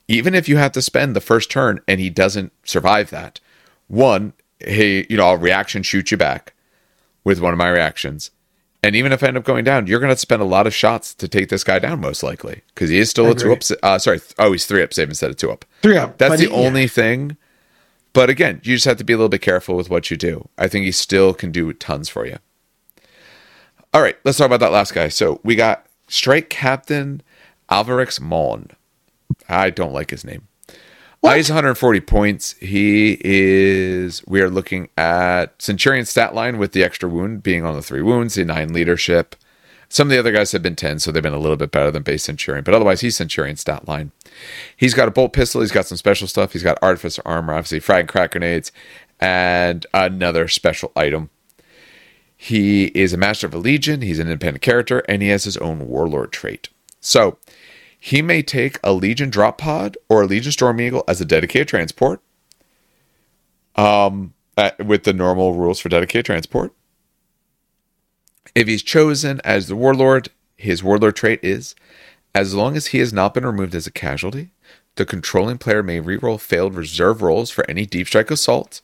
[0.07, 3.39] even if you have to spend the first turn and he doesn't survive that,
[3.91, 6.53] one, hey, you know, I'll reaction shoot you back
[7.23, 8.31] with one of my reactions.
[8.84, 10.73] And even if I end up going down, you're going to spend a lot of
[10.73, 13.59] shots to take this guy down, most likely, because he is still a two up.
[13.84, 15.65] Uh, sorry, th- oh, he's three up save instead of two up.
[15.84, 16.18] Three up.
[16.18, 16.57] That's the he- yeah.
[16.57, 17.38] only thing.
[18.13, 20.49] But again, you just have to be a little bit careful with what you do.
[20.57, 22.38] I think he still can do tons for you.
[23.93, 25.09] All right, let's talk about that last guy.
[25.09, 27.22] So we got Strike Captain
[27.69, 28.69] Alvarex Maun.
[29.47, 30.47] I don't like his name.
[31.23, 32.53] Uh, he's 140 points.
[32.60, 34.22] He is.
[34.27, 38.02] We are looking at Centurion stat line with the extra wound being on the three
[38.02, 39.35] wounds, the nine leadership.
[39.88, 41.91] Some of the other guys have been 10, so they've been a little bit better
[41.91, 44.11] than base Centurion, but otherwise, he's Centurion stat line.
[44.76, 45.61] He's got a bolt pistol.
[45.61, 46.53] He's got some special stuff.
[46.53, 48.72] He's got Artificer armor, obviously, frag and crack grenades,
[49.19, 51.30] and another special item.
[52.35, 54.02] He is a master of a legion.
[54.02, 56.69] He's an independent character, and he has his own warlord trait.
[57.02, 57.38] So
[58.03, 61.68] he may take a legion drop pod or a legion storm eagle as a dedicated
[61.68, 62.19] transport.
[63.76, 66.73] Um, uh, with the normal rules for dedicated transport.
[68.56, 71.76] If he's chosen as the warlord, his warlord trait is
[72.34, 74.49] as long as he has not been removed as a casualty,
[74.95, 78.82] the controlling player may reroll failed reserve rolls for any deep strike assault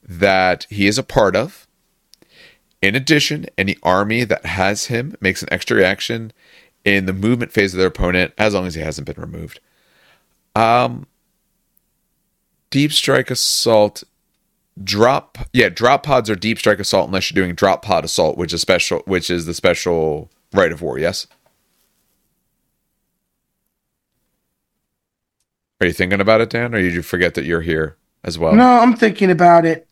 [0.00, 1.66] that he is a part of.
[2.80, 6.32] In addition, any army that has him makes an extra reaction
[6.84, 9.60] in the movement phase of their opponent as long as he hasn't been removed.
[10.54, 11.06] Um,
[12.70, 14.04] deep strike assault
[14.82, 18.52] drop yeah drop pods are deep strike assault unless you're doing drop pod assault which
[18.52, 21.28] is special which is the special rite of war yes
[25.80, 28.52] are you thinking about it dan or did you forget that you're here as well
[28.54, 29.86] No, I'm thinking about it.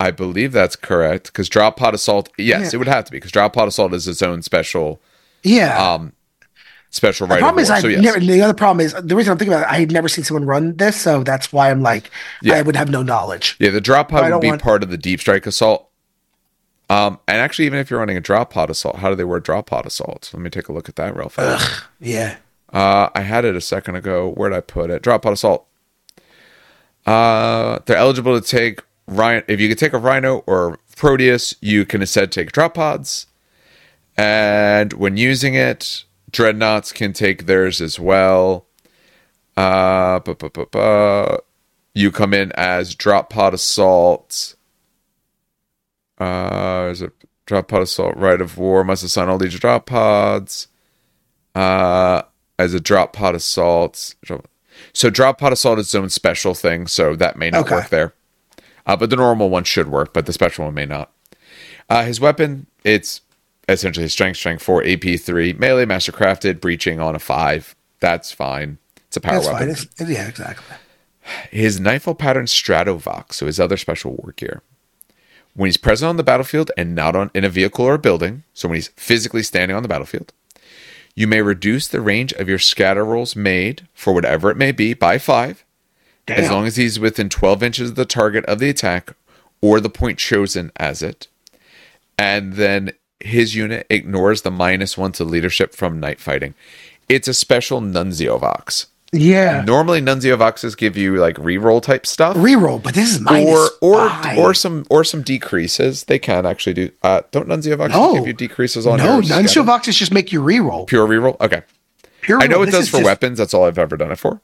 [0.00, 2.70] I believe that's correct because drop pod assault yes Yeah.
[2.72, 5.00] it would have to be because drop pod assault is its own special
[5.42, 5.76] Yeah.
[5.94, 6.12] um
[6.90, 8.18] special the rite problem is, I so yes never.
[8.20, 9.72] The other problem is the reason I'm thinking about it.
[9.72, 12.10] I had never seen someone run this, so that's why I'm like,
[12.40, 12.54] Yeah.
[12.54, 13.56] I would have no knowledge.
[13.58, 15.86] Yeah, the drop I pod would be want- part of the deep strike assault.
[16.88, 19.42] Um, and actually, even if you're running a drop pod assault, how do they word
[19.42, 20.30] drop pod assault?
[20.32, 21.82] Let me take a look at that real fast.
[22.00, 22.36] Yeah.
[22.72, 24.30] Uh, I had it a second ago.
[24.30, 25.02] Where'd I put it?
[25.02, 25.66] Drop pod assault.
[27.06, 29.42] Uh, they're eligible to take Rhino.
[29.48, 33.26] If you could take a Rhino or Proteus, you can instead take drop pods.
[34.16, 38.66] And when using it, Dreadnoughts can take theirs as well.
[39.56, 41.38] Uh, bu- bu- bu-
[41.94, 44.54] you come in as drop pod assault.
[46.18, 47.12] Uh, there's a
[47.46, 48.84] drop pod assault rite of war.
[48.84, 50.68] Must assign all these drop pods.
[51.54, 52.22] Uh,
[52.58, 54.14] as a drop pod assault.
[54.92, 57.76] So drop pod assault is its own special thing, so that may not Okay.
[57.76, 58.14] work there.
[58.88, 61.12] Uh, but the normal one should work, but the special one may not.
[61.88, 63.20] Uh, his weapon, it's
[63.68, 67.76] essentially strength, strength four, AP three, melee, master crafted, breaching on a five.
[68.00, 68.78] That's fine.
[69.08, 69.74] It's a power That's weapon.
[69.74, 70.10] fine.
[70.10, 70.76] Yeah, exactly.
[71.50, 74.62] His Nightfall pattern Stratovox, so his other special war gear.
[75.54, 78.44] When he's present on the battlefield and not on in a vehicle or a building,
[78.54, 80.32] so when he's physically standing on the battlefield,
[81.14, 84.94] you may reduce the range of your scatter rolls made for whatever it may be
[84.94, 85.64] by five,
[86.28, 86.38] Damn.
[86.44, 89.14] as long as he's within 12 inches of the target of the attack
[89.60, 91.26] or the point chosen as it.
[92.16, 96.54] And then his unit ignores the minus one to leadership from night fighting.
[97.08, 98.86] It's a special Nuncio Vox.
[99.12, 99.62] yeah.
[99.66, 103.70] Normally, Nuncio Voxes give you like reroll type stuff Reroll, but this is minus or
[103.80, 104.38] or five.
[104.38, 106.04] or some or some decreases.
[106.04, 106.90] They can actually do.
[107.02, 108.14] Uh, don't Nuncio Voxes No.
[108.14, 109.90] give you decreases on no, nuncio scatter?
[109.92, 110.86] just make you reroll.
[110.86, 111.40] pure reroll?
[111.40, 111.62] Okay,
[112.20, 112.62] Pure I know reroll.
[112.64, 113.38] it This does for just- weapons.
[113.38, 114.40] That's all I've ever done it for.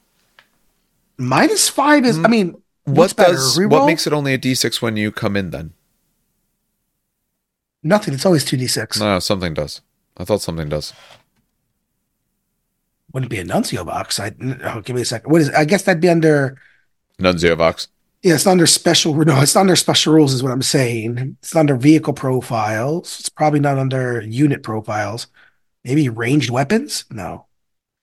[1.17, 2.19] Minus five is.
[2.23, 3.33] I mm, mean, what's What better?
[3.33, 3.69] does reroll?
[3.69, 5.51] what makes it only a D6 when you come in?
[5.51, 5.73] Then
[7.83, 8.13] nothing?
[8.13, 8.99] It's always two d six.
[8.99, 9.81] no, something does.
[10.17, 10.93] I thought something does.
[13.13, 14.19] Wouldn't be a nuncio vox.
[14.19, 14.33] I
[14.63, 15.31] oh, give me a second.
[15.31, 15.49] What is?
[15.51, 16.57] I guess that'd be under.
[17.19, 17.89] Nuncio vox.
[18.23, 19.13] Yeah, it's under special.
[19.13, 21.37] No, it's under special rules, is what I'm saying.
[21.41, 23.19] It's under vehicle profiles.
[23.19, 25.27] It's probably not under unit profiles.
[25.83, 27.05] Maybe ranged weapons.
[27.11, 27.45] No,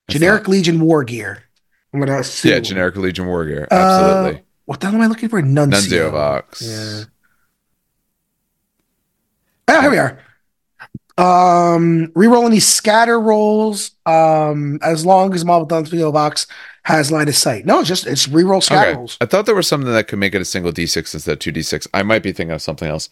[0.08, 1.44] generic Legion war gear.
[1.92, 2.52] I'm gonna assume.
[2.52, 3.68] Yeah, generic Legion War gear.
[3.70, 4.42] Uh, Absolutely.
[4.64, 5.42] what the hell am I looking for?
[5.42, 6.08] Nuncio.
[6.08, 6.62] Nunzio Vox.
[6.62, 7.04] Yeah.
[9.68, 10.18] Ah, here we are.
[11.18, 13.92] Um, reroll any scatter rolls.
[14.06, 16.46] Um, as long as Marvel Nuncio vox
[16.84, 17.64] has line of sight.
[17.66, 18.96] No, it's just it's reroll scatter Okay.
[18.98, 19.18] rolls.
[19.20, 21.52] I thought there was something that could make it a single D6 instead of two
[21.52, 21.86] D6.
[21.94, 23.08] I might be thinking of something else.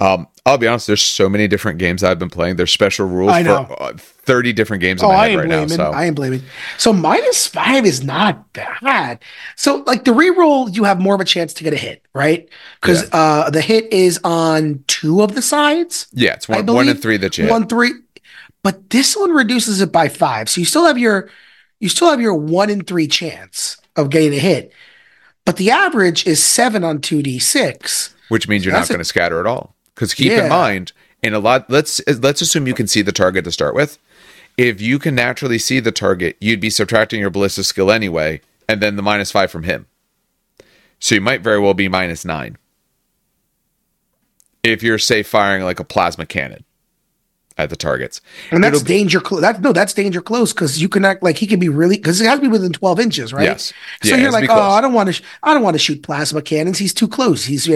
[0.00, 0.86] Um, I'll be honest.
[0.88, 2.56] There's so many different games I've been playing.
[2.56, 3.66] There's special rules I know.
[3.66, 3.92] for uh,
[4.24, 5.68] 30 different games in Oh, my I head right blaming.
[5.68, 5.76] now.
[5.76, 6.42] So I ain't blaming.
[6.78, 9.20] So minus five is not bad.
[9.56, 12.48] So like the reroll, you have more of a chance to get a hit, right?
[12.80, 16.06] Because uh the hit is on two of the sides.
[16.12, 17.50] yeah, it's one, one and three that you hit.
[17.50, 17.92] One three.
[18.62, 20.48] But this one reduces it by five.
[20.48, 21.30] So you still have your
[21.80, 24.72] you still have your one in three chance of getting a hit.
[25.44, 28.14] But the average is seven on two D six.
[28.28, 29.74] which means you're not going to scatter at all.
[29.94, 30.44] Because keep Yeah.
[30.44, 30.92] in mind,
[31.22, 33.98] in a lot, let's let's assume you can see the target to start with.
[34.56, 38.80] If you can naturally see the target, you'd be subtracting your ballistic skill anyway, and
[38.80, 39.86] then the minus five from him.
[41.00, 42.56] So you might very well be minus nine.
[44.64, 46.64] if you're say firing like a plasma cannon
[47.56, 48.20] at the targets.
[48.50, 49.42] And that's It'll danger close.
[49.42, 52.20] That no, that's danger close because you can act like he can be really because
[52.20, 53.44] it has to be within twelve inches, right?
[53.44, 53.72] Yes.
[54.02, 54.54] So Yeah, you're like, oh.
[54.54, 56.78] I don't want to, sh- I don't want to shoot plasma cannons.
[56.78, 57.44] He's too close.
[57.44, 57.68] He's,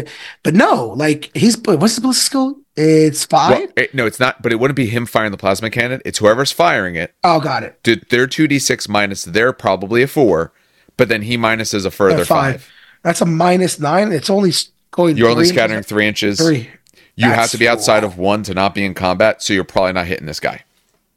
[0.42, 2.56] but no, like he's what's the ballistic skill?
[2.78, 3.50] It's five.
[3.59, 4.40] Well, it- no, it's not.
[4.42, 6.00] But it wouldn't be him firing the plasma cannon.
[6.05, 7.14] It's whoever's firing it.
[7.24, 7.82] oh, got it.
[7.82, 10.52] Did their two d six minus they're probably a four,
[10.96, 12.70] but then he minuses a further Yeah, five.
[13.02, 14.12] That's a minus nine.
[14.12, 14.52] It's only
[14.90, 15.16] going.
[15.16, 16.38] You're only scattering three inches.
[16.38, 16.70] three.
[17.16, 19.92] You have to be outside of one to not be in combat, so you're probably
[19.92, 20.62] not hitting this guy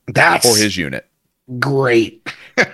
[0.07, 1.07] That's or his unit.
[1.59, 2.27] great.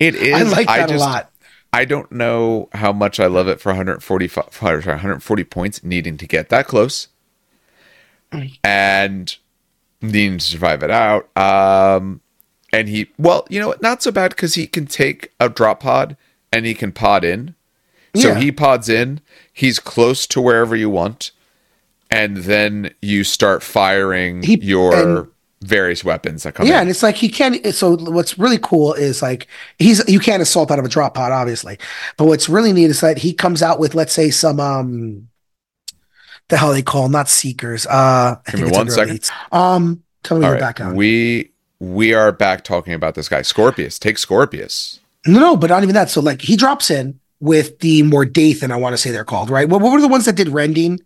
[0.00, 0.34] It is.
[0.34, 1.30] I like that just, a lot.
[1.72, 6.26] I don't know how much I love it for 145, sorry, 140 points, needing to
[6.26, 7.06] get that close
[8.64, 9.36] and
[10.00, 11.28] needing to survive it out.
[11.36, 12.20] Um,
[12.72, 13.82] and he, well, you know what?
[13.82, 16.16] Not so bad because he can take a drop pod
[16.52, 17.54] and he can pod in.
[18.14, 18.38] So Yeah.
[18.40, 19.20] he pods in,
[19.52, 21.30] he's close to wherever you want,
[22.10, 25.28] and then you start firing He- your and-
[25.62, 26.80] various weapons that come Yeah, in.
[26.82, 27.64] and it's like he can't.
[27.74, 29.46] So what's really cool is like
[29.78, 31.78] he's you can't assault out of a drop pod, obviously.
[32.18, 35.28] But what's really neat is that he comes out with let's say some um,
[36.52, 37.86] the hell they call 'em, not seekers.
[37.86, 39.18] Uh, I Give me think it's one second.
[39.20, 39.30] elites.
[39.56, 40.96] Um, tell me All your right, background.
[40.96, 41.50] we
[41.80, 43.98] we are back talking about this guy, Scorpius.
[43.98, 45.00] Take Scorpius.
[45.26, 46.10] no, no, but not even that.
[46.10, 49.50] So like he drops in with the Mor Deythan, I want to say they're called
[49.50, 49.68] right.
[49.68, 51.00] What, what were the ones that did rending?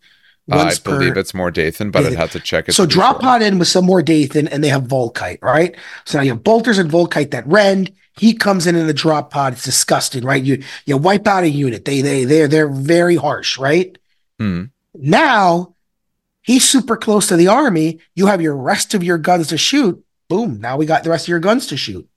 [0.50, 2.72] I Once per- believe it's Mor Deythan, but I'd have to check it.
[2.72, 5.74] So drop pod in with some Mor Deythan, and they have Volkite, right?
[6.04, 7.90] So now you have bolters and Volkite that rend.
[8.18, 9.54] He comes in in a drop pod.
[9.54, 10.42] It's disgusting, right?
[10.42, 11.84] You you wipe out a unit.
[11.84, 13.96] They they they're they're very harsh, right?
[14.38, 14.64] Hmm.
[15.00, 15.74] Now
[16.42, 18.00] he's super close to the army.
[18.14, 20.02] You have your rest of your guns to shoot.
[20.28, 20.60] Boom!
[20.60, 22.08] Now we got the rest of your guns to shoot.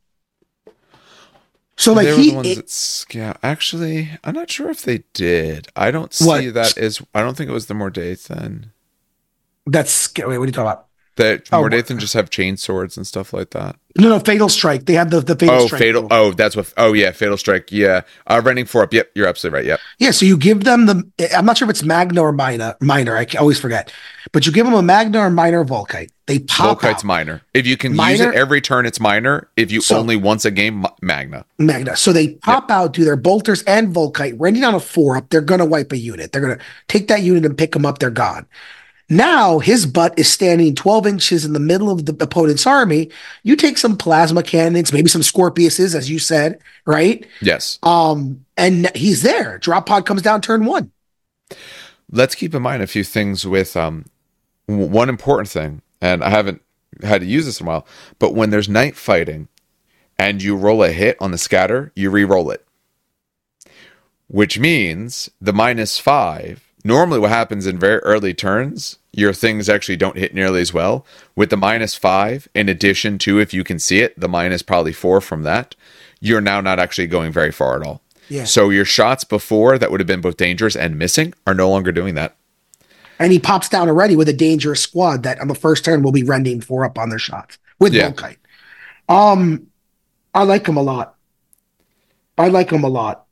[1.77, 3.37] So like they were he the ones it- that scout.
[3.41, 5.67] Actually, I'm not sure if they did.
[5.75, 6.39] I don't What?
[6.41, 7.01] see that as.
[7.15, 8.65] I don't think it was the Mor Deythan.
[9.65, 10.25] that's wait.
[10.27, 10.87] What are you talking about?
[11.19, 13.75] That Oh, Mor Deythan just have chain swords and stuff like that.
[13.97, 14.85] No, no, fatal strike.
[14.85, 15.79] They have the the fatal Oh, strike.
[15.81, 16.01] fatal.
[16.03, 16.11] move.
[16.13, 16.73] Oh, that's what.
[16.77, 17.71] Oh, yeah, fatal strike.
[17.71, 18.93] Yeah, uh, rending four up.
[18.93, 19.65] Yep, you're absolutely right.
[19.65, 19.79] Yep.
[19.99, 21.03] Yeah, so you give them the.
[21.35, 22.75] I'm not sure if it's Magna or Minor.
[22.79, 23.91] Minor, I always forget.
[24.31, 26.09] But you give them a Magna or Minor Volkite.
[26.27, 27.03] They pop Volkite's out.
[27.05, 27.41] minor.
[27.53, 29.49] If you can use it every turn, it's minor.
[29.57, 31.43] If you So- only once a game, Magna.
[31.57, 31.97] Magna.
[31.97, 35.29] So they pop out, do their bolters and Volkite, rending on a four up.
[35.29, 36.31] They're gonna wipe a unit.
[36.31, 37.97] They're gonna take that unit and pick them up.
[37.99, 38.45] They're gone.
[39.09, 43.09] Now his butt is standing 12 inches in the middle of the opponent's army.
[43.43, 47.25] You take some plasma cannons, maybe some Scorpiuses, as you said, right?
[47.41, 47.79] Yes.
[47.81, 49.57] Um, and he's there.
[49.57, 50.91] Drop pod comes down turn one.
[52.11, 54.05] let's keep in mind a few things with um
[54.65, 56.61] one important thing and i haven't
[57.03, 57.87] had to use this in a while
[58.19, 59.47] but when there's night fighting
[60.17, 62.65] and you roll a hit on the scatter you re-roll it
[64.27, 69.97] which means the minus five normally what happens in very early turns your things actually
[69.97, 73.77] don't hit nearly as well with the minus five in addition to if you can
[73.79, 75.75] see it the minus probably four from that
[76.21, 78.45] you're now not actually going very far at all Yeah.
[78.45, 81.91] so your shots before that would have been both dangerous and missing are no longer
[81.91, 82.35] doing that.
[83.21, 86.13] And he pops down already with a dangerous squad that on the first turn will
[86.13, 88.11] be rending four up on their shots with Yeah.
[88.11, 88.37] Volkite.
[89.09, 89.67] Um,
[90.33, 91.15] I like him a lot.
[92.37, 93.25] I like him a lot.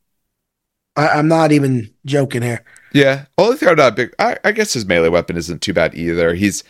[0.98, 2.66] I, I'm not even joking here.
[2.98, 3.26] Yeah.
[3.38, 4.14] Only thing I'm not big.
[4.20, 6.34] I, I guess his melee weapon isn't too bad either.
[6.34, 6.64] He's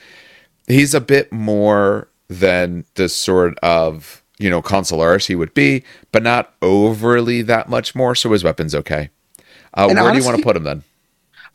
[0.68, 6.24] he's a bit more than the sort of you know consularis he would be, but
[6.24, 8.16] not overly that much more.
[8.16, 9.10] So his weapon's okay.
[9.74, 10.84] Uh, And where do you want to put him then?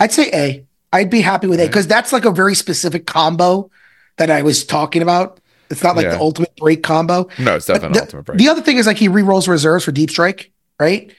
[0.01, 0.65] I'd say A.
[0.93, 3.70] I'd be happy with A because that's like a very specific combo
[4.19, 5.39] that I was talking about.
[5.70, 6.12] It's not like Yeah.
[6.16, 7.28] the ultimate break combo.
[7.39, 9.93] No, it's definitely the, ultimate break, The other thing is like he re-rolls reserves for
[9.93, 11.11] deep strike, right?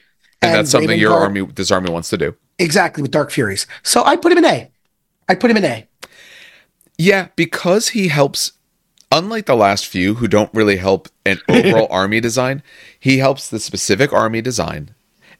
[0.42, 2.36] and, that's something Raven your Guard- army, this army wants to do.
[2.58, 3.66] Exactly with Dark Furies.
[3.82, 4.70] So I put him in A.
[5.28, 5.86] I put him in A.
[6.98, 8.52] Yeah, because he helps.
[9.10, 12.62] Unlike the last few who don't really help an overall army design,
[12.98, 14.94] he helps the specific army design,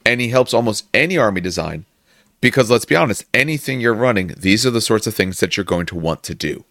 [0.07, 1.85] and he helps almost any army design.
[2.41, 5.65] Because let's be honest, anything you're running, these are the sorts of things that you're
[5.65, 6.65] going to want to do.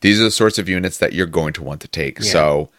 [0.00, 2.18] These are the sorts of units that you're going to want to take.
[2.18, 2.32] Yeah.
[2.32, 2.70] So,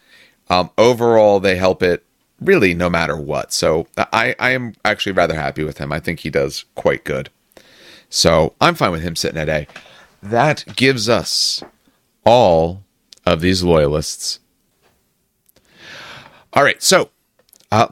[0.50, 2.04] um, overall, they help it
[2.44, 3.52] really no matter what.
[3.52, 5.92] So, I, I am actually rather happy with him.
[5.92, 7.30] I think he does quite good.
[8.08, 9.66] So, I'm fine with him sitting at A.
[10.22, 11.62] That gives us
[12.24, 12.82] all
[13.26, 14.38] of these loyalists.
[16.52, 17.10] All right, so
[17.70, 17.88] uh,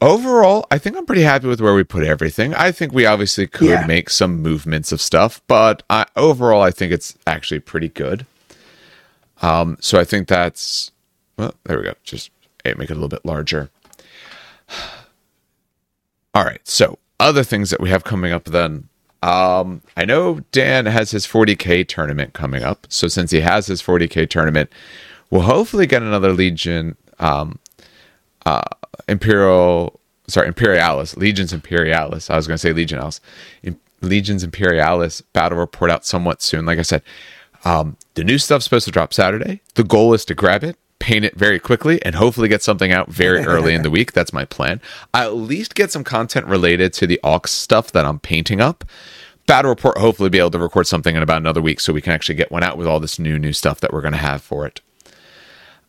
[0.00, 2.52] overall, I think I'm pretty happy with where we put everything.
[2.54, 3.86] I think we obviously could Yeah.
[3.86, 8.26] make some movements of stuff, but I, overall, I think it's actually pretty good.
[9.40, 10.90] Um, so I think that's
[11.36, 11.94] well, there we go.
[12.04, 12.30] Just
[12.72, 13.70] make it a little bit larger.
[16.34, 18.88] All right, so other things that we have coming up then.
[19.22, 23.80] Um, I know Dan has his 40k tournament coming up, so since he has his
[23.80, 24.70] 40k tournament,
[25.30, 27.58] we'll hopefully get another Legion, um,
[28.44, 28.62] uh,
[29.08, 32.28] Imperial, sorry, Imperialis, Legions Imperialis.
[32.28, 33.20] I was going to say Legionalis,
[34.02, 36.66] Legions Imperialis battle report out somewhat soon.
[36.66, 37.02] Like I said,
[37.64, 39.62] um, the new stuff's supposed to drop Saturday.
[39.74, 43.10] The goal is to grab it, paint it very quickly, and hopefully get something out
[43.10, 44.12] very early in the week.
[44.12, 44.80] That's my plan.
[45.12, 48.84] I at least get some content related to the Aux stuff that I'm painting up.
[49.46, 52.14] Battle report, hopefully, be able to record something in about another week so we can
[52.14, 54.40] actually get one out with all this new new stuff that we're going to have
[54.42, 54.80] for it.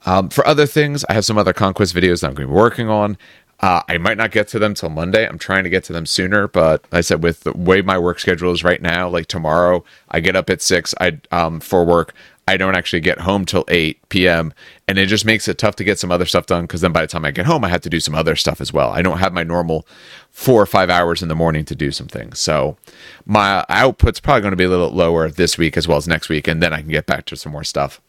[0.05, 2.59] Um, for other things, I have some other conquest videos that I'm going to be
[2.59, 3.17] working on.
[3.61, 5.25] Uh, I might not get to them till Monday.
[5.25, 7.97] I'm trying to get to them sooner, but like I said with the way my
[7.97, 10.93] work schedule is right now, like tomorrow, I get up at six.
[10.99, 12.13] I um for work.
[12.47, 14.53] I don't actually get home till eight p.m.
[14.87, 17.01] and it just makes it tough to get some other stuff done because then by
[17.01, 18.91] the time I get home, I have to do some other stuff as well.
[18.91, 19.87] I don't have my normal
[20.29, 22.77] four or five hours in the morning to do some things, so
[23.25, 26.29] my output's probably going to be a little lower this week as well as next
[26.29, 27.99] week, and then I can get back to some more stuff.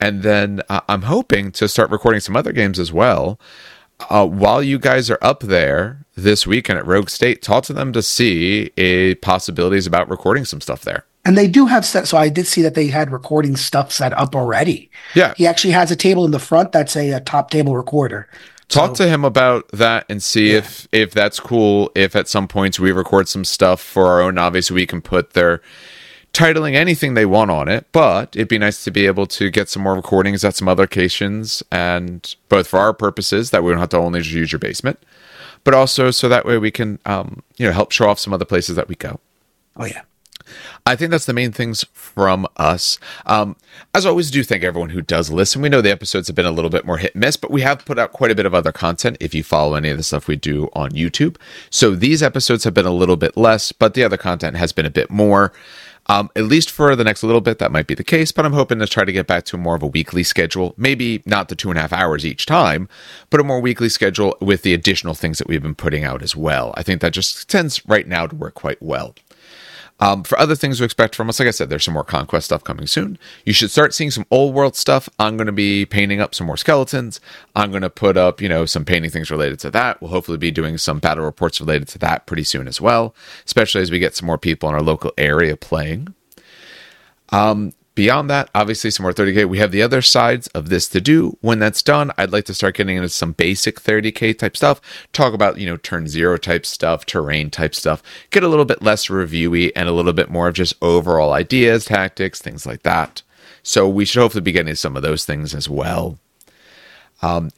[0.00, 3.38] And then uh, I'm hoping to start recording some other games as well
[4.10, 7.92] uh, while you guys are up there this weekend at Rogue State, talk to them
[7.92, 11.04] to see a possibilities about recording some stuff there.
[11.24, 12.08] And they do have set.
[12.08, 14.90] So I did see that they had recording stuff set up already.
[15.14, 15.34] Yeah.
[15.36, 18.28] He actually has a table in the front that's a, a top table recorder.
[18.68, 20.58] Talk so, to him about that and see yeah.
[20.58, 21.92] if if that's cool.
[21.94, 25.34] If at some points we record some stuff for our own, obviously we can put
[25.34, 25.60] their
[26.32, 29.68] titling anything they want on it, but it'd be nice to be able to get
[29.68, 33.80] some more recordings at some other locations and both for our purposes that we don't
[33.80, 34.98] have to only just use your basement,
[35.64, 38.46] but also so that way we can um, you know help show off some other
[38.46, 39.20] places that we go.
[39.76, 40.02] Oh yeah.
[40.86, 42.98] I think that's the main things from us.
[43.26, 43.56] Um,
[43.94, 45.62] as always, do thank everyone who does listen.
[45.62, 47.62] We know the episodes have been a little bit more hit and miss, but we
[47.62, 50.02] have put out quite a bit of other content if you follow any of the
[50.02, 51.36] stuff we do on YouTube.
[51.70, 54.86] So these episodes have been a little bit less, but the other content has been
[54.86, 55.52] a bit more.
[56.06, 58.52] Um, at least for the next little bit, that might be the case, but I'm
[58.52, 60.74] hoping to try to get back to more of a weekly schedule.
[60.76, 62.88] Maybe not the two and a half hours each time,
[63.30, 66.34] but a more weekly schedule with the additional things that we've been putting out as
[66.34, 66.74] well.
[66.76, 69.14] I think that just tends right now to work quite well.
[70.00, 72.46] Um, for other things to expect from us, like I said, there's some more conquest
[72.46, 73.18] stuff coming soon.
[73.44, 75.08] You should start seeing some old world stuff.
[75.18, 77.20] I'm going to be painting up some more skeletons.
[77.54, 80.00] I'm going to put up, you know, some painting things related to that.
[80.00, 83.14] We'll hopefully be doing some battle reports related to that pretty soon as well,
[83.44, 86.14] especially as we get some more people in our local area playing.
[87.28, 89.46] Um, Beyond that, obviously, some more 30K.
[89.46, 91.36] We have the other sides of this to do.
[91.42, 94.80] When that's done, I'd like to start getting into some basic 30K type stuff.
[95.12, 98.02] Talk about, you know, turn zero type stuff, terrain type stuff.
[98.30, 101.84] Get a little bit less reviewy and a little bit more of just overall ideas,
[101.84, 103.22] tactics, things like that.
[103.62, 106.18] So we should hopefully be getting some of those things as well.
[107.20, 107.50] Um,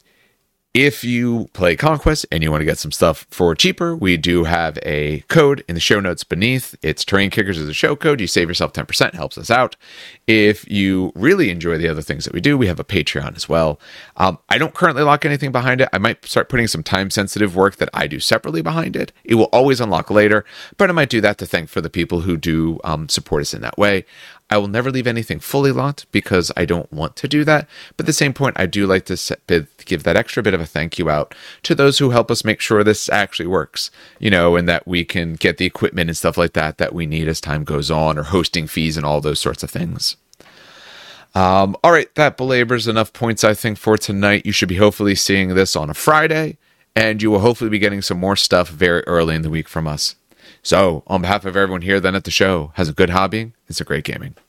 [0.74, 4.42] if you play Conquest and you want to get some stuff for cheaper, we do
[4.42, 6.74] have a code in the show notes beneath.
[6.82, 8.20] It's Terrain Kickers as a show code.
[8.20, 9.76] You save yourself 10%, helps us out.
[10.26, 13.48] If you really enjoy the other things that we do, we have a Patreon as
[13.48, 13.78] well.
[14.16, 15.88] Um, I don't currently lock anything behind it.
[15.92, 19.12] I might start putting some time sensitive work that I do separately behind it.
[19.22, 20.44] It will always unlock later,
[20.76, 23.55] but I might do that to thank for the people who do um, support us
[23.55, 24.06] in that way.
[24.55, 27.66] I will never leave anything fully locked because I don't want to do that.
[27.97, 29.40] But at the same point, I do like to set,
[29.85, 32.60] give that extra bit of a thank you out to those who help us make
[32.60, 33.90] sure this actually works,
[34.20, 37.05] you know, and that we can get the equipment and stuff like that that we
[37.05, 40.16] need as time goes on, or hosting fees and all those sorts of things.
[41.35, 44.47] Um, all right, that belabors enough points, I think, for tonight.
[44.47, 46.59] You should be hopefully seeing this on a Friday,
[46.94, 49.89] and you will hopefully be getting some more stuff very early in the week from
[49.89, 50.14] us.
[50.62, 53.52] So, on behalf of everyone here then at the show, has a good hobbying.
[53.68, 54.36] It's a great gaming.